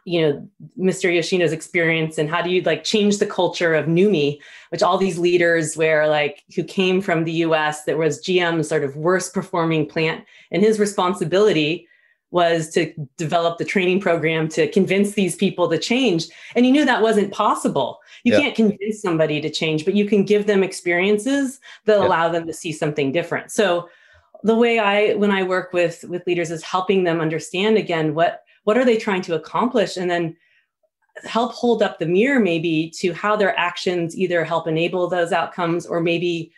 you 0.05 0.21
know 0.21 0.49
mr 0.79 1.15
yoshino's 1.15 1.53
experience 1.53 2.19
and 2.19 2.31
how 2.31 2.41
do 2.41 2.51
you 2.51 2.63
like 2.63 2.85
change 2.85 3.19
the 3.19 3.27
culture 3.27 3.75
of 3.75 3.87
NUMMI 3.87 4.39
which 4.71 4.83
all 4.83 4.99
these 4.99 5.19
leaders 5.19 5.77
where 5.77 6.09
like 6.09 6.43
who 6.57 6.65
came 6.65 7.01
from 7.01 7.25
the 7.25 7.33
us 7.33 7.85
that 7.85 7.99
was 7.99 8.23
gm's 8.25 8.69
sort 8.69 8.83
of 8.83 8.97
worst 8.97 9.35
performing 9.35 9.87
plant 9.87 10.25
and 10.51 10.63
his 10.63 10.79
responsibility 10.79 11.87
was 12.31 12.71
to 12.71 12.93
develop 13.17 13.59
the 13.59 13.65
training 13.65 14.01
program 14.01 14.49
to 14.49 14.69
convince 14.73 15.13
these 15.13 15.37
people 15.37 15.69
to 15.69 15.79
change. 15.79 16.27
And 16.57 16.65
he 16.65 16.73
knew 16.73 16.85
that 16.85 17.03
wasn't 17.03 17.33
possible. 17.33 18.01
You 18.25 18.33
yeah. 18.33 18.41
can't 18.41 18.57
convince 18.57 19.01
somebody 19.01 19.41
to 19.41 19.51
change 19.51 19.85
but 19.85 19.95
you 19.95 20.07
can 20.07 20.25
give 20.25 20.47
them 20.47 20.63
experiences 20.63 21.61
that 21.85 21.99
yeah. 21.99 22.07
allow 22.07 22.29
them 22.29 22.47
to 22.47 22.53
see 22.53 22.73
something 22.73 23.13
different. 23.13 23.53
So 23.53 23.89
the 24.43 24.55
way 24.55 24.79
i 24.79 25.15
when 25.15 25.31
i 25.31 25.43
work 25.43 25.73
with 25.73 26.05
with 26.05 26.27
leaders 26.27 26.51
is 26.51 26.63
helping 26.63 27.05
them 27.05 27.19
understand 27.19 27.79
again 27.79 28.15
what 28.15 28.45
what 28.65 28.77
are 28.77 28.85
they 28.85 28.97
trying 28.97 29.23
to 29.23 29.35
accomplish? 29.35 29.97
And 29.97 30.11
then 30.11 30.37
help 31.25 31.53
hold 31.53 31.83
up 31.83 31.99
the 31.99 32.07
mirror 32.07 32.41
maybe 32.41 32.91
to 32.97 33.13
how 33.13 33.37
their 33.37 33.57
actions 33.57 34.17
either 34.17 34.43
help 34.45 34.67
enable 34.67 35.07
those 35.09 35.33
outcomes 35.33 35.87
or 35.87 36.01
maybe 36.01 36.53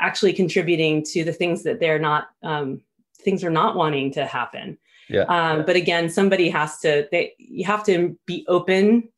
actually 0.00 0.32
contributing 0.32 1.04
to 1.04 1.22
the 1.22 1.32
things 1.32 1.62
that 1.62 1.78
they're 1.78 1.98
not 1.98 2.28
um, 2.42 2.80
things 3.20 3.44
are 3.44 3.50
not 3.50 3.76
wanting 3.76 4.10
to 4.10 4.26
happen 4.26 4.76
yeah. 5.10 5.22
Um, 5.22 5.64
but 5.66 5.76
again 5.76 6.08
somebody 6.08 6.48
has 6.50 6.78
to 6.80 7.08
they 7.10 7.34
you 7.38 7.64
have 7.64 7.84
to 7.84 8.18
be 8.26 8.44
open 8.48 9.08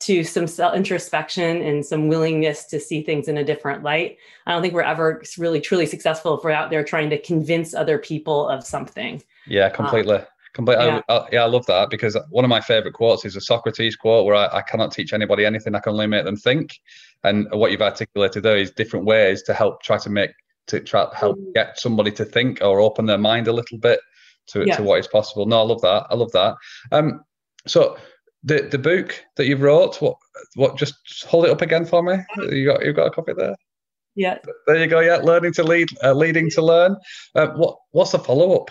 to 0.00 0.24
some 0.24 0.46
self 0.46 0.74
introspection 0.74 1.62
and 1.62 1.84
some 1.84 2.08
willingness 2.08 2.64
to 2.66 2.80
see 2.80 3.02
things 3.02 3.28
in 3.28 3.38
a 3.38 3.44
different 3.44 3.82
light. 3.82 4.18
I 4.46 4.52
don't 4.52 4.60
think 4.60 4.74
we're 4.74 4.82
ever 4.82 5.22
really 5.38 5.60
truly 5.60 5.86
successful 5.86 6.36
if 6.36 6.44
we're 6.44 6.50
out 6.50 6.70
there 6.70 6.84
trying 6.84 7.10
to 7.10 7.20
convince 7.20 7.72
other 7.72 7.98
people 7.98 8.48
of 8.48 8.64
something. 8.64 9.22
Yeah, 9.46 9.68
completely. 9.68 10.16
Um, 10.16 10.26
Completely. 10.54 10.84
Yeah. 10.84 11.00
I, 11.08 11.14
I, 11.14 11.28
yeah, 11.32 11.42
I 11.44 11.46
love 11.46 11.64
that 11.66 11.88
because 11.88 12.16
one 12.28 12.44
of 12.44 12.50
my 12.50 12.60
favorite 12.60 12.92
quotes 12.92 13.24
is 13.24 13.36
a 13.36 13.40
Socrates 13.40 13.96
quote 13.96 14.26
where 14.26 14.34
I, 14.34 14.58
I, 14.58 14.60
cannot 14.60 14.92
teach 14.92 15.14
anybody 15.14 15.46
anything. 15.46 15.74
I 15.74 15.78
can 15.78 15.92
only 15.92 16.06
make 16.06 16.26
them 16.26 16.36
think. 16.36 16.78
And 17.24 17.48
what 17.52 17.70
you've 17.70 17.80
articulated 17.80 18.42
there 18.42 18.58
is 18.58 18.70
different 18.70 19.06
ways 19.06 19.42
to 19.44 19.54
help 19.54 19.82
try 19.82 19.96
to 19.96 20.10
make 20.10 20.32
to 20.66 20.80
try 20.80 21.08
to 21.08 21.16
help 21.16 21.38
mm. 21.38 21.54
get 21.54 21.80
somebody 21.80 22.10
to 22.12 22.24
think 22.26 22.60
or 22.60 22.80
open 22.80 23.06
their 23.06 23.18
mind 23.18 23.48
a 23.48 23.52
little 23.52 23.78
bit 23.78 24.00
to, 24.48 24.64
yeah. 24.66 24.76
to 24.76 24.82
what 24.82 25.00
is 25.00 25.08
possible. 25.08 25.46
No, 25.46 25.60
I 25.60 25.64
love 25.64 25.80
that. 25.82 26.06
I 26.10 26.14
love 26.14 26.32
that. 26.32 26.54
Um, 26.90 27.22
so 27.66 27.96
the 28.44 28.68
the 28.70 28.78
book 28.78 29.24
that 29.36 29.46
you 29.46 29.56
wrote, 29.56 30.00
what 30.00 30.16
what 30.56 30.76
just 30.76 30.94
hold 31.26 31.44
it 31.44 31.50
up 31.50 31.62
again 31.62 31.84
for 31.84 32.02
me. 32.02 32.16
You 32.50 32.66
got 32.66 32.84
you 32.84 32.92
got 32.92 33.06
a 33.06 33.10
copy 33.10 33.32
there. 33.36 33.54
Yeah. 34.14 34.38
There 34.66 34.76
you 34.76 34.86
go. 34.86 35.00
Yeah, 35.00 35.16
learning 35.16 35.54
to 35.54 35.62
lead, 35.62 35.88
uh, 36.02 36.12
leading 36.12 36.50
to 36.50 36.62
learn. 36.62 36.96
Uh, 37.34 37.48
what 37.48 37.78
what's 37.92 38.12
the 38.12 38.18
follow 38.18 38.60
up? 38.60 38.68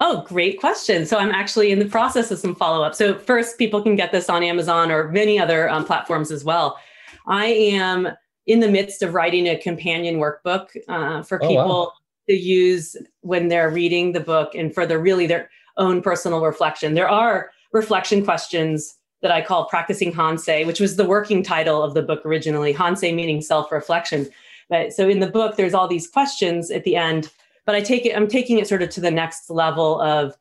Oh, 0.00 0.24
great 0.26 0.58
question. 0.58 1.06
So 1.06 1.18
I'm 1.18 1.30
actually 1.30 1.70
in 1.70 1.78
the 1.78 1.86
process 1.86 2.30
of 2.30 2.38
some 2.38 2.54
follow 2.54 2.84
up. 2.84 2.94
So 2.94 3.18
first, 3.18 3.58
people 3.58 3.82
can 3.82 3.96
get 3.96 4.12
this 4.12 4.28
on 4.28 4.42
Amazon 4.42 4.90
or 4.90 5.08
many 5.10 5.38
other 5.38 5.68
um, 5.68 5.84
platforms 5.84 6.30
as 6.30 6.44
well. 6.44 6.78
I 7.26 7.46
am 7.46 8.08
in 8.46 8.60
the 8.60 8.68
midst 8.68 9.02
of 9.02 9.14
writing 9.14 9.48
a 9.48 9.56
companion 9.56 10.16
workbook 10.16 10.68
uh, 10.88 11.22
for 11.22 11.42
oh, 11.42 11.48
people 11.48 11.80
wow. 11.80 11.92
To 12.28 12.34
use 12.34 12.96
when 13.20 13.48
they're 13.48 13.70
reading 13.70 14.12
the 14.12 14.20
book 14.20 14.54
and 14.54 14.74
for 14.74 14.86
their 14.86 14.98
really 14.98 15.26
their 15.26 15.50
own 15.76 16.02
personal 16.02 16.40
reflection. 16.42 16.94
There 16.94 17.08
are 17.08 17.50
reflection 17.72 18.24
questions 18.24 18.96
that 19.22 19.30
I 19.30 19.42
call 19.42 19.66
practicing 19.66 20.12
Hansei, 20.12 20.66
which 20.66 20.80
was 20.80 20.96
the 20.96 21.06
working 21.06 21.42
title 21.42 21.82
of 21.82 21.94
the 21.94 22.02
book 22.02 22.24
originally. 22.24 22.74
Hansei 22.74 23.14
meaning 23.14 23.40
self-reflection. 23.40 24.28
But 24.68 24.92
so 24.92 25.08
in 25.08 25.20
the 25.20 25.26
book, 25.26 25.56
there's 25.56 25.74
all 25.74 25.88
these 25.88 26.08
questions 26.08 26.70
at 26.70 26.84
the 26.84 26.96
end 26.96 27.30
but 27.66 27.74
I 27.74 27.80
take 27.80 28.06
it, 28.06 28.16
I'm 28.16 28.28
taking 28.28 28.58
it 28.58 28.68
sort 28.68 28.82
of 28.82 28.90
to 28.90 29.00
the 29.00 29.10
next 29.10 29.50
level 29.50 30.00
of 30.00 30.36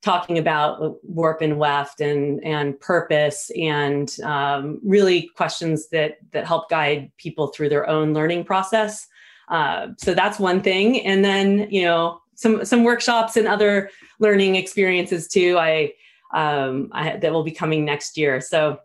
talking 0.00 0.38
about 0.38 0.96
warp 1.02 1.40
and 1.40 1.58
weft 1.58 2.00
and 2.00 2.42
and 2.44 2.78
purpose 2.78 3.50
and 3.60 4.14
um, 4.22 4.80
really 4.84 5.28
questions 5.36 5.88
that 5.88 6.18
that 6.32 6.46
help 6.46 6.70
guide 6.70 7.10
people 7.16 7.48
through 7.48 7.68
their 7.68 7.88
own 7.88 8.14
learning 8.14 8.44
process. 8.44 9.08
Uh, 9.48 9.88
so 9.96 10.14
that's 10.14 10.38
one 10.38 10.60
thing, 10.60 11.00
and 11.00 11.24
then 11.24 11.68
you 11.70 11.82
know 11.82 12.20
some 12.34 12.64
some 12.64 12.84
workshops 12.84 13.36
and 13.36 13.48
other 13.48 13.90
learning 14.18 14.56
experiences 14.56 15.28
too. 15.28 15.56
I, 15.58 15.92
um, 16.34 16.90
I 16.92 17.16
that 17.16 17.32
will 17.32 17.44
be 17.44 17.50
coming 17.50 17.84
next 17.84 18.16
year. 18.16 18.40
So 18.40 18.78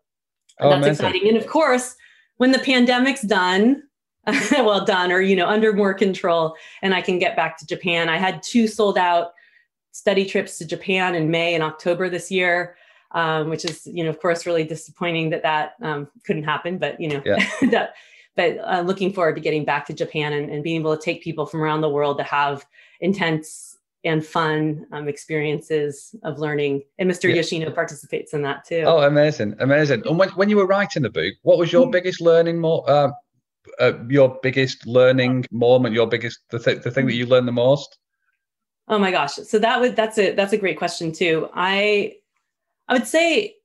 oh, 0.60 0.70
that's 0.70 0.86
amazing. 0.86 0.92
exciting, 0.92 1.28
and 1.28 1.38
of 1.38 1.48
course 1.48 1.96
when 2.38 2.52
the 2.52 2.60
pandemic's 2.60 3.22
done 3.22 3.84
well 4.52 4.86
done 4.86 5.12
or 5.12 5.22
you 5.22 5.36
know 5.36 5.48
under 5.48 5.74
more 5.74 5.94
control 5.94 6.56
and 6.82 6.94
i 6.94 7.02
can 7.02 7.20
get 7.20 7.36
back 7.36 7.58
to 7.58 7.66
japan 7.66 8.10
i 8.10 8.18
had 8.18 8.42
two 8.42 8.68
sold 8.68 8.98
out 8.98 9.32
study 9.92 10.26
trips 10.26 10.58
to 10.58 10.66
japan 10.66 11.16
in 11.16 11.30
may 11.30 11.54
and 11.54 11.64
october 11.64 12.10
this 12.10 12.32
year 12.32 12.76
um, 13.12 13.50
which 13.50 13.64
is 13.64 13.86
you 13.86 14.04
know 14.04 14.10
of 14.10 14.20
course 14.20 14.46
really 14.46 14.64
disappointing 14.64 15.30
that 15.30 15.44
that 15.44 15.76
um, 15.82 16.08
couldn't 16.26 16.44
happen 16.44 16.78
but 16.78 17.00
you 17.00 17.10
know 17.10 17.22
yeah. 17.26 17.46
that 17.70 17.94
but 18.36 18.58
uh, 18.64 18.82
looking 18.82 19.14
forward 19.14 19.36
to 19.36 19.42
getting 19.42 19.66
back 19.66 19.86
to 19.86 19.94
japan 19.94 20.34
and, 20.34 20.50
and, 20.50 20.64
being 20.64 20.80
able 20.80 20.96
to 20.96 21.02
take 21.02 21.24
people 21.24 21.46
from 21.46 21.62
around 21.62 21.82
the 21.82 21.90
world 21.90 22.18
to 22.18 22.24
have 22.24 22.66
intense 23.00 23.78
and 24.06 24.26
fun 24.26 24.86
um, 24.92 25.08
experiences 25.08 26.16
of 26.24 26.40
learning 26.40 26.82
and 27.00 27.10
mr 27.10 27.30
yeah. 27.30 27.36
yoshino 27.36 27.72
participates 27.72 28.34
in 28.34 28.42
that 28.42 28.66
too 28.66 28.84
oh 28.86 29.00
amazing 29.00 29.56
amazing 29.60 30.02
and 30.06 30.18
when, 30.20 30.30
when 30.30 30.50
you 30.50 30.58
were 30.58 30.68
writing 30.68 31.04
the 31.04 31.10
book 31.10 31.34
what 31.44 31.58
was 31.58 31.72
your 31.72 31.84
mm-hmm. 31.84 31.92
biggest 31.92 32.22
learning 32.22 32.60
more 32.60 32.88
uh, 32.90 33.10
uh, 33.80 33.94
your 34.10 34.40
biggest 34.42 34.86
learning 34.86 35.46
moment? 35.52 35.96
Your 35.96 36.08
biggest 36.08 36.40
the, 36.50 36.60
th- 36.60 36.84
the 36.84 36.92
thing 36.92 37.06
that 37.08 37.16
you 37.16 37.26
learned 37.26 37.48
the 37.48 37.54
most? 37.54 37.98
Oh 38.88 39.00
my 39.00 39.12
gosh! 39.12 39.34
So 39.34 39.60
that 39.60 39.80
would 39.80 39.96
that's 39.96 40.18
a 40.18 40.34
that's 40.34 40.54
a 40.54 40.58
great 40.58 40.78
question 40.78 41.12
too. 41.12 41.50
I 41.54 42.16
I 42.88 42.94
would 42.94 43.08
say, 43.08 43.56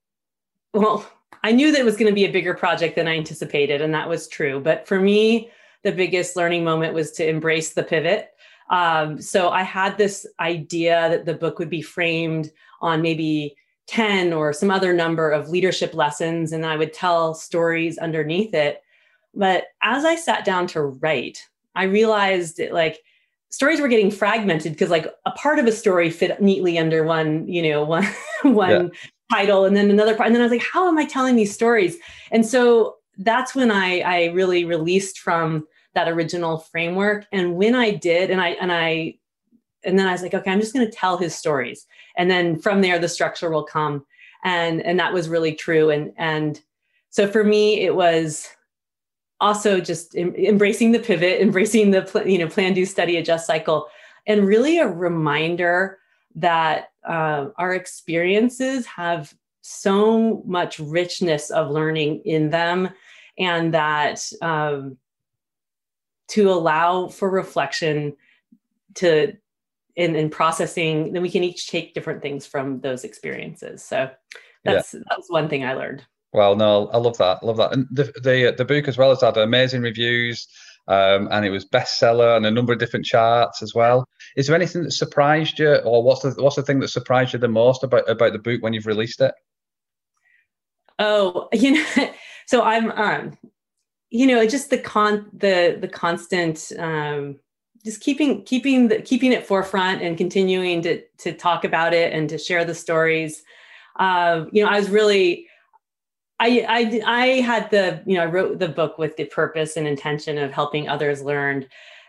well, 0.72 1.04
I 1.42 1.52
knew 1.52 1.70
that 1.70 1.80
it 1.80 1.84
was 1.84 1.96
going 1.96 2.10
to 2.10 2.14
be 2.14 2.24
a 2.24 2.32
bigger 2.32 2.54
project 2.54 2.96
than 2.96 3.08
I 3.08 3.16
anticipated, 3.16 3.80
and 3.80 3.94
that 3.94 4.08
was 4.08 4.28
true. 4.28 4.60
But 4.60 4.86
for 4.86 5.00
me, 5.00 5.50
the 5.84 5.92
biggest 5.92 6.36
learning 6.36 6.64
moment 6.64 6.94
was 6.94 7.12
to 7.12 7.28
embrace 7.28 7.74
the 7.74 7.82
pivot. 7.82 8.30
Um, 8.70 9.20
so 9.20 9.50
I 9.50 9.62
had 9.62 9.96
this 9.96 10.26
idea 10.40 11.08
that 11.08 11.24
the 11.24 11.34
book 11.34 11.58
would 11.58 11.70
be 11.70 11.82
framed 11.82 12.50
on 12.80 13.02
maybe 13.02 13.56
10 13.86 14.32
or 14.32 14.52
some 14.52 14.70
other 14.70 14.92
number 14.92 15.30
of 15.30 15.48
leadership 15.48 15.94
lessons, 15.94 16.52
and 16.52 16.66
I 16.66 16.76
would 16.76 16.92
tell 16.92 17.34
stories 17.34 17.98
underneath 17.98 18.54
it. 18.54 18.82
But 19.34 19.64
as 19.82 20.04
I 20.04 20.16
sat 20.16 20.44
down 20.44 20.66
to 20.68 20.82
write, 20.82 21.46
I 21.74 21.84
realized 21.84 22.58
that 22.58 22.72
like 22.72 23.00
stories 23.50 23.80
were 23.80 23.88
getting 23.88 24.10
fragmented 24.10 24.72
because 24.72 24.90
like 24.90 25.06
a 25.24 25.30
part 25.32 25.58
of 25.58 25.66
a 25.66 25.72
story 25.72 26.10
fit 26.10 26.40
neatly 26.42 26.78
under 26.78 27.04
one, 27.04 27.48
you 27.48 27.62
know, 27.62 27.84
one 27.84 28.06
one 28.42 28.70
yeah. 28.70 29.00
Title 29.30 29.64
and 29.64 29.76
then 29.76 29.90
another 29.90 30.14
part. 30.14 30.26
And 30.26 30.34
then 30.34 30.42
I 30.42 30.44
was 30.44 30.52
like, 30.52 30.62
how 30.62 30.88
am 30.88 30.98
I 30.98 31.04
telling 31.04 31.36
these 31.36 31.52
stories? 31.52 31.96
And 32.30 32.46
so 32.46 32.96
that's 33.18 33.54
when 33.54 33.70
I 33.70 34.00
I 34.00 34.24
really 34.26 34.64
released 34.64 35.18
from 35.18 35.66
that 35.94 36.08
original 36.08 36.58
framework. 36.58 37.26
And 37.32 37.56
when 37.56 37.74
I 37.74 37.90
did, 37.90 38.30
and 38.30 38.40
I 38.40 38.50
and 38.50 38.72
I 38.72 39.14
and 39.84 39.98
then 39.98 40.06
I 40.06 40.12
was 40.12 40.22
like, 40.22 40.34
okay, 40.34 40.50
I'm 40.50 40.60
just 40.60 40.74
going 40.74 40.86
to 40.86 40.92
tell 40.92 41.16
his 41.16 41.34
stories. 41.34 41.86
And 42.16 42.30
then 42.30 42.58
from 42.58 42.80
there, 42.80 42.98
the 42.98 43.08
structure 43.08 43.50
will 43.50 43.64
come. 43.64 44.04
And 44.44 44.82
and 44.82 44.98
that 44.98 45.12
was 45.12 45.28
really 45.28 45.54
true. 45.54 45.90
And 45.90 46.12
and 46.16 46.60
so 47.10 47.26
for 47.26 47.44
me, 47.44 47.80
it 47.80 47.94
was 47.94 48.48
also 49.40 49.80
just 49.80 50.16
em- 50.16 50.34
embracing 50.34 50.92
the 50.92 50.98
pivot, 50.98 51.40
embracing 51.40 51.90
the 51.90 52.02
pl- 52.02 52.26
you 52.26 52.38
know 52.38 52.48
plan, 52.48 52.74
do, 52.74 52.84
study, 52.84 53.16
adjust 53.16 53.46
cycle, 53.46 53.88
and 54.26 54.46
really 54.46 54.78
a 54.78 54.86
reminder 54.86 55.98
that 56.34 56.90
uh, 57.06 57.48
our 57.56 57.74
experiences 57.74 58.86
have 58.86 59.34
so 59.60 60.42
much 60.46 60.78
richness 60.78 61.50
of 61.50 61.70
learning 61.70 62.22
in 62.24 62.50
them, 62.50 62.90
and 63.38 63.74
that 63.74 64.30
um, 64.40 64.96
to 66.28 66.50
allow 66.50 67.08
for 67.08 67.30
reflection 67.30 68.16
to 68.94 69.36
in, 69.96 70.14
in 70.14 70.30
processing, 70.30 71.12
then 71.12 71.22
we 71.22 71.30
can 71.30 71.42
each 71.42 71.66
take 71.66 71.92
different 71.92 72.22
things 72.22 72.46
from 72.46 72.80
those 72.80 73.02
experiences. 73.02 73.82
So 73.82 74.08
that's 74.64 74.94
yeah. 74.94 75.00
that's 75.10 75.28
one 75.28 75.48
thing 75.48 75.64
I 75.64 75.74
learned. 75.74 76.04
Well, 76.32 76.56
no, 76.56 76.88
I 76.88 76.98
love 76.98 77.18
that. 77.18 77.40
I 77.42 77.46
love 77.46 77.56
that. 77.56 77.72
And 77.72 77.86
the 77.90 78.04
the 78.22 78.54
the 78.56 78.64
book 78.64 78.86
as 78.86 78.96
well 78.96 79.10
has 79.10 79.22
had 79.22 79.36
amazing 79.36 79.82
reviews. 79.82 80.46
Um, 80.88 81.28
and 81.30 81.44
it 81.44 81.50
was 81.50 81.66
bestseller 81.66 82.34
and 82.36 82.46
a 82.46 82.50
number 82.50 82.72
of 82.72 82.78
different 82.78 83.04
charts 83.04 83.62
as 83.62 83.74
well. 83.74 84.08
Is 84.36 84.46
there 84.46 84.56
anything 84.56 84.84
that 84.84 84.92
surprised 84.92 85.58
you, 85.58 85.74
or 85.76 86.02
what's 86.02 86.22
the 86.22 86.30
what's 86.42 86.56
the 86.56 86.62
thing 86.62 86.80
that 86.80 86.88
surprised 86.88 87.34
you 87.34 87.38
the 87.38 87.48
most 87.48 87.84
about 87.84 88.08
about 88.08 88.32
the 88.32 88.38
book 88.38 88.62
when 88.62 88.72
you've 88.72 88.86
released 88.86 89.20
it? 89.20 89.34
Oh, 90.98 91.48
you 91.52 91.72
know, 91.72 92.10
so 92.46 92.62
I'm, 92.62 92.90
um, 92.92 93.38
you 94.10 94.26
know, 94.26 94.46
just 94.46 94.70
the 94.70 94.78
con 94.78 95.26
the 95.34 95.76
the 95.78 95.88
constant, 95.88 96.72
um, 96.78 97.38
just 97.84 98.00
keeping 98.00 98.42
keeping 98.44 98.88
the 98.88 99.02
keeping 99.02 99.32
it 99.32 99.46
forefront 99.46 100.00
and 100.00 100.16
continuing 100.16 100.80
to 100.82 101.02
to 101.18 101.34
talk 101.34 101.64
about 101.64 101.92
it 101.92 102.14
and 102.14 102.30
to 102.30 102.38
share 102.38 102.64
the 102.64 102.74
stories. 102.74 103.42
Uh, 103.96 104.46
you 104.52 104.64
know, 104.64 104.70
I 104.70 104.78
was 104.78 104.88
really 104.88 105.46
I, 106.40 106.64
I 106.68 107.02
I 107.06 107.26
had 107.40 107.70
the 107.70 108.00
you 108.06 108.16
know 108.16 108.22
I 108.22 108.26
wrote 108.26 108.58
the 108.58 108.68
book 108.68 108.98
with 108.98 109.16
the 109.16 109.24
purpose 109.24 109.76
and 109.76 109.86
intention 109.86 110.38
of 110.38 110.52
helping 110.52 110.88
others 110.88 111.22
learn, 111.22 111.66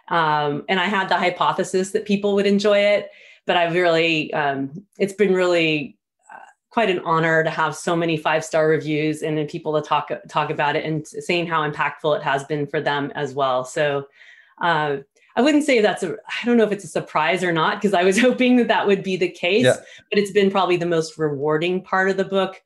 um, 0.10 0.64
and 0.70 0.80
I 0.80 0.86
had 0.86 1.10
the 1.10 1.18
hypothesis 1.18 1.92
that 1.92 2.06
people 2.06 2.36
would 2.36 2.46
enjoy 2.46 2.80
it. 2.80 3.10
But 3.46 3.58
I've 3.58 3.74
really 3.74 4.32
um, 4.34 4.86
it's 5.00 5.14
been 5.14 5.34
really 5.34 5.98
uh, 6.32 6.40
quite 6.70 6.90
an 6.92 7.00
honor 7.00 7.44
to 7.44 7.50
have 7.50 7.76
so 7.76 7.96
many 7.96 8.18
five 8.18 8.46
star 8.46 8.68
reviews 8.68 9.24
and 9.24 9.38
then 9.38 9.48
people 9.48 9.74
to 9.80 9.88
talk 9.88 10.12
talk 10.28 10.52
about 10.52 10.76
it 10.76 10.86
and 10.86 11.08
saying 11.08 11.48
how 11.48 11.68
impactful 11.68 12.16
it 12.16 12.24
has 12.24 12.44
been 12.44 12.68
for 12.68 12.80
them 12.80 13.12
as 13.16 13.34
well. 13.34 13.66
So 13.66 14.08
uh, 14.62 14.98
I 15.36 15.42
wouldn't 15.42 15.64
say 15.64 15.82
that's 15.82 16.04
a 16.04 16.12
I 16.12 16.46
don't 16.46 16.58
know 16.58 16.66
if 16.66 16.72
it's 16.72 16.84
a 16.84 16.88
surprise 16.88 17.44
or 17.44 17.52
not 17.52 17.82
because 17.82 17.96
I 17.96 18.04
was 18.04 18.20
hoping 18.22 18.58
that 18.58 18.68
that 18.68 18.86
would 18.86 19.02
be 19.02 19.18
the 19.18 19.30
case, 19.30 19.66
yeah. 19.66 19.78
but 20.12 20.20
it's 20.20 20.32
been 20.32 20.52
probably 20.52 20.78
the 20.78 20.86
most 20.86 21.18
rewarding 21.18 21.82
part 21.82 22.12
of 22.12 22.18
the 22.18 22.26
book 22.26 22.62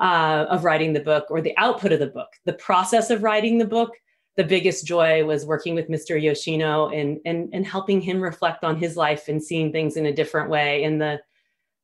uh, 0.00 0.46
of 0.48 0.64
writing 0.64 0.92
the 0.92 1.00
book 1.00 1.26
or 1.30 1.40
the 1.40 1.56
output 1.56 1.92
of 1.92 2.00
the 2.00 2.06
book. 2.06 2.28
The 2.44 2.54
process 2.54 3.10
of 3.10 3.22
writing 3.22 3.58
the 3.58 3.64
book, 3.64 3.92
the 4.36 4.44
biggest 4.44 4.86
joy 4.86 5.24
was 5.24 5.46
working 5.46 5.74
with 5.74 5.88
Mr. 5.88 6.20
Yoshino 6.20 6.88
and 6.88 7.20
and 7.24 7.48
and 7.52 7.66
helping 7.66 8.00
him 8.00 8.20
reflect 8.20 8.64
on 8.64 8.76
his 8.76 8.96
life 8.96 9.28
and 9.28 9.42
seeing 9.42 9.72
things 9.72 9.96
in 9.96 10.06
a 10.06 10.12
different 10.12 10.50
way 10.50 10.84
and 10.84 11.00
the 11.00 11.20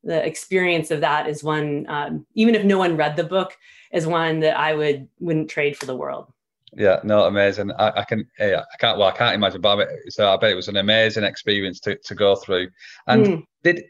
the 0.03 0.25
experience 0.27 0.90
of 0.90 1.01
that 1.01 1.29
is 1.29 1.44
one 1.44 1.87
um, 1.88 2.27
even 2.35 2.55
if 2.55 2.64
no 2.64 2.79
one 2.79 2.96
read 2.96 3.16
the 3.16 3.25
book 3.25 3.57
is 3.92 4.07
one 4.07 4.40
that 4.40 4.59
i 4.59 4.73
would 4.75 5.07
wouldn't 5.18 5.51
trade 5.51 5.77
for 5.77 5.87
the 5.87 5.96
world 5.96 6.33
yeah 6.73 7.01
no 7.05 7.25
amazing 7.25 7.70
i, 7.73 7.92
I 7.96 8.05
can 8.05 8.27
yeah, 8.38 8.62
i 8.73 8.77
can't 8.79 8.99
well 8.99 9.09
i 9.09 9.16
can't 9.16 9.35
imagine 9.35 9.61
but 9.61 9.88
so 10.09 10.33
i 10.33 10.37
bet 10.37 10.53
it 10.53 10.57
was 10.57 10.68
an 10.68 10.77
amazing 10.77 11.25
experience 11.25 11.81
to, 11.81 11.96
to 11.96 12.14
go 12.14 12.37
through 12.37 12.68
and 13.07 13.27
mm. 13.27 13.44
did 13.62 13.85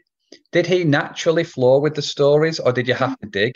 did 0.51 0.65
he 0.65 0.83
naturally 0.83 1.43
flow 1.43 1.79
with 1.79 1.95
the 1.95 2.01
stories 2.01 2.59
or 2.59 2.71
did 2.71 2.87
you 2.87 2.93
have 2.93 3.17
to 3.19 3.27
dig 3.27 3.55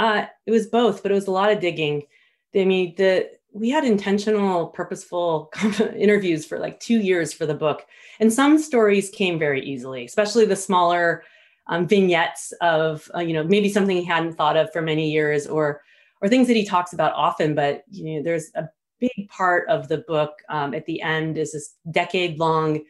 uh, 0.00 0.26
it 0.46 0.50
was 0.50 0.66
both 0.66 1.02
but 1.02 1.12
it 1.12 1.14
was 1.14 1.28
a 1.28 1.32
lot 1.32 1.52
of 1.52 1.60
digging. 1.60 2.02
I 2.54 2.64
mean 2.64 2.94
the 2.96 3.30
we 3.52 3.70
had 3.70 3.84
intentional 3.84 4.68
purposeful 4.68 5.52
interviews 5.96 6.46
for 6.46 6.58
like 6.58 6.78
two 6.80 7.00
years 7.00 7.32
for 7.32 7.46
the 7.46 7.54
book 7.54 7.86
and 8.20 8.32
some 8.32 8.58
stories 8.58 9.10
came 9.10 9.38
very 9.38 9.64
easily 9.64 10.04
especially 10.04 10.44
the 10.46 10.56
smaller 10.56 11.24
um, 11.66 11.86
vignettes 11.86 12.52
of 12.60 13.10
uh, 13.14 13.20
you 13.20 13.32
know 13.32 13.44
maybe 13.44 13.68
something 13.68 13.96
he 13.96 14.04
hadn't 14.04 14.34
thought 14.34 14.56
of 14.56 14.72
for 14.72 14.82
many 14.82 15.10
years 15.10 15.46
or 15.46 15.80
or 16.20 16.28
things 16.28 16.46
that 16.46 16.56
he 16.56 16.64
talks 16.64 16.92
about 16.92 17.12
often 17.14 17.54
but 17.54 17.82
you 17.90 18.16
know 18.16 18.22
there's 18.22 18.50
a 18.54 18.68
big 19.00 19.28
part 19.28 19.68
of 19.68 19.88
the 19.88 19.98
book 19.98 20.34
um, 20.48 20.74
at 20.74 20.86
the 20.86 21.00
end 21.00 21.38
is 21.38 21.52
this 21.52 21.74
decade 21.90 22.38
long 22.38 22.80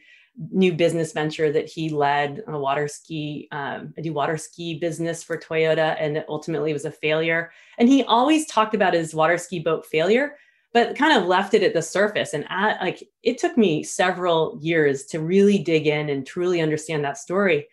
new 0.49 0.73
business 0.73 1.11
venture 1.11 1.51
that 1.51 1.69
he 1.69 1.89
led 1.89 2.41
a 2.47 2.57
water 2.57 2.87
ski 2.87 3.47
um, 3.51 3.93
a 3.97 4.09
water 4.09 4.37
ski 4.37 4.79
business 4.79 5.23
for 5.23 5.37
toyota 5.37 5.95
and 5.99 6.17
it 6.17 6.25
ultimately 6.29 6.71
was 6.71 6.85
a 6.85 6.91
failure 6.91 7.51
and 7.77 7.89
he 7.89 8.03
always 8.03 8.47
talked 8.47 8.73
about 8.73 8.93
his 8.93 9.13
water 9.13 9.37
ski 9.37 9.59
boat 9.59 9.85
failure 9.85 10.35
but 10.73 10.95
kind 10.95 11.17
of 11.17 11.27
left 11.27 11.53
it 11.53 11.63
at 11.63 11.73
the 11.73 11.81
surface. 11.81 12.33
And 12.33 12.45
at, 12.49 12.81
like 12.81 13.03
it 13.23 13.37
took 13.37 13.57
me 13.57 13.83
several 13.83 14.57
years 14.61 15.05
to 15.07 15.19
really 15.19 15.57
dig 15.57 15.87
in 15.87 16.09
and 16.09 16.25
truly 16.25 16.61
understand 16.61 17.03
that 17.03 17.17
story. 17.17 17.67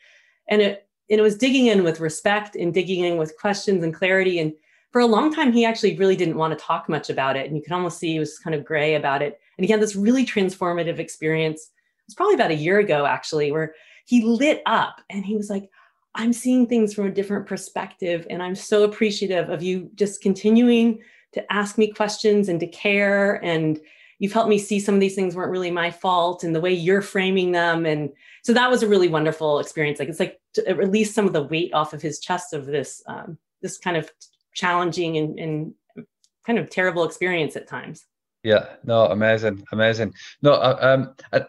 And 0.49 0.61
it 0.63 0.85
and 1.11 1.19
it 1.19 1.23
was 1.23 1.39
digging 1.39 1.69
in 1.69 1.85
with 1.85 2.01
respect 2.01 2.55
and 2.55 2.75
digging 2.75 3.03
in 3.03 3.17
with 3.17 3.37
questions 3.39 3.83
and 3.83 3.95
clarity. 3.95 4.39
And 4.39 4.53
for 4.93 5.01
a 5.01 5.07
long 5.07 5.33
time, 5.33 5.53
he 5.53 5.65
actually 5.65 5.97
really 5.97 6.17
didn't 6.17 6.37
want 6.37 6.59
to 6.59 6.63
talk 6.63 6.87
much 6.87 7.09
about 7.09 7.35
it. 7.35 7.47
And 7.47 7.57
you 7.57 7.63
could 7.63 7.73
almost 7.73 7.99
see 7.99 8.13
he 8.13 8.19
was 8.19 8.39
kind 8.39 8.55
of 8.55 8.65
gray 8.65 8.95
about 8.95 9.23
it. 9.23 9.41
And 9.57 9.65
he 9.65 9.73
had 9.73 9.81
this 9.81 9.97
really 9.97 10.27
transformative 10.27 10.99
experience. 10.99 11.71
It 12.09 12.13
was 12.13 12.15
probably 12.15 12.35
about 12.35 12.51
a 12.51 12.57
year 12.57 12.79
ago, 12.79 13.05
actually, 13.05 13.53
where 13.53 13.75
he 14.07 14.25
lit 14.25 14.63
up 14.65 15.03
and 15.11 15.25
he 15.25 15.37
was 15.37 15.51
like, 15.51 15.69
I'm 16.15 16.33
seeing 16.33 16.67
things 16.67 16.95
from 16.95 17.07
a 17.07 17.13
different 17.13 17.47
perspective. 17.47 18.27
And 18.31 18.43
I'm 18.43 18.55
so 18.55 18.85
appreciative 18.85 19.51
of 19.51 19.63
you 19.63 19.91
just 19.95 20.23
continuing 20.23 21.01
to 21.33 21.53
ask 21.53 21.77
me 21.77 21.93
questions 21.93 22.49
and 22.49 22.59
to 22.61 22.67
care 22.67 23.45
and 23.45 23.79
you've 24.19 24.33
helped 24.33 24.49
me 24.49 24.59
see 24.59 24.81
some 24.81 24.95
of 24.95 25.01
these 25.01 25.15
things 25.15 25.37
weren't 25.37 25.51
really 25.51 25.71
my 25.71 25.91
fault 25.91 26.43
and 26.43 26.55
the 26.55 26.61
way 26.61 26.73
you're 26.73 27.03
framing 27.03 27.53
them 27.53 27.87
and 27.87 28.11
so 28.43 28.53
that 28.53 28.71
was 28.71 28.83
a 28.83 28.89
really 28.89 29.09
wonderful 29.09 29.59
experience 29.59 29.99
like 29.99 30.09
it's 30.09 30.21
like 30.21 30.41
to 30.55 30.63
release 30.75 31.15
some 31.15 31.27
of 31.27 31.33
the 31.33 31.43
weight 31.43 31.73
off 31.75 31.93
of 31.93 32.03
his 32.03 32.19
chest 32.19 32.53
of 32.53 32.67
this 32.67 33.03
um, 33.07 33.39
this 33.63 33.79
kind 33.79 33.97
of 33.97 34.11
challenging 34.55 35.17
and, 35.19 35.39
and 35.39 35.75
kind 36.47 36.59
of 36.59 36.71
terrible 36.71 37.05
experience 37.05 37.57
at 37.57 37.69
times 37.69 38.07
yeah 38.49 38.65
no 38.85 39.07
amazing 39.07 39.63
amazing 39.73 40.13
no 40.43 40.53
uh, 40.55 40.79
um 40.81 41.01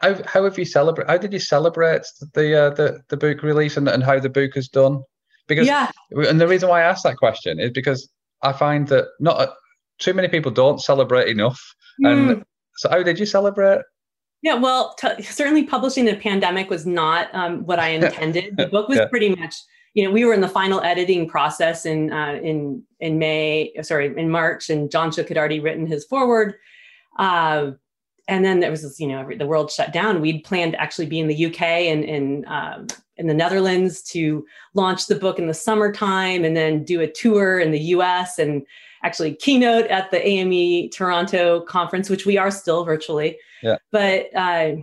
how, 0.02 0.16
how 0.26 0.44
have 0.44 0.58
you 0.58 0.66
celebrate 0.66 1.08
how 1.08 1.18
did 1.18 1.34
you 1.34 1.40
celebrate 1.40 2.04
the 2.34 2.48
uh, 2.64 2.70
the 2.72 3.02
the 3.10 3.18
book 3.18 3.42
release 3.44 3.78
and, 3.78 3.88
and 3.88 4.04
how 4.04 4.20
the 4.20 4.30
book 4.30 4.56
is 4.56 4.68
done 4.68 5.02
because 5.48 5.68
yeah 5.68 5.90
and 6.12 6.40
the 6.40 6.48
reason 6.48 6.70
why 6.70 6.82
i 6.82 6.90
asked 6.92 7.04
that 7.04 7.18
question 7.18 7.60
is 7.60 7.72
because 7.72 8.10
i 8.42 8.52
find 8.52 8.88
that 8.88 9.06
not 9.20 9.50
too 10.00 10.14
many 10.14 10.28
people 10.28 10.52
don't 10.52 10.82
celebrate 10.82 11.28
enough. 11.28 11.76
Mm. 12.04 12.32
And 12.32 12.46
so, 12.78 12.90
how 12.90 13.04
did 13.04 13.20
you 13.20 13.26
celebrate? 13.26 13.82
Yeah, 14.42 14.56
well, 14.56 14.96
t- 14.98 15.22
certainly 15.22 15.66
publishing 15.66 16.08
a 16.10 16.16
pandemic 16.16 16.70
was 16.70 16.86
not 16.86 17.28
um, 17.34 17.66
what 17.66 17.80
I 17.80 17.90
intended. 18.00 18.56
the 18.58 18.68
book 18.68 18.88
was 18.88 18.98
yeah. 18.98 19.08
pretty 19.08 19.36
much, 19.36 19.56
you 19.94 20.04
know, 20.04 20.12
we 20.12 20.24
were 20.24 20.34
in 20.34 20.42
the 20.42 20.48
final 20.48 20.82
editing 20.82 21.28
process 21.28 21.86
in 21.86 22.12
uh, 22.12 22.40
in 22.42 22.84
in 23.00 23.20
May, 23.20 23.74
sorry, 23.82 24.14
in 24.18 24.30
March, 24.32 24.70
and 24.70 24.90
John 24.90 25.12
Shook 25.12 25.28
had 25.28 25.38
already 25.38 25.60
written 25.60 25.86
his 25.86 26.06
foreword. 26.06 26.56
Uh, 27.20 27.72
and 28.28 28.46
then 28.46 28.60
there 28.60 28.72
was 28.72 28.84
this, 28.84 29.00
you 29.00 29.08
know, 29.08 29.30
the 29.38 29.46
world 29.46 29.72
shut 29.72 29.92
down. 29.92 30.22
We'd 30.22 30.44
planned 30.44 30.74
to 30.74 30.82
actually 30.82 31.08
be 31.08 31.20
in 31.20 31.28
the 31.28 31.46
UK 31.48 31.62
and 31.62 32.04
in 32.04 32.46
um, 32.48 32.88
in 33.18 33.28
the 33.28 33.34
Netherlands 33.34 34.02
to 34.04 34.46
launch 34.74 35.08
the 35.08 35.16
book 35.16 35.38
in 35.38 35.48
the 35.48 35.54
summertime, 35.54 36.46
and 36.46 36.56
then 36.56 36.84
do 36.84 37.02
a 37.02 37.12
tour 37.12 37.60
in 37.60 37.72
the 37.72 37.80
US 37.80 38.40
and 38.40 38.66
actually 39.04 39.36
keynote 39.36 39.88
at 39.88 40.12
the 40.12 40.26
AME 40.26 40.90
Toronto 40.92 41.62
conference, 41.62 42.10
which 42.10 42.26
we 42.26 42.38
are 42.38 42.52
still 42.52 42.86
virtually. 42.86 43.38
Yeah. 43.62 43.78
But 43.92 44.28
uh, 44.36 44.76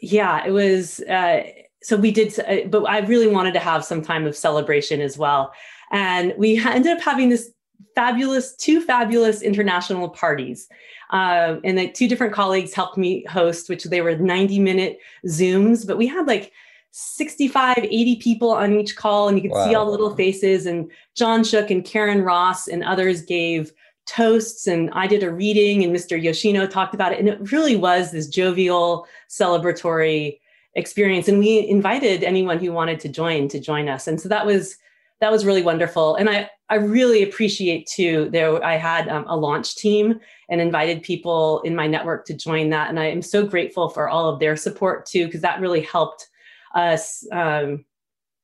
yeah, 0.00 0.46
it 0.46 0.50
was. 0.50 1.00
Uh, 1.00 1.42
so 1.82 1.96
we 1.96 2.10
did, 2.10 2.38
uh, 2.40 2.68
but 2.68 2.84
I 2.84 3.00
really 3.00 3.28
wanted 3.28 3.52
to 3.54 3.60
have 3.60 3.84
some 3.84 4.02
time 4.02 4.26
of 4.26 4.36
celebration 4.36 5.00
as 5.00 5.18
well, 5.18 5.52
and 5.90 6.34
we 6.38 6.58
ended 6.64 6.96
up 6.96 7.02
having 7.02 7.28
this 7.28 7.50
fabulous, 7.94 8.54
two 8.56 8.80
fabulous 8.80 9.42
international 9.42 10.08
parties. 10.08 10.68
Uh, 11.10 11.56
and 11.64 11.78
the 11.78 11.88
two 11.90 12.08
different 12.08 12.32
colleagues 12.32 12.74
helped 12.74 12.98
me 12.98 13.24
host, 13.28 13.68
which 13.68 13.84
they 13.84 14.00
were 14.00 14.16
90 14.16 14.58
minute 14.58 14.98
Zooms, 15.26 15.86
but 15.86 15.96
we 15.96 16.06
had 16.06 16.26
like 16.26 16.52
65, 16.90 17.78
80 17.78 18.16
people 18.16 18.50
on 18.50 18.74
each 18.74 18.96
call, 18.96 19.28
and 19.28 19.38
you 19.38 19.42
could 19.42 19.56
wow. 19.56 19.66
see 19.66 19.74
all 19.74 19.86
the 19.86 19.90
little 19.90 20.14
faces. 20.14 20.66
And 20.66 20.90
John 21.14 21.44
Shook 21.44 21.70
and 21.70 21.84
Karyn 21.84 22.24
Ross 22.24 22.68
and 22.68 22.82
others 22.84 23.22
gave 23.22 23.72
toasts, 24.06 24.66
and 24.66 24.90
I 24.92 25.06
did 25.06 25.22
a 25.22 25.30
reading, 25.30 25.84
and 25.84 25.94
Mr. 25.94 26.20
Yoshino 26.20 26.66
talked 26.66 26.94
about 26.94 27.12
it. 27.12 27.18
And 27.18 27.28
it 27.28 27.52
really 27.52 27.76
was 27.76 28.10
this 28.10 28.26
jovial, 28.26 29.06
celebratory 29.28 30.40
experience. 30.74 31.28
And 31.28 31.38
we 31.38 31.68
invited 31.68 32.24
anyone 32.24 32.58
who 32.58 32.72
wanted 32.72 33.00
to 33.00 33.08
join 33.08 33.48
to 33.48 33.60
join 33.60 33.88
us. 33.88 34.06
And 34.06 34.20
so 34.20 34.28
that 34.28 34.46
was 34.46 34.76
that 35.20 35.32
was 35.32 35.44
really 35.44 35.62
wonderful. 35.62 36.16
And 36.16 36.28
I 36.28 36.50
I 36.70 36.76
really 36.76 37.22
appreciate 37.22 37.86
too. 37.86 38.28
There 38.30 38.62
I 38.64 38.76
had 38.76 39.08
um, 39.08 39.24
a 39.26 39.36
launch 39.36 39.76
team 39.76 40.20
and 40.48 40.60
invited 40.60 41.02
people 41.02 41.60
in 41.62 41.74
my 41.74 41.86
network 41.86 42.26
to 42.26 42.34
join 42.34 42.70
that, 42.70 42.88
and 42.88 43.00
I 43.00 43.06
am 43.06 43.22
so 43.22 43.46
grateful 43.46 43.88
for 43.88 44.08
all 44.08 44.28
of 44.28 44.40
their 44.40 44.56
support 44.56 45.06
too, 45.06 45.26
because 45.26 45.40
that 45.42 45.60
really 45.60 45.80
helped 45.80 46.28
us 46.74 47.26
um, 47.32 47.84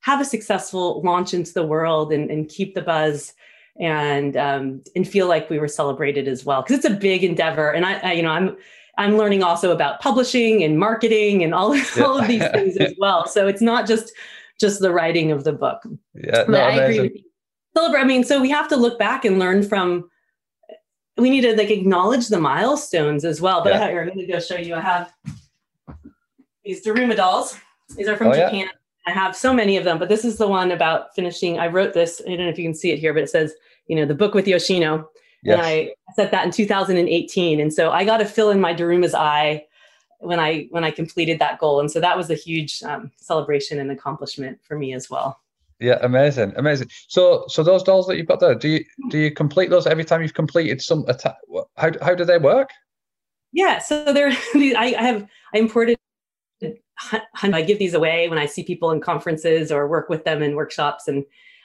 have 0.01 0.21
a 0.21 0.25
successful 0.25 1.01
launch 1.03 1.33
into 1.33 1.53
the 1.53 1.67
world 1.67 2.13
and, 2.13 2.31
and 2.31 2.49
keep 2.49 2.75
the 2.75 2.83
buzz 2.83 3.33
and 3.81 4.37
um, 4.37 4.83
and 4.95 5.09
feel 5.09 5.27
like 5.27 5.51
we 5.51 5.59
were 5.59 5.69
celebrated 5.69 6.29
as 6.29 6.45
well 6.45 6.63
because 6.63 6.77
it's 6.77 6.87
a 6.87 6.91
big 6.91 7.25
endeavor 7.25 7.71
and 7.71 7.85
I, 7.85 7.95
I, 7.99 8.13
you 8.13 8.23
know 8.23 8.31
i'm 8.31 8.57
i'm 8.99 9.17
learning 9.17 9.43
also 9.43 9.73
about 9.73 10.01
publishing 10.01 10.63
and 10.63 10.79
marketing 10.79 11.43
and 11.43 11.55
all, 11.55 11.75
yeah. 11.75 11.85
all 12.05 12.19
of 12.19 12.29
these 12.29 12.47
things 12.49 12.77
as 12.77 12.95
well 12.99 13.27
so 13.27 13.49
it's 13.49 13.63
not 13.63 13.89
just 13.89 14.13
just 14.61 14.81
the 14.81 14.93
writing 14.93 15.31
of 15.31 15.45
the 15.45 15.53
book 15.53 15.83
yeah 16.15 16.45
no, 16.49 16.59
i 16.59 16.73
agree 16.73 17.01
with 17.01 17.13
you. 17.15 17.23
celebrate 17.77 18.01
i 18.01 18.05
mean 18.05 18.25
so 18.25 18.41
we 18.41 18.51
have 18.51 18.69
to 18.69 18.77
look 18.77 18.99
back 18.99 19.25
and 19.25 19.39
learn 19.39 19.63
from 19.63 20.09
we 21.17 21.31
need 21.31 21.43
to 21.43 21.57
like 21.57 21.71
acknowledge 21.71 22.29
the 22.29 22.41
milestones 22.41 23.25
as 23.25 23.41
well 23.41 23.63
but 23.63 23.73
yeah. 23.73 23.85
I, 23.85 24.01
i'm 24.01 24.07
going 24.07 24.19
to 24.19 24.27
go 24.27 24.41
show 24.41 24.57
you 24.57 24.75
i 24.75 24.81
have 24.81 25.13
these 26.65 26.85
daruma 26.85 27.17
dolls 27.17 27.57
these 27.97 28.09
are 28.09 28.17
from 28.17 28.29
oh, 28.29 28.35
Japan. 28.35 28.55
Yeah. 28.55 28.69
I 29.07 29.11
have 29.11 29.37
so 29.37 29.53
many 29.53 29.77
of 29.77 29.85
them, 29.85 29.99
but 29.99 30.09
this 30.09 30.25
is 30.25 30.39
the 30.39 30.49
one 30.49 30.73
about 30.73 31.15
finishing. 31.15 31.59
I 31.59 31.67
wrote 31.67 31.93
this. 31.93 32.23
I 32.25 32.31
don't 32.31 32.39
know 32.39 32.49
if 32.49 32.59
you 32.59 32.65
can 32.65 32.75
see 32.75 32.91
it 32.91 32.99
here, 32.99 33.13
but 33.13 33.23
it 33.23 33.31
says, 33.31 33.53
you 33.87 33.97
know, 33.97 34.07
the 34.07 34.15
book 34.15 34.35
with 34.35 34.49
Yoshino. 34.49 35.09
Yes. 35.43 35.59
And 35.59 35.67
I 35.67 35.95
set 36.15 36.31
that 36.31 36.47
in 36.47 36.51
2018. 36.51 37.61
And 37.61 37.73
so 37.73 37.91
I 37.91 38.05
got 38.05 38.19
to 38.19 38.25
fill 38.25 38.51
in 38.51 38.61
my 38.61 38.73
Daruma's 38.73 39.15
eye 39.15 39.65
when 40.25 40.41
I 40.41 40.67
when 40.71 40.85
I 40.85 40.91
completed 40.91 41.39
that 41.39 41.59
goal. 41.59 41.81
And 41.81 41.91
so 41.91 42.01
that 42.01 42.17
was 42.17 42.31
a 42.31 42.35
huge 42.35 42.83
um, 42.83 43.11
celebration 43.17 43.79
and 43.79 43.91
accomplishment 43.91 44.59
for 44.63 44.79
me 44.79 44.95
as 44.95 45.11
well. 45.11 45.41
Yeah, 45.81 45.99
amazing, 46.03 46.53
amazing. 46.57 46.89
So, 47.09 47.45
so 47.49 47.63
those 47.63 47.83
dolls 47.83 48.07
that 48.07 48.17
you've 48.17 48.29
got 48.29 48.41
there, 48.41 48.55
do 48.55 48.69
you 48.69 48.85
do 49.11 49.19
you 49.19 49.31
complete 49.31 49.71
those 49.71 49.87
every 49.87 50.05
time 50.05 50.23
you've 50.23 50.35
completed 50.35 50.81
some 50.81 51.05
attack? 51.09 51.37
How 51.77 51.91
how 52.01 52.15
do 52.15 52.25
they 52.25 52.39
work? 52.39 52.71
Yeah, 53.53 53.79
so 53.79 54.13
they're 54.13 54.31
I, 54.55 54.95
I 54.99 55.03
have 55.03 55.27
I 55.55 55.59
imported 55.59 55.99
I 57.43 57.63
give 57.63 57.79
these 57.79 57.95
away 57.95 58.29
when 58.29 58.39
I 58.39 58.47
see 58.47 58.63
people 58.63 58.91
in 58.91 59.01
conferences 59.01 59.73
or 59.73 59.89
work 59.89 60.09
with 60.09 60.25
them 60.25 60.43
in 60.43 60.55
workshops. 60.55 61.09
And 61.09 61.25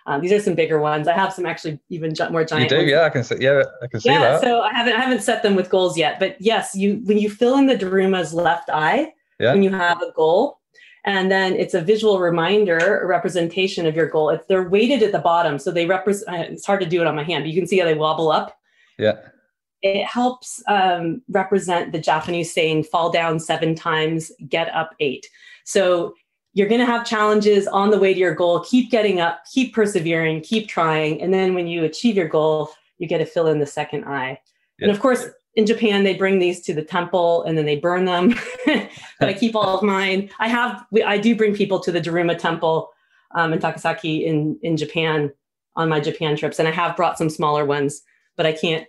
um, 0.09 0.21
these 0.21 0.31
are 0.31 0.39
some 0.39 0.55
bigger 0.55 0.79
ones. 0.79 1.07
I 1.07 1.13
have 1.13 1.31
some 1.31 1.45
actually 1.45 1.79
even 1.89 2.13
more 2.31 2.43
giant. 2.43 2.63
You 2.63 2.69
do, 2.69 2.77
ones. 2.77 2.89
yeah. 2.89 3.03
I 3.03 3.09
can 3.09 3.23
see. 3.23 3.35
Yeah, 3.39 3.63
I 3.83 3.85
can 3.85 4.01
see 4.01 4.09
yeah, 4.09 4.19
that. 4.19 4.41
So 4.41 4.61
I 4.61 4.73
haven't 4.73 4.93
I 4.93 5.01
haven't 5.01 5.21
set 5.21 5.43
them 5.43 5.55
with 5.55 5.69
goals 5.69 5.99
yet, 5.99 6.19
but 6.19 6.35
yes, 6.39 6.73
you 6.73 7.01
when 7.05 7.19
you 7.19 7.29
fill 7.29 7.57
in 7.57 7.67
the 7.67 7.75
Daruma's 7.75 8.33
left 8.33 8.71
eye, 8.71 9.13
yeah. 9.39 9.53
when 9.53 9.61
you 9.61 9.69
have 9.69 10.01
a 10.01 10.11
goal, 10.13 10.61
and 11.05 11.29
then 11.29 11.53
it's 11.53 11.75
a 11.75 11.81
visual 11.81 12.19
reminder, 12.19 13.01
a 13.01 13.05
representation 13.05 13.85
of 13.85 13.95
your 13.95 14.07
goal. 14.07 14.35
They're 14.49 14.67
weighted 14.67 15.03
at 15.03 15.11
the 15.11 15.19
bottom, 15.19 15.59
so 15.59 15.69
they 15.69 15.85
represent. 15.85 16.53
It's 16.53 16.65
hard 16.65 16.79
to 16.81 16.87
do 16.87 17.01
it 17.01 17.07
on 17.07 17.15
my 17.15 17.23
hand, 17.23 17.43
but 17.43 17.51
you 17.51 17.61
can 17.61 17.67
see 17.67 17.77
how 17.77 17.85
they 17.85 17.93
wobble 17.93 18.31
up. 18.31 18.57
Yeah. 18.97 19.19
It 19.83 20.05
helps 20.05 20.61
um, 20.67 21.21
represent 21.29 21.91
the 21.91 21.99
Japanese 21.99 22.51
saying, 22.51 22.85
"Fall 22.85 23.11
down 23.11 23.39
seven 23.39 23.75
times, 23.75 24.31
get 24.47 24.73
up 24.73 24.95
eight. 24.99 25.27
So 25.65 26.15
you're 26.59 26.67
going 26.67 26.81
to 26.81 26.85
have 26.85 27.05
challenges 27.05 27.67
on 27.67 27.89
the 27.89 27.97
way 27.97 28.13
to 28.13 28.19
your 28.19 28.35
goal. 28.35 28.59
Keep 28.59 28.91
getting 28.91 29.21
up, 29.21 29.43
keep 29.51 29.73
persevering, 29.73 30.41
keep 30.41 30.67
trying, 30.67 31.21
and 31.21 31.33
then 31.33 31.53
when 31.53 31.67
you 31.67 31.85
achieve 31.85 32.15
your 32.15 32.27
goal, 32.27 32.69
you 32.97 33.07
get 33.07 33.19
to 33.19 33.25
fill 33.25 33.47
in 33.47 33.59
the 33.59 33.65
second 33.65 34.03
eye. 34.03 34.39
Yeah. 34.77 34.87
And 34.87 34.91
of 34.91 35.01
course, 35.01 35.25
in 35.55 35.65
Japan, 35.65 36.03
they 36.03 36.15
bring 36.15 36.39
these 36.39 36.61
to 36.61 36.73
the 36.73 36.83
temple 36.83 37.43
and 37.43 37.57
then 37.57 37.65
they 37.65 37.77
burn 37.77 38.05
them. 38.05 38.35
but 38.65 39.29
I 39.29 39.33
keep 39.33 39.55
all 39.55 39.77
of 39.77 39.83
mine. 39.83 40.29
I 40.39 40.49
have, 40.49 40.85
I 41.05 41.17
do 41.17 41.35
bring 41.35 41.55
people 41.55 41.79
to 41.79 41.91
the 41.91 42.01
Daruma 42.01 42.37
Temple 42.37 42.91
um, 43.35 43.53
in 43.53 43.59
Takasaki 43.59 44.23
in 44.23 44.59
in 44.61 44.77
Japan 44.77 45.31
on 45.75 45.89
my 45.89 45.99
Japan 45.99 46.35
trips, 46.35 46.59
and 46.59 46.67
I 46.67 46.71
have 46.71 46.95
brought 46.95 47.17
some 47.17 47.29
smaller 47.29 47.65
ones, 47.65 48.01
but 48.35 48.45
I 48.45 48.53
can't. 48.53 48.85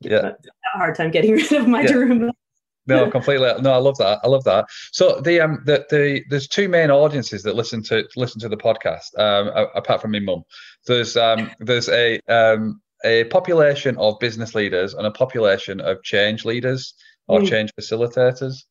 Yeah, 0.00 0.22
have 0.22 0.36
a 0.74 0.78
hard 0.78 0.96
time 0.96 1.10
getting 1.10 1.32
rid 1.32 1.52
of 1.52 1.68
my 1.68 1.82
yeah. 1.82 1.88
Daruma. 1.88 2.30
No, 2.86 3.10
completely. 3.10 3.50
No, 3.60 3.72
I 3.72 3.78
love 3.78 3.96
that. 3.98 4.20
I 4.22 4.28
love 4.28 4.44
that. 4.44 4.66
So 4.92 5.20
the 5.20 5.40
um 5.40 5.62
the, 5.64 5.86
the 5.90 6.24
there's 6.28 6.48
two 6.48 6.68
main 6.68 6.90
audiences 6.90 7.42
that 7.44 7.54
listen 7.54 7.82
to 7.84 8.04
listen 8.16 8.40
to 8.40 8.48
the 8.48 8.56
podcast. 8.56 9.18
Um, 9.18 9.68
apart 9.74 10.02
from 10.02 10.12
my 10.12 10.20
mum, 10.20 10.42
there's 10.86 11.16
um 11.16 11.50
there's 11.60 11.88
a 11.88 12.20
um 12.28 12.80
a 13.04 13.24
population 13.24 13.96
of 13.98 14.18
business 14.18 14.54
leaders 14.54 14.94
and 14.94 15.06
a 15.06 15.10
population 15.10 15.80
of 15.80 16.02
change 16.02 16.44
leaders 16.44 16.94
or 17.28 17.40
mm. 17.40 17.48
change 17.48 17.70
facilitators. 17.78 18.64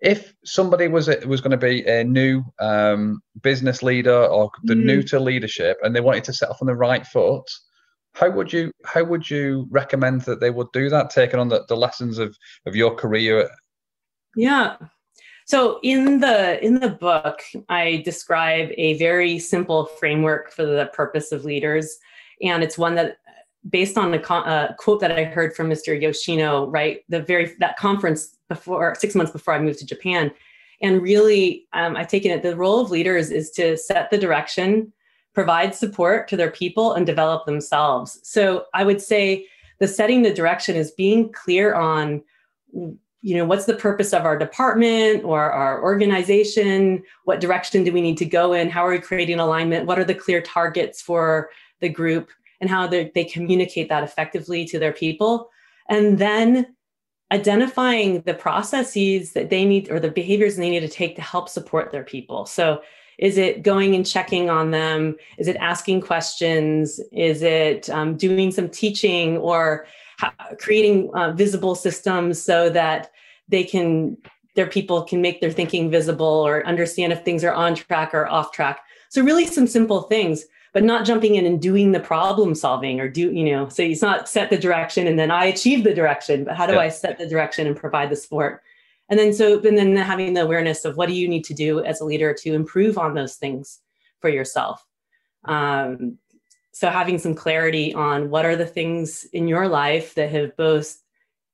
If 0.00 0.34
somebody 0.44 0.88
was 0.88 1.08
it 1.08 1.26
was 1.26 1.40
going 1.40 1.52
to 1.52 1.56
be 1.56 1.86
a 1.86 2.04
new 2.04 2.42
um, 2.60 3.20
business 3.42 3.82
leader 3.82 4.24
or 4.26 4.50
the 4.64 4.74
mm. 4.74 4.84
new 4.84 5.02
to 5.04 5.20
leadership 5.20 5.78
and 5.82 5.94
they 5.94 6.00
wanted 6.00 6.24
to 6.24 6.32
set 6.32 6.50
off 6.50 6.58
on 6.60 6.66
the 6.66 6.74
right 6.74 7.06
foot, 7.06 7.48
how 8.14 8.30
would 8.30 8.52
you 8.52 8.72
how 8.84 9.04
would 9.04 9.28
you 9.28 9.66
recommend 9.70 10.22
that 10.22 10.40
they 10.40 10.50
would 10.50 10.70
do 10.72 10.88
that, 10.88 11.10
taking 11.10 11.40
on 11.40 11.48
the, 11.48 11.64
the 11.68 11.76
lessons 11.76 12.18
of 12.18 12.36
of 12.64 12.74
your 12.74 12.94
career? 12.94 13.50
Yeah. 14.36 14.76
So 15.46 15.78
in 15.82 16.20
the 16.20 16.64
in 16.64 16.80
the 16.80 16.90
book, 16.90 17.40
I 17.68 18.02
describe 18.04 18.70
a 18.78 18.96
very 18.98 19.38
simple 19.38 19.86
framework 19.86 20.52
for 20.52 20.64
the 20.64 20.90
purpose 20.94 21.32
of 21.32 21.44
leaders, 21.44 21.98
and 22.40 22.62
it's 22.62 22.78
one 22.78 22.94
that 22.94 23.18
based 23.68 23.96
on 23.98 24.14
a, 24.14 24.18
a, 24.18 24.74
quote 24.78 25.00
that 25.00 25.10
I 25.10 25.24
heard 25.24 25.56
from 25.56 25.70
Mr. 25.70 25.98
Yoshino, 25.98 26.66
right, 26.66 27.00
the 27.08 27.22
very 27.22 27.54
that 27.58 27.76
conference 27.76 28.36
before 28.48 28.94
six 28.94 29.14
months 29.14 29.32
before 29.32 29.54
I 29.54 29.58
moved 29.58 29.80
to 29.80 29.86
Japan, 29.86 30.30
and 30.80 31.02
really 31.02 31.66
um, 31.72 31.96
I've 31.96 32.08
taken 32.08 32.30
it. 32.30 32.42
The 32.42 32.56
role 32.56 32.80
of 32.80 32.90
leaders 32.90 33.30
is 33.30 33.50
to 33.52 33.76
set 33.76 34.10
the 34.10 34.18
direction, 34.18 34.92
provide 35.34 35.74
support 35.74 36.28
to 36.28 36.36
their 36.36 36.50
people, 36.50 36.92
and 36.94 37.06
develop 37.06 37.44
themselves. 37.44 38.20
So 38.22 38.66
I 38.72 38.84
would 38.84 39.02
say 39.02 39.46
the 39.80 39.88
setting 39.88 40.22
the 40.22 40.32
direction 40.32 40.76
is 40.76 40.90
being 40.92 41.32
clear 41.32 41.74
on 41.74 42.22
you 42.72 43.36
know 43.36 43.44
what's 43.44 43.64
the 43.64 43.74
purpose 43.74 44.12
of 44.12 44.24
our 44.24 44.38
department 44.38 45.24
or 45.24 45.50
our 45.50 45.82
organization 45.82 47.02
what 47.24 47.40
direction 47.40 47.82
do 47.82 47.92
we 47.92 48.02
need 48.02 48.18
to 48.18 48.24
go 48.24 48.52
in 48.52 48.68
how 48.68 48.84
are 48.84 48.90
we 48.90 48.98
creating 48.98 49.38
alignment 49.38 49.86
what 49.86 49.98
are 49.98 50.04
the 50.04 50.14
clear 50.14 50.42
targets 50.42 51.00
for 51.00 51.48
the 51.80 51.88
group 51.88 52.30
and 52.60 52.70
how 52.70 52.86
they 52.86 53.28
communicate 53.30 53.90
that 53.90 54.04
effectively 54.04 54.64
to 54.64 54.78
their 54.78 54.92
people. 54.92 55.50
And 55.88 56.18
then 56.18 56.74
identifying 57.30 58.22
the 58.22 58.32
processes 58.32 59.32
that 59.32 59.50
they 59.50 59.66
need 59.66 59.90
or 59.90 60.00
the 60.00 60.10
behaviors 60.10 60.56
they 60.56 60.70
need 60.70 60.80
to 60.80 60.88
take 60.88 61.14
to 61.16 61.22
help 61.22 61.50
support 61.50 61.90
their 61.90 62.04
people. 62.04 62.46
So, 62.46 62.80
is 63.18 63.38
it 63.38 63.62
going 63.62 63.94
and 63.94 64.06
checking 64.06 64.50
on 64.50 64.70
them? 64.70 65.16
Is 65.38 65.48
it 65.48 65.56
asking 65.56 66.00
questions? 66.00 67.00
Is 67.12 67.42
it 67.42 67.88
um, 67.90 68.16
doing 68.16 68.50
some 68.50 68.68
teaching 68.68 69.36
or 69.38 69.86
creating 70.58 71.10
uh, 71.14 71.32
visible 71.32 71.74
systems 71.74 72.40
so 72.40 72.70
that 72.70 73.10
they 73.48 73.64
can 73.64 74.16
their 74.54 74.66
people 74.68 75.02
can 75.02 75.20
make 75.20 75.40
their 75.40 75.50
thinking 75.50 75.90
visible 75.90 76.26
or 76.26 76.64
understand 76.64 77.12
if 77.12 77.24
things 77.24 77.42
are 77.42 77.52
on 77.52 77.74
track 77.74 78.14
or 78.14 78.26
off 78.26 78.52
track? 78.52 78.80
So, 79.08 79.22
really, 79.22 79.46
some 79.46 79.66
simple 79.66 80.02
things 80.02 80.44
but 80.74 80.82
not 80.82 81.06
jumping 81.06 81.36
in 81.36 81.46
and 81.46 81.62
doing 81.62 81.92
the 81.92 82.00
problem 82.00 82.54
solving 82.54 83.00
or 83.00 83.08
do 83.08 83.30
you 83.30 83.44
know 83.44 83.68
so 83.68 83.82
it's 83.82 84.02
not 84.02 84.28
set 84.28 84.50
the 84.50 84.58
direction 84.58 85.06
and 85.06 85.18
then 85.18 85.30
i 85.30 85.44
achieve 85.44 85.84
the 85.84 85.94
direction 85.94 86.44
but 86.44 86.56
how 86.56 86.66
do 86.66 86.74
yeah. 86.74 86.80
i 86.80 86.88
set 86.88 87.16
the 87.16 87.26
direction 87.26 87.66
and 87.66 87.76
provide 87.76 88.10
the 88.10 88.16
support 88.16 88.60
and 89.14 89.20
then 89.20 89.32
so 89.32 89.60
and 89.60 89.78
then 89.78 89.94
having 89.94 90.34
the 90.34 90.42
awareness 90.42 90.84
of 90.84 90.96
what 90.96 91.08
do 91.08 91.14
you 91.14 91.28
need 91.28 91.44
to 91.44 91.54
do 91.54 91.84
as 91.84 92.00
a 92.00 92.04
leader 92.04 92.34
to 92.34 92.52
improve 92.52 92.98
on 92.98 93.14
those 93.14 93.36
things 93.36 93.78
for 94.18 94.28
yourself. 94.28 94.84
Um, 95.44 96.18
so 96.72 96.90
having 96.90 97.18
some 97.18 97.36
clarity 97.36 97.94
on 97.94 98.28
what 98.28 98.44
are 98.44 98.56
the 98.56 98.66
things 98.66 99.22
in 99.32 99.46
your 99.46 99.68
life 99.68 100.16
that 100.16 100.30
have 100.30 100.56
both 100.56 101.00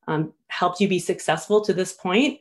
um, 0.09 0.33
helped 0.49 0.81
you 0.81 0.89
be 0.89 0.99
successful 0.99 1.61
to 1.61 1.75
this 1.75 1.93
point 1.93 2.41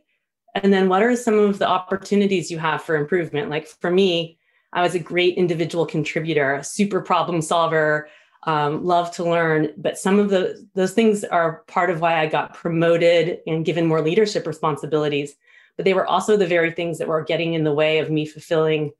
and 0.55 0.71
then 0.71 0.87
what 0.87 1.03
are 1.03 1.17
some 1.17 1.37
of 1.37 1.59
the 1.59 1.67
opportunities 1.67 2.49
you 2.49 2.57
have 2.57 2.81
for 2.81 2.95
improvement? 2.95 3.49
Like 3.49 3.67
for 3.67 3.91
me 3.91 4.39
I 4.71 4.81
was 4.81 4.95
a 4.95 4.99
great 4.99 5.35
individual 5.35 5.85
contributor, 5.85 6.53
a 6.53 6.63
super 6.63 7.01
problem 7.01 7.41
solver, 7.41 8.07
um, 8.43 8.85
love 8.85 9.11
to 9.15 9.23
learn. 9.23 9.73
But 9.77 9.97
some 9.97 10.19
of 10.19 10.29
the 10.29 10.65
those 10.75 10.93
things 10.93 11.23
are 11.23 11.63
part 11.67 11.89
of 11.89 12.01
why 12.01 12.19
I 12.19 12.27
got 12.27 12.53
promoted 12.53 13.39
and 13.47 13.65
given 13.65 13.85
more 13.85 14.01
leadership 14.01 14.47
responsibilities. 14.47 15.35
But 15.75 15.85
they 15.85 15.93
were 15.93 16.05
also 16.05 16.35
the 16.35 16.47
very 16.47 16.71
things 16.71 16.97
that 16.97 17.07
were 17.07 17.23
getting 17.23 17.53
in 17.53 17.63
the 17.63 17.73
way 17.73 17.99
of 17.99 18.09
me 18.09 18.25
fulfilling 18.25 18.91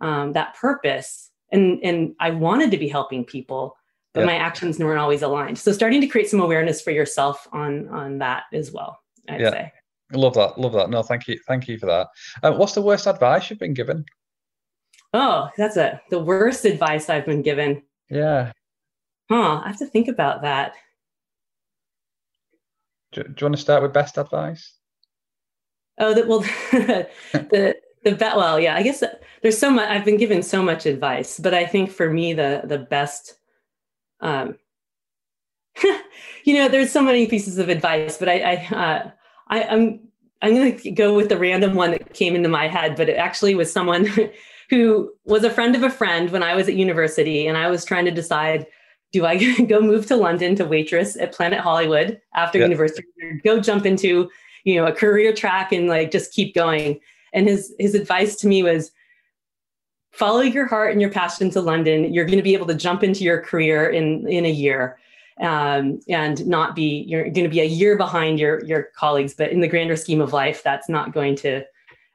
um, 0.00 0.32
that 0.32 0.54
purpose. 0.54 1.30
And 1.52 1.80
and 1.82 2.14
I 2.20 2.30
wanted 2.30 2.70
to 2.72 2.76
be 2.76 2.88
helping 2.88 3.24
people, 3.24 3.76
but 4.12 4.26
my 4.26 4.36
actions 4.36 4.78
weren't 4.78 5.00
always 5.00 5.22
aligned. 5.22 5.58
So 5.58 5.72
starting 5.72 6.00
to 6.00 6.06
create 6.06 6.28
some 6.28 6.40
awareness 6.40 6.80
for 6.80 6.90
yourself 6.90 7.46
on 7.52 7.88
on 7.88 8.18
that 8.18 8.44
as 8.52 8.72
well. 8.72 8.98
I'd 9.28 9.40
yeah. 9.40 9.50
say. 9.50 9.72
Love 10.12 10.34
that. 10.34 10.58
Love 10.58 10.72
that. 10.72 10.90
No, 10.90 11.02
thank 11.02 11.26
you. 11.26 11.38
Thank 11.48 11.66
you 11.68 11.78
for 11.78 11.86
that. 11.86 12.08
Uh, 12.42 12.52
what's 12.52 12.74
the 12.74 12.82
worst 12.82 13.06
advice 13.06 13.50
you've 13.50 13.58
been 13.58 13.74
given? 13.74 14.04
Oh, 15.12 15.48
that's 15.56 15.76
it. 15.76 15.98
the 16.10 16.18
worst 16.18 16.64
advice 16.64 17.08
I've 17.08 17.26
been 17.26 17.42
given. 17.42 17.82
Yeah. 18.08 18.52
Huh. 19.30 19.60
I 19.64 19.68
have 19.68 19.78
to 19.78 19.86
think 19.86 20.08
about 20.08 20.42
that. 20.42 20.74
Do, 23.12 23.22
do 23.22 23.28
you 23.28 23.44
want 23.46 23.56
to 23.56 23.60
start 23.60 23.82
with 23.82 23.92
best 23.92 24.18
advice? 24.18 24.74
Oh, 25.98 26.14
that 26.14 26.28
well, 26.28 26.40
the 26.72 27.76
the 28.04 28.14
bet. 28.14 28.36
Well, 28.36 28.60
yeah. 28.60 28.76
I 28.76 28.82
guess 28.82 29.02
there's 29.42 29.58
so 29.58 29.70
much. 29.70 29.88
I've 29.88 30.04
been 30.04 30.18
given 30.18 30.42
so 30.42 30.62
much 30.62 30.86
advice, 30.86 31.40
but 31.40 31.54
I 31.54 31.66
think 31.66 31.90
for 31.90 32.10
me, 32.10 32.34
the 32.34 32.62
the 32.64 32.78
best. 32.78 33.38
Um, 34.20 34.58
you 36.44 36.54
know, 36.54 36.68
there's 36.68 36.92
so 36.92 37.02
many 37.02 37.26
pieces 37.26 37.58
of 37.58 37.68
advice, 37.68 38.16
but 38.16 38.28
I, 38.28 38.40
I, 38.40 38.74
uh, 38.74 39.10
I 39.48 39.62
I'm 39.64 40.00
I'm 40.42 40.54
going 40.54 40.78
to 40.78 40.90
go 40.90 41.14
with 41.14 41.28
the 41.28 41.38
random 41.38 41.74
one 41.74 41.92
that 41.92 42.14
came 42.14 42.34
into 42.34 42.48
my 42.48 42.68
head, 42.68 42.96
but 42.96 43.08
it 43.08 43.16
actually 43.16 43.54
was 43.54 43.72
someone 43.72 44.06
who 44.68 45.12
was 45.24 45.44
a 45.44 45.50
friend 45.50 45.76
of 45.76 45.82
a 45.82 45.90
friend 45.90 46.30
when 46.30 46.42
I 46.42 46.54
was 46.54 46.68
at 46.68 46.74
university, 46.74 47.46
and 47.46 47.56
I 47.56 47.68
was 47.68 47.84
trying 47.84 48.04
to 48.06 48.10
decide 48.10 48.66
do 49.12 49.24
I 49.24 49.36
go 49.68 49.80
move 49.80 50.06
to 50.06 50.16
London 50.16 50.54
to 50.56 50.64
waitress 50.64 51.16
at 51.16 51.32
Planet 51.32 51.60
Hollywood 51.60 52.20
after 52.34 52.58
university, 52.58 53.06
or 53.22 53.40
go 53.44 53.60
jump 53.60 53.86
into 53.86 54.30
you 54.64 54.76
know 54.76 54.86
a 54.86 54.92
career 54.92 55.32
track 55.32 55.72
and 55.72 55.88
like 55.88 56.10
just 56.10 56.32
keep 56.32 56.54
going? 56.54 57.00
And 57.32 57.48
his 57.48 57.74
his 57.78 57.94
advice 57.94 58.36
to 58.36 58.46
me 58.46 58.62
was 58.62 58.90
follow 60.10 60.40
your 60.40 60.66
heart 60.66 60.92
and 60.92 61.00
your 61.00 61.10
passion 61.10 61.50
to 61.50 61.60
London. 61.60 62.12
You're 62.12 62.24
going 62.24 62.38
to 62.38 62.42
be 62.42 62.54
able 62.54 62.66
to 62.66 62.74
jump 62.74 63.02
into 63.02 63.24
your 63.24 63.40
career 63.40 63.90
in 63.90 64.26
in 64.28 64.44
a 64.44 64.50
year. 64.50 64.98
Um, 65.38 66.00
and 66.08 66.46
not 66.46 66.74
be 66.74 67.04
you're 67.06 67.24
going 67.24 67.44
to 67.44 67.50
be 67.50 67.60
a 67.60 67.64
year 67.64 67.98
behind 67.98 68.40
your 68.40 68.64
your 68.64 68.84
colleagues 68.96 69.34
but 69.34 69.50
in 69.50 69.60
the 69.60 69.68
grander 69.68 69.94
scheme 69.94 70.22
of 70.22 70.32
life 70.32 70.62
that's 70.62 70.88
not 70.88 71.12
going 71.12 71.36
to 71.36 71.62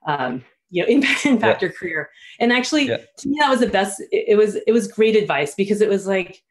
um, 0.08 0.44
you 0.72 0.82
know 0.82 0.88
impact, 0.90 1.26
impact 1.26 1.62
yeah. 1.62 1.68
your 1.68 1.76
career 1.78 2.10
and 2.40 2.52
actually 2.52 2.88
yeah. 2.88 2.98
to 3.18 3.30
me 3.30 3.38
that 3.40 3.50
was 3.50 3.60
the 3.60 3.68
best 3.68 4.02
it, 4.12 4.38
was 4.38 4.56
it 4.56 4.72
was 4.72 4.88
great 4.88 5.16
advice 5.16 5.54
because 5.54 5.82
it 5.82 5.90
was 5.90 6.08
like 6.08 6.42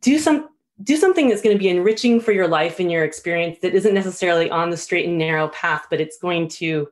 do 0.00 0.18
some 0.18 0.48
do 0.82 0.96
something 0.96 1.28
that's 1.28 1.42
going 1.42 1.54
to 1.54 1.62
be 1.62 1.68
enriching 1.68 2.20
for 2.20 2.32
your 2.32 2.48
life 2.48 2.80
and 2.80 2.90
your 2.90 3.04
experience 3.04 3.58
that 3.60 3.74
isn't 3.74 3.92
necessarily 3.92 4.48
on 4.48 4.70
the 4.70 4.76
straight 4.76 5.06
and 5.06 5.18
narrow 5.18 5.48
path 5.48 5.86
but 5.90 6.00
it's 6.00 6.18
going 6.18 6.48
to 6.48 6.88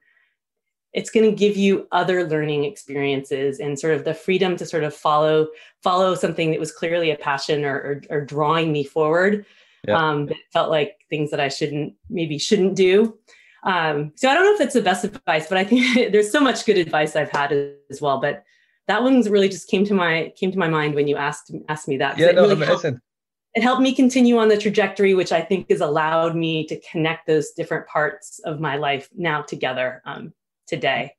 it's 0.94 1.10
going 1.10 1.28
to 1.28 1.36
give 1.36 1.56
you 1.56 1.86
other 1.92 2.26
learning 2.26 2.64
experiences 2.64 3.60
and 3.60 3.78
sort 3.78 3.94
of 3.94 4.04
the 4.04 4.14
freedom 4.14 4.56
to 4.56 4.66
sort 4.66 4.84
of 4.84 4.94
follow 4.94 5.46
follow 5.82 6.14
something 6.14 6.50
that 6.50 6.60
was 6.60 6.72
clearly 6.72 7.10
a 7.10 7.16
passion 7.16 7.64
or, 7.64 7.76
or, 7.76 8.02
or 8.10 8.20
drawing 8.24 8.72
me 8.72 8.84
forward 8.84 9.46
yeah. 9.86 9.96
um, 9.96 10.26
that 10.26 10.36
felt 10.52 10.70
like 10.70 10.98
things 11.08 11.30
that 11.30 11.40
i 11.40 11.48
shouldn't 11.48 11.94
maybe 12.10 12.38
shouldn't 12.38 12.74
do 12.74 13.16
um, 13.62 14.12
so 14.14 14.28
I 14.28 14.34
don't 14.34 14.44
know 14.44 14.52
if 14.52 14.58
that's 14.58 14.74
the 14.74 14.82
best 14.82 15.04
advice, 15.04 15.48
but 15.48 15.58
I 15.58 15.64
think 15.64 15.94
there's 16.12 16.30
so 16.30 16.40
much 16.40 16.64
good 16.64 16.78
advice 16.78 17.16
I've 17.16 17.30
had 17.30 17.52
as 17.90 18.00
well. 18.00 18.20
But 18.20 18.44
that 18.86 19.02
one's 19.02 19.28
really 19.28 19.48
just 19.48 19.68
came 19.68 19.84
to 19.86 19.94
my 19.94 20.32
came 20.36 20.52
to 20.52 20.58
my 20.58 20.68
mind 20.68 20.94
when 20.94 21.08
you 21.08 21.16
asked 21.16 21.52
asked 21.68 21.88
me 21.88 21.96
that. 21.98 22.18
Yeah, 22.18 22.28
it 22.28 22.36
no, 22.36 22.48
really. 22.48 22.66
Helped, 22.66 22.84
it 22.84 23.62
helped 23.62 23.82
me 23.82 23.94
continue 23.94 24.38
on 24.38 24.48
the 24.48 24.58
trajectory, 24.58 25.14
which 25.14 25.32
I 25.32 25.40
think 25.40 25.70
has 25.70 25.80
allowed 25.80 26.36
me 26.36 26.66
to 26.66 26.80
connect 26.80 27.26
those 27.26 27.50
different 27.50 27.86
parts 27.86 28.40
of 28.40 28.60
my 28.60 28.76
life 28.76 29.08
now 29.16 29.42
together 29.42 30.02
um, 30.04 30.32
today. 30.66 31.14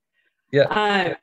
Yeah. 0.51 0.63
Uh, 0.63 1.15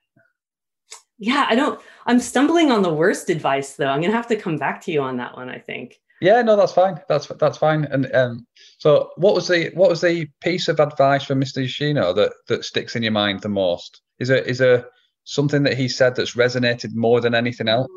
yeah, 1.18 1.46
I 1.48 1.54
don't. 1.54 1.80
I'm 2.04 2.20
stumbling 2.20 2.70
on 2.70 2.82
the 2.82 2.92
worst 2.92 3.30
advice 3.30 3.74
though. 3.74 3.88
I'm 3.88 4.00
gonna 4.00 4.12
have 4.12 4.28
to 4.28 4.36
come 4.36 4.58
back 4.58 4.82
to 4.82 4.92
you 4.92 5.00
on 5.00 5.16
that 5.16 5.36
one. 5.36 5.48
I 5.48 5.58
think. 5.58 5.98
Yeah, 6.20 6.40
no, 6.42 6.56
that's 6.56 6.72
fine. 6.72 7.00
That's 7.08 7.26
that's 7.26 7.58
fine. 7.58 7.84
And 7.84 8.12
um, 8.14 8.46
so, 8.78 9.10
what 9.16 9.34
was 9.34 9.48
the 9.48 9.70
what 9.74 9.90
was 9.90 10.00
the 10.00 10.26
piece 10.40 10.68
of 10.68 10.80
advice 10.80 11.24
from 11.24 11.40
Mr. 11.40 11.58
Yoshino 11.58 12.12
that 12.14 12.32
that 12.48 12.64
sticks 12.64 12.96
in 12.96 13.02
your 13.02 13.12
mind 13.12 13.40
the 13.40 13.48
most? 13.48 14.00
Is 14.18 14.28
there 14.28 14.42
is 14.42 14.58
there 14.58 14.86
something 15.24 15.62
that 15.64 15.76
he 15.76 15.88
said 15.88 16.16
that's 16.16 16.34
resonated 16.34 16.94
more 16.94 17.20
than 17.20 17.34
anything 17.34 17.68
else? 17.68 17.90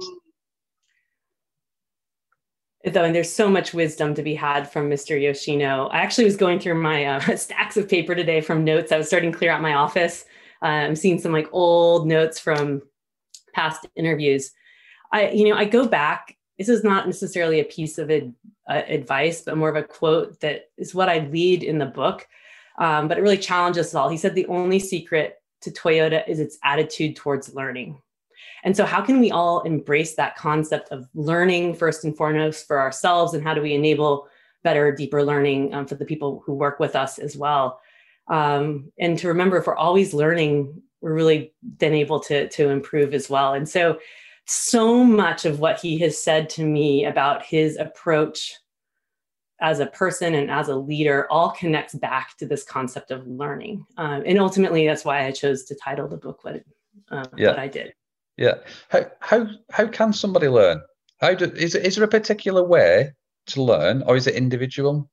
Though, 2.86 3.04
and 3.04 3.14
there's 3.14 3.32
so 3.32 3.50
much 3.50 3.74
wisdom 3.74 4.14
to 4.16 4.24
be 4.24 4.36
had 4.36 4.70
from 4.70 4.90
Mr. 4.90 5.22
Yoshino. 5.22 5.88
I 5.88 6.00
actually 6.00 6.24
was 6.26 6.38
going 6.38 6.60
through 6.60 6.76
my 6.76 7.06
uh, 7.06 7.20
stacks 7.36 7.78
of 7.78 7.90
paper 7.90 8.16
today 8.16 8.42
from 8.42 8.64
notes. 8.64 8.92
I 8.92 8.98
was 8.98 9.08
starting 9.08 9.32
to 9.32 9.38
clear 9.38 9.52
out 9.52 9.62
my 9.62 9.74
office. 9.74 10.26
Uh, 10.62 10.68
I'm 10.68 10.96
seeing 10.96 11.20
some 11.20 11.32
like 11.32 11.48
old 11.52 12.08
notes 12.08 12.40
from 12.40 12.82
past 13.54 13.86
interviews. 13.96 14.52
I, 15.12 15.30
you 15.30 15.50
know, 15.50 15.56
I 15.56 15.66
go 15.66 15.88
back 15.88 16.38
this 16.60 16.70
is 16.70 16.84
not 16.84 17.08
necessarily 17.08 17.62
a 17.62 17.66
piece 17.66 17.98
of 17.98 18.12
ad, 18.12 18.34
uh, 18.70 18.82
advice, 18.88 19.42
but 19.42 19.58
more 19.58 19.70
of 19.70 19.78
a 19.78 19.84
quote 19.84 20.42
that 20.42 20.70
is 20.78 20.94
what 20.94 21.08
I 21.08 21.20
lead 21.30 21.64
in 21.64 21.80
the 21.80 21.86
book. 21.86 22.28
Um, 22.78 23.08
but 23.08 23.18
it 23.18 23.22
really 23.22 23.38
challenges 23.38 23.88
us 23.88 23.96
all. 23.96 24.10
He 24.10 24.18
said, 24.18 24.36
The 24.36 24.46
only 24.48 24.78
secret 24.78 25.42
to 25.62 25.72
Toyota 25.72 26.28
is 26.28 26.40
its 26.40 26.58
attitude 26.64 27.16
towards 27.16 27.56
learning. 27.56 28.02
And 28.64 28.76
so, 28.76 28.86
how 28.86 29.02
can 29.02 29.22
we 29.22 29.32
all 29.32 29.62
embrace 29.62 30.16
that 30.16 30.36
concept 30.36 30.92
of 30.92 31.08
learning 31.14 31.76
first 31.76 32.04
and 32.04 32.16
foremost 32.16 32.68
for 32.68 32.80
ourselves? 32.80 33.34
And 33.34 33.44
how 33.44 33.54
do 33.54 33.62
we 33.62 33.74
enable 33.74 34.28
better, 34.64 34.92
deeper 34.92 35.24
learning 35.24 35.74
um, 35.74 35.88
for 35.88 35.96
the 35.96 36.06
people 36.06 36.44
who 36.46 36.54
work 36.54 36.80
with 36.80 36.96
us 36.96 37.20
as 37.20 37.38
well? 37.38 37.80
Um, 38.28 38.92
and 39.00 39.18
to 39.20 39.30
remember, 39.30 39.58
if 39.58 39.68
we're 39.68 39.76
always 39.76 40.14
learning, 40.14 40.82
we're 41.02 41.14
really 41.14 41.54
then 41.80 41.94
able 41.94 42.20
to, 42.22 42.50
to 42.50 42.70
improve 42.70 43.14
as 43.14 43.30
well. 43.30 43.54
And 43.54 43.68
so, 43.68 44.00
so 44.50 45.04
much 45.04 45.46
of 45.46 45.60
what 45.60 45.80
he 45.80 45.98
has 46.00 46.22
said 46.22 46.50
to 46.50 46.64
me 46.64 47.06
about 47.06 47.46
his 47.46 47.78
approach 47.78 48.56
as 49.62 49.80
a 49.80 49.86
person 49.88 50.36
and 50.36 50.50
as 50.50 50.70
a 50.70 50.76
leader 50.76 51.28
all 51.30 51.52
connects 51.52 51.94
back 51.94 52.36
to 52.38 52.46
this 52.46 52.64
concept 52.64 53.12
of 53.12 53.28
learning. 53.28 53.86
Um, 53.98 54.24
and 54.26 54.40
ultimately, 54.40 54.88
that's 54.88 55.06
why 55.06 55.26
I 55.26 55.32
chose 55.32 55.66
to 55.66 55.76
title 55.76 56.08
the 56.08 56.18
book 56.18 56.44
what, 56.44 56.64
uh, 57.12 57.26
yeah. 57.38 57.50
what 57.50 57.60
I 57.60 57.68
did. 57.68 57.94
Yeah. 58.38 58.56
How, 58.88 59.06
how, 59.20 59.48
how 59.72 59.88
can 59.88 60.14
somebody 60.14 60.48
learn? 60.48 60.82
How 61.20 61.34
do, 61.34 61.46
is, 61.46 61.76
is 61.76 61.96
there 61.96 62.06
a 62.06 62.08
particular 62.08 62.64
way 62.64 63.12
to 63.48 63.62
learn 63.62 64.02
or 64.04 64.16
is 64.16 64.28
it 64.28 64.36
individual? 64.36 65.10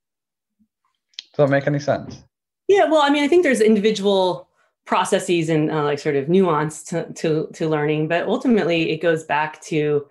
Does 1.34 1.48
that 1.48 1.50
make 1.50 1.66
any 1.66 1.80
sense? 1.80 2.22
Yeah, 2.68 2.84
well, 2.84 3.02
I 3.02 3.10
mean, 3.10 3.24
I 3.24 3.28
think 3.28 3.42
there's 3.42 3.60
individual 3.60 4.48
processes 4.86 5.48
and 5.48 5.70
uh, 5.70 5.82
like 5.82 5.98
sort 5.98 6.16
of 6.16 6.28
nuance 6.28 6.82
to, 6.82 7.12
to, 7.12 7.48
to 7.52 7.68
learning 7.68 8.08
but 8.08 8.26
ultimately 8.26 8.90
it 8.90 9.02
goes 9.02 9.24
back 9.24 9.60
to 9.60 10.06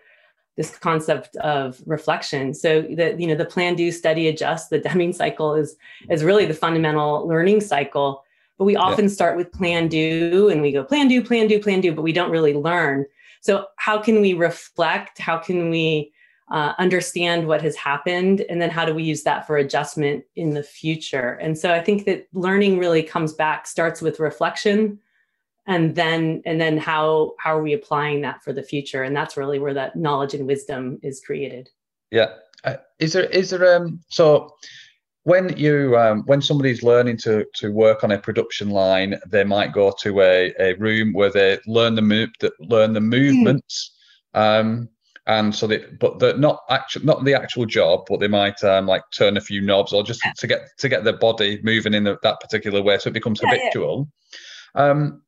this 0.58 0.78
concept 0.78 1.36
of 1.38 1.82
reflection. 1.86 2.54
So 2.54 2.82
that 2.96 3.20
you 3.20 3.28
know 3.28 3.36
the 3.36 3.46
plan 3.46 3.76
do 3.76 3.92
study 3.92 4.28
adjust 4.28 4.70
the 4.70 4.80
deming 4.80 5.14
cycle 5.14 5.54
is 5.54 5.76
is 6.10 6.24
really 6.24 6.46
the 6.46 6.54
fundamental 6.54 7.28
learning 7.28 7.62
cycle. 7.62 8.24
But 8.58 8.66
we 8.66 8.78
often 8.78 9.06
yeah. 9.06 9.12
start 9.12 9.36
with 9.36 9.52
plan 9.52 9.90
do 9.90 10.50
and 10.50 10.62
we 10.62 10.72
go 10.72 10.84
plan 10.84 11.08
do 11.10 11.24
plan 11.24 11.48
do 11.48 11.62
plan 11.62 11.82
do 11.82 11.94
but 11.94 12.04
we 12.04 12.14
don't 12.14 12.32
really 12.32 12.54
learn. 12.54 13.06
So 13.42 13.66
how 13.76 13.98
can 14.00 14.22
we 14.22 14.34
reflect? 14.34 15.20
How 15.20 15.38
can 15.38 15.70
we 15.70 16.14
uh, 16.52 16.74
understand 16.78 17.48
what 17.48 17.62
has 17.62 17.76
happened 17.76 18.42
and 18.50 18.62
then 18.62 18.70
how 18.70 18.86
do 18.86 18.94
we 18.94 19.04
use 19.04 19.24
that 19.24 19.48
for 19.48 19.58
adjustment 19.58 20.24
in 20.36 20.52
the 20.52 20.64
future? 20.64 21.40
And 21.42 21.58
so 21.58 21.74
i 21.74 21.82
think 21.82 22.06
that 22.06 22.28
learning 22.34 22.78
really 22.78 23.04
comes 23.04 23.34
back 23.34 23.68
starts 23.68 24.02
with 24.02 24.20
reflection 24.20 25.00
and 25.68 25.96
then 25.96 26.42
and 26.46 26.60
then 26.62 26.78
how 26.78 27.34
how 27.40 27.58
are 27.58 27.64
we 27.64 27.74
applying 27.74 28.22
that 28.22 28.44
for 28.44 28.54
the 28.54 28.64
future? 28.64 29.04
And 29.04 29.16
that's 29.16 29.38
really 29.38 29.60
where 29.60 29.74
that 29.74 29.96
knowledge 29.96 30.34
and 30.34 30.48
wisdom 30.48 31.00
is 31.02 31.22
created. 31.22 31.70
Yeah. 32.12 32.34
Uh, 32.64 32.78
is 33.00 33.14
there 33.14 33.26
is 33.26 33.50
there 33.50 33.76
um 33.76 34.00
so 34.10 34.56
when 35.24 35.56
you 35.58 35.98
um, 35.98 36.24
when 36.26 36.42
somebody's 36.42 36.84
learning 36.84 37.18
to 37.18 37.46
to 37.56 37.72
work 37.72 38.04
on 38.04 38.12
a 38.12 38.18
production 38.18 38.70
line 38.70 39.20
they 39.28 39.44
might 39.44 39.74
go 39.74 39.94
to 40.00 40.22
a, 40.22 40.54
a 40.60 40.74
room 40.76 41.14
where 41.14 41.32
they 41.32 41.60
learn 41.68 41.96
the 41.96 42.02
move 42.02 42.30
that 42.40 42.54
learn 42.60 42.94
the 42.94 43.02
movements 43.02 43.96
mm. 44.36 44.40
um 44.40 44.90
and 45.28 45.56
so 45.56 45.66
they 45.66 45.80
but 46.00 46.20
the 46.20 46.34
not 46.34 46.62
actual 46.70 47.04
not 47.04 47.24
the 47.26 47.34
actual 47.34 47.66
job 47.66 48.06
but 48.08 48.20
they 48.20 48.28
might 48.28 48.64
um, 48.64 48.86
like 48.86 49.02
turn 49.12 49.38
a 49.38 49.42
few 49.42 49.62
knobs 49.62 49.92
or 49.92 50.04
just 50.04 50.22
to 50.38 50.48
get 50.48 50.68
to 50.78 50.88
get 50.88 51.04
their 51.04 51.18
body 51.18 51.60
moving 51.64 51.94
in 51.94 52.04
the, 52.04 52.18
that 52.22 52.40
particular 52.40 52.82
way 52.82 52.98
so 52.98 53.10
it 53.10 53.14
becomes 53.14 53.42
yeah, 53.44 53.50
habitual. 53.50 54.08
Yeah. 54.76 54.84
um 54.84 55.22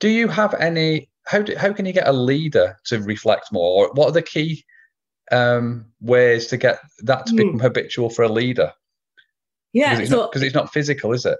do 0.00 0.08
you 0.08 0.28
have 0.28 0.54
any 0.54 1.10
how 1.26 1.42
do, 1.42 1.56
how 1.56 1.72
can 1.72 1.86
you 1.86 1.92
get 1.92 2.08
a 2.08 2.12
leader 2.12 2.76
to 2.84 3.00
reflect 3.02 3.52
more? 3.52 3.86
Or 3.86 3.92
what 3.94 4.08
are 4.08 4.12
the 4.12 4.22
key 4.22 4.64
um 5.32 5.86
ways 6.00 6.46
to 6.48 6.56
get 6.56 6.78
that 7.00 7.26
to 7.26 7.32
mm. 7.32 7.36
become 7.38 7.58
habitual 7.58 8.10
for 8.10 8.22
a 8.22 8.28
leader? 8.28 8.72
Yeah 9.72 9.90
because 9.90 10.00
it's, 10.00 10.10
so, 10.10 10.30
it's, 10.32 10.54
not 10.54 10.72
physical 10.72 11.12
is 11.12 11.26
it? 11.26 11.38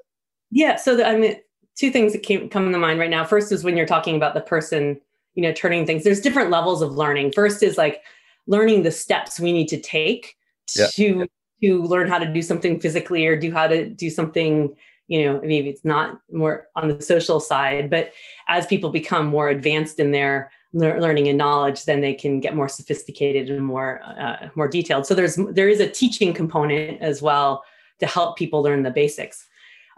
Yeah 0.50 0.76
so 0.76 0.96
the, 0.96 1.06
i 1.06 1.16
mean 1.16 1.36
two 1.76 1.90
things 1.90 2.12
that 2.12 2.22
came 2.22 2.48
come 2.48 2.72
to 2.72 2.78
mind 2.78 2.98
right 2.98 3.10
now. 3.10 3.24
First 3.24 3.52
is 3.52 3.62
when 3.62 3.76
you're 3.76 3.86
talking 3.86 4.16
about 4.16 4.34
the 4.34 4.40
person 4.40 5.00
you 5.36 5.42
know 5.42 5.52
turning 5.52 5.86
things 5.86 6.02
there's 6.02 6.20
different 6.20 6.50
levels 6.50 6.82
of 6.82 6.96
learning. 6.96 7.32
First 7.32 7.62
is 7.62 7.78
like 7.78 8.02
learning 8.48 8.82
the 8.82 8.90
steps 8.90 9.38
we 9.38 9.52
need 9.52 9.68
to 9.68 9.80
take 9.80 10.36
to 10.68 10.88
yeah. 10.98 11.26
to 11.62 11.82
learn 11.84 12.08
how 12.08 12.18
to 12.18 12.26
do 12.26 12.42
something 12.42 12.80
physically 12.80 13.26
or 13.26 13.38
do 13.38 13.52
how 13.52 13.68
to 13.68 13.88
do 13.88 14.10
something 14.10 14.74
you 15.08 15.24
know 15.24 15.40
maybe 15.42 15.68
it's 15.68 15.84
not 15.84 16.18
more 16.32 16.66
on 16.74 16.88
the 16.88 17.00
social 17.00 17.38
side 17.38 17.88
but 17.88 18.12
as 18.48 18.66
people 18.66 18.90
become 18.90 19.26
more 19.26 19.48
advanced 19.48 20.00
in 20.00 20.10
their 20.10 20.50
learning 20.76 21.28
and 21.28 21.38
knowledge 21.38 21.84
then 21.84 22.00
they 22.00 22.14
can 22.14 22.40
get 22.40 22.54
more 22.54 22.68
sophisticated 22.68 23.50
and 23.50 23.64
more 23.64 24.00
uh, 24.02 24.48
more 24.54 24.68
detailed. 24.68 25.06
So 25.06 25.14
there's 25.14 25.36
there 25.50 25.68
is 25.68 25.80
a 25.80 25.88
teaching 25.88 26.34
component 26.34 27.00
as 27.00 27.22
well 27.22 27.64
to 28.00 28.06
help 28.06 28.36
people 28.36 28.62
learn 28.62 28.82
the 28.82 28.90
basics. 28.90 29.46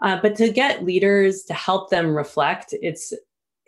Uh, 0.01 0.17
but 0.21 0.35
to 0.37 0.49
get 0.49 0.85
leaders 0.85 1.43
to 1.43 1.53
help 1.53 1.89
them 1.89 2.15
reflect 2.15 2.73
it's 2.81 3.11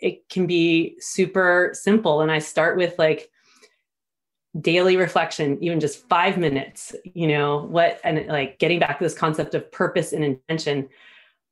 it 0.02 0.28
can 0.30 0.48
be 0.48 0.96
super 1.00 1.72
simple. 1.74 2.22
And 2.22 2.32
I 2.32 2.40
start 2.40 2.76
with 2.76 2.98
like 2.98 3.30
daily 4.60 4.98
reflection, 4.98 5.58
even 5.64 5.80
just 5.80 6.08
five 6.10 6.38
minutes, 6.38 6.94
you 7.14 7.28
know, 7.28 7.68
what, 7.68 8.02
and 8.04 8.28
like 8.28 8.60
getting 8.60 8.80
back 8.80 8.98
to 8.98 9.04
this 9.04 9.14
concept 9.14 9.56
of 9.56 9.72
purpose 9.72 10.12
and 10.12 10.24
intention. 10.24 10.90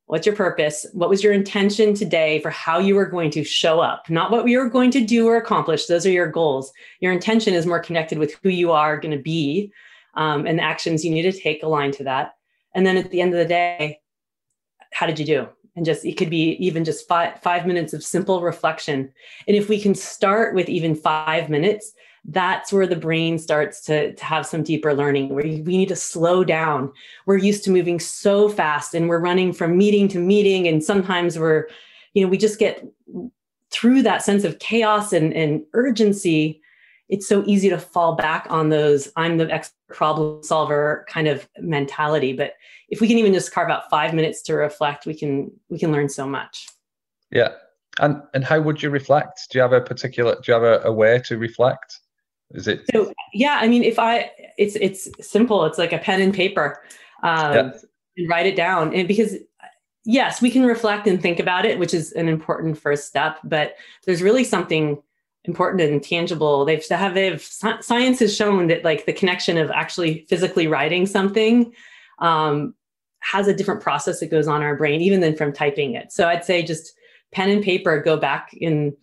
What's 0.07 0.25
your 0.25 0.35
purpose? 0.35 0.87
What 0.93 1.09
was 1.09 1.23
your 1.23 1.33
intention 1.33 1.93
today 1.93 2.41
for 2.41 2.49
how 2.49 2.79
you 2.79 2.95
were 2.95 3.05
going 3.05 3.29
to 3.31 3.43
show 3.43 3.79
up? 3.79 4.09
Not 4.09 4.31
what 4.31 4.47
you 4.47 4.57
were 4.57 4.69
going 4.69 4.89
to 4.91 5.05
do 5.05 5.27
or 5.27 5.37
accomplish. 5.37 5.85
Those 5.85 6.05
are 6.05 6.11
your 6.11 6.27
goals. 6.27 6.73
Your 6.99 7.13
intention 7.13 7.53
is 7.53 7.67
more 7.67 7.79
connected 7.79 8.17
with 8.17 8.33
who 8.41 8.49
you 8.49 8.71
are 8.71 8.99
going 8.99 9.15
to 9.15 9.21
be 9.21 9.71
um, 10.15 10.47
and 10.47 10.57
the 10.57 10.63
actions 10.63 11.05
you 11.05 11.11
need 11.11 11.31
to 11.31 11.31
take 11.31 11.61
aligned 11.61 11.93
to 11.93 12.03
that. 12.05 12.33
And 12.73 12.85
then 12.85 12.97
at 12.97 13.11
the 13.11 13.21
end 13.21 13.33
of 13.33 13.39
the 13.39 13.45
day, 13.45 14.01
how 14.91 15.05
did 15.05 15.19
you 15.19 15.25
do? 15.25 15.49
And 15.79 15.85
just 15.85 16.03
it 16.03 16.17
could 16.17 16.29
be 16.29 16.57
even 16.63 16.83
just 16.83 17.07
five, 17.07 17.41
five 17.41 17.65
minutes 17.65 17.93
of 17.93 18.03
simple 18.03 18.41
reflection. 18.41 19.09
And 19.47 19.55
if 19.55 19.69
we 19.69 19.79
can 19.79 19.95
start 19.95 20.53
with 20.53 20.67
even 20.67 20.93
five 20.93 21.49
minutes 21.49 21.93
that's 22.25 22.73
where 22.73 22.85
the 22.85 22.97
brain 22.97 23.39
starts 23.39 23.79
to, 23.85 24.13
to 24.13 24.25
have 24.25 24.45
some 24.45 24.61
deeper 24.61 24.93
learning 24.93 25.29
where 25.29 25.45
we 25.45 25.61
need 25.61 25.87
to 25.87 25.95
slow 25.95 26.43
down. 26.43 26.91
We're 27.25 27.37
used 27.37 27.63
to 27.63 27.71
moving 27.71 27.97
so 27.97 28.49
fast 28.49 28.93
and 28.93 29.07
we're 29.07 29.19
running 29.19 29.53
from 29.53 29.77
meeting 29.77 30.09
to 30.09 30.19
meeting 30.19 30.67
and 30.67 30.83
sometimes 30.83 31.39
we're 31.39 31.69
you 32.13 32.21
know 32.21 32.29
we 32.29 32.37
just 32.37 32.59
get 32.59 32.85
through 33.71 34.01
that 34.01 34.21
sense 34.21 34.43
of 34.43 34.59
chaos 34.59 35.13
and, 35.13 35.33
and 35.33 35.63
urgency 35.73 36.61
it's 37.09 37.27
so 37.27 37.43
easy 37.45 37.69
to 37.69 37.77
fall 37.77 38.15
back 38.15 38.47
on 38.49 38.69
those 38.69 39.09
i'm 39.15 39.37
the 39.37 39.51
expert 39.51 39.75
problem 39.89 40.41
solver 40.43 41.05
kind 41.09 41.27
of 41.27 41.47
mentality. 41.59 42.33
But 42.33 42.53
if 42.89 43.01
we 43.01 43.07
can 43.07 43.17
even 43.17 43.33
just 43.33 43.51
carve 43.51 43.69
out 43.69 43.89
five 43.89 44.13
minutes 44.13 44.41
to 44.43 44.53
reflect 44.53 45.05
we 45.05 45.13
can 45.13 45.51
we 45.69 45.77
can 45.77 45.91
learn 45.91 46.09
so 46.09 46.27
much. 46.27 46.69
Yeah. 47.31 47.49
And 47.99 48.21
and 48.33 48.43
how 48.43 48.61
would 48.61 48.81
you 48.81 48.89
reflect? 48.89 49.47
Do 49.51 49.57
you 49.57 49.61
have 49.61 49.73
a 49.73 49.81
particular 49.81 50.35
do 50.35 50.41
you 50.47 50.53
have 50.53 50.63
a, 50.63 50.81
a 50.85 50.91
way 50.91 51.19
to 51.25 51.37
reflect? 51.37 51.99
Is 52.51 52.67
it 52.67 52.81
so 52.91 53.13
yeah 53.33 53.59
i 53.61 53.67
mean 53.67 53.83
if 53.83 53.99
i 53.99 54.31
it's 54.57 54.75
it's 54.75 55.09
simple. 55.27 55.65
It's 55.65 55.77
like 55.77 55.93
a 55.93 55.99
pen 55.99 56.21
and 56.21 56.33
paper 56.33 56.81
um, 57.23 57.53
yeah. 57.53 57.71
and 58.17 58.29
write 58.29 58.45
it 58.45 58.55
down. 58.55 58.93
And 58.93 59.07
because 59.07 59.35
yes 60.05 60.41
we 60.41 60.49
can 60.49 60.65
reflect 60.65 61.07
and 61.07 61.21
think 61.21 61.39
about 61.39 61.65
it 61.65 61.77
which 61.77 61.93
is 61.93 62.13
an 62.13 62.29
important 62.29 62.77
first 62.77 63.05
step 63.05 63.37
but 63.43 63.75
there's 64.05 64.21
really 64.21 64.45
something 64.45 64.97
important 65.49 65.81
and 65.81 66.03
tangible. 66.03 66.63
They've 66.65 66.85
have 66.89 67.13
they've 67.15 67.41
science 67.41 68.19
has 68.19 68.35
shown 68.35 68.67
that 68.67 68.83
like 68.83 69.05
the 69.05 69.13
connection 69.13 69.57
of 69.57 69.71
actually 69.71 70.25
physically 70.29 70.67
writing 70.67 71.05
something 71.05 71.73
um, 72.19 72.75
has 73.19 73.47
a 73.47 73.53
different 73.53 73.81
process 73.81 74.19
that 74.19 74.31
goes 74.31 74.47
on 74.47 74.61
our 74.61 74.75
brain 74.75 75.01
even 75.01 75.19
than 75.19 75.35
from 75.35 75.51
typing 75.51 75.95
it. 75.95 76.11
So 76.11 76.27
I'd 76.27 76.45
say 76.45 76.61
just 76.63 76.93
pen 77.31 77.49
and 77.49 77.63
paper, 77.63 78.01
go 78.01 78.17
back 78.17 78.55
and 78.61 78.93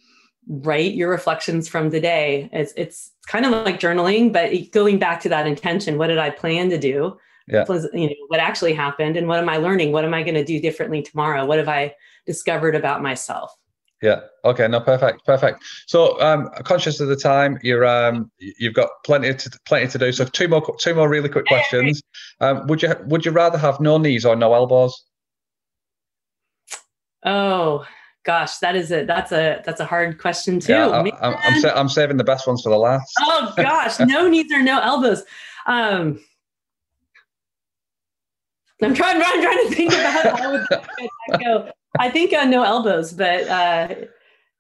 write 0.49 0.95
your 0.95 1.11
reflections 1.11 1.69
from 1.69 1.91
the 1.91 2.01
day. 2.01 2.49
It's 2.53 2.73
it's 2.77 3.13
kind 3.27 3.45
of 3.45 3.53
like 3.53 3.81
journaling, 3.81 4.33
but 4.33 4.53
going 4.71 4.99
back 4.99 5.21
to 5.23 5.29
that 5.31 5.47
intention. 5.47 5.99
What 5.99 6.09
did 6.09 6.19
I 6.19 6.31
plan 6.31 6.71
to 6.71 6.79
do? 6.79 7.19
Yeah. 7.49 7.65
You 7.93 8.09
know 8.09 8.15
what 8.29 8.41
actually 8.41 8.75
happened, 8.75 9.17
and 9.17 9.29
what 9.29 9.39
am 9.39 9.49
I 9.49 9.59
learning? 9.59 9.93
What 9.93 10.05
am 10.05 10.15
I 10.15 10.23
going 10.23 10.35
to 10.35 10.45
do 10.45 10.61
differently 10.61 11.03
tomorrow? 11.03 11.45
What 11.45 11.59
have 11.59 11.69
I 11.69 11.95
discovered 12.27 12.75
about 12.75 13.03
myself? 13.03 13.57
Yeah. 14.03 14.21
Okay. 14.45 14.69
No. 14.69 14.81
Perfect. 14.81 15.25
Perfect. 15.25 15.65
So, 15.87 16.21
um, 16.21 16.51
conscious 16.65 17.01
of 17.01 17.09
the 17.09 17.17
time, 17.17 17.59
you're 17.63 17.87
um, 17.87 18.31
you've 18.39 18.75
got 18.75 18.91
plenty 19.05 19.33
to 19.33 19.61
plenty 19.65 19.89
to 19.89 19.99
do. 19.99 20.13
So, 20.13 20.25
two 20.27 20.49
more 20.49 20.63
two 20.79 20.95
more 20.95 21.09
really 21.09 21.29
quick 21.29 21.47
questions. 21.47 22.03
Um, 22.39 22.67
would 22.67 22.83
you 22.83 22.95
would 23.07 23.25
you 23.25 23.31
rather 23.33 23.57
have 23.57 23.81
no 23.81 23.97
knees 23.97 24.27
or 24.27 24.37
no 24.37 24.53
elbows? 24.53 25.07
Oh 27.25 27.87
gosh, 28.25 28.59
that 28.59 28.77
is 28.77 28.93
a 28.93 29.05
that's 29.07 29.33
a 29.33 29.63
that's 29.65 29.81
a 29.81 29.87
hard 29.87 30.19
question 30.19 30.61
too. 30.61 30.75
Yeah, 30.75 30.89
I, 30.89 31.01
I'm 31.01 31.35
I'm, 31.43 31.61
sa- 31.61 31.73
I'm 31.75 31.89
saving 31.89 32.19
the 32.19 32.25
best 32.25 32.47
ones 32.47 32.61
for 32.61 32.69
the 32.69 32.77
last. 32.77 33.11
Oh 33.23 33.55
gosh, 33.57 33.99
no 34.01 34.29
knees 34.33 34.53
or 34.53 34.63
no 34.63 34.79
elbows. 34.81 35.23
Um, 35.67 36.21
I'm 38.83 38.95
trying. 38.95 39.23
I'm 39.25 39.43
trying 39.43 39.69
to 39.69 39.75
think 39.75 39.93
about 39.95 40.39
how 40.39 40.53
would 40.53 40.67
that 40.71 41.41
go. 41.43 41.71
I 41.99 42.11
think 42.11 42.33
uh, 42.33 42.45
no 42.45 42.63
elbows, 42.63 43.13
but 43.13 43.49
uh, 43.49 43.95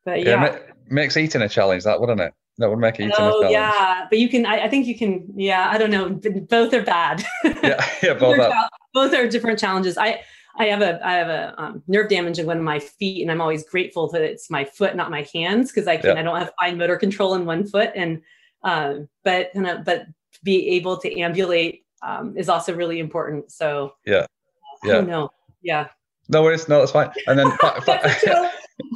but 0.04 0.22
yeah, 0.24 0.44
yeah 0.44 0.58
makes 0.88 1.16
eating 1.16 1.42
a 1.42 1.48
challenge. 1.48 1.84
That 1.84 2.00
wouldn't 2.00 2.20
it? 2.20 2.32
That 2.58 2.70
would 2.70 2.78
make 2.78 2.94
eating 2.94 3.12
oh, 3.18 3.28
a 3.28 3.30
challenge. 3.30 3.52
yeah, 3.52 4.06
but 4.08 4.18
you 4.18 4.28
can. 4.28 4.46
I, 4.46 4.64
I, 4.64 4.68
think 4.68 4.86
you 4.86 4.96
can. 4.96 5.26
Yeah, 5.36 5.68
I 5.70 5.76
don't 5.76 5.90
know. 5.90 6.08
Both 6.48 6.72
are 6.72 6.82
bad. 6.82 7.24
yeah, 7.44 7.86
yeah, 8.02 8.14
both 8.14 8.38
are. 8.38 8.68
Both 8.94 9.14
are 9.14 9.28
different 9.28 9.58
challenges. 9.58 9.98
I 9.98 10.22
I 10.58 10.66
have 10.66 10.80
a 10.80 11.06
I 11.06 11.12
have 11.12 11.28
a 11.28 11.62
um, 11.62 11.82
nerve 11.86 12.08
damage 12.08 12.38
in 12.38 12.46
one 12.46 12.56
of 12.56 12.62
my 12.62 12.78
feet, 12.78 13.22
and 13.22 13.30
I'm 13.30 13.40
always 13.40 13.64
grateful 13.64 14.08
that 14.12 14.22
it's 14.22 14.50
my 14.50 14.64
foot, 14.64 14.96
not 14.96 15.10
my 15.10 15.26
hands, 15.34 15.70
because 15.70 15.86
I 15.86 15.98
can 15.98 16.14
yeah. 16.14 16.20
I 16.20 16.22
don't 16.22 16.38
have 16.38 16.52
fine 16.58 16.78
motor 16.78 16.96
control 16.96 17.34
in 17.34 17.44
one 17.44 17.66
foot, 17.66 17.90
and 17.94 18.22
um, 18.62 19.08
but 19.22 19.54
uh, 19.56 19.78
but 19.84 20.06
be 20.42 20.68
able 20.70 20.96
to 20.98 21.20
ambulate 21.20 21.84
um, 22.02 22.36
is 22.36 22.48
also 22.48 22.74
really 22.74 23.00
important. 23.00 23.52
So 23.52 23.94
yeah, 24.06 24.26
yeah, 24.82 24.92
I 24.92 24.94
don't 24.94 25.08
know. 25.08 25.30
Yeah. 25.62 25.88
No 26.28 26.42
worries. 26.42 26.68
No, 26.68 26.80
that's 26.80 26.92
fine. 26.92 27.10
And 27.26 27.38
then, 27.38 27.52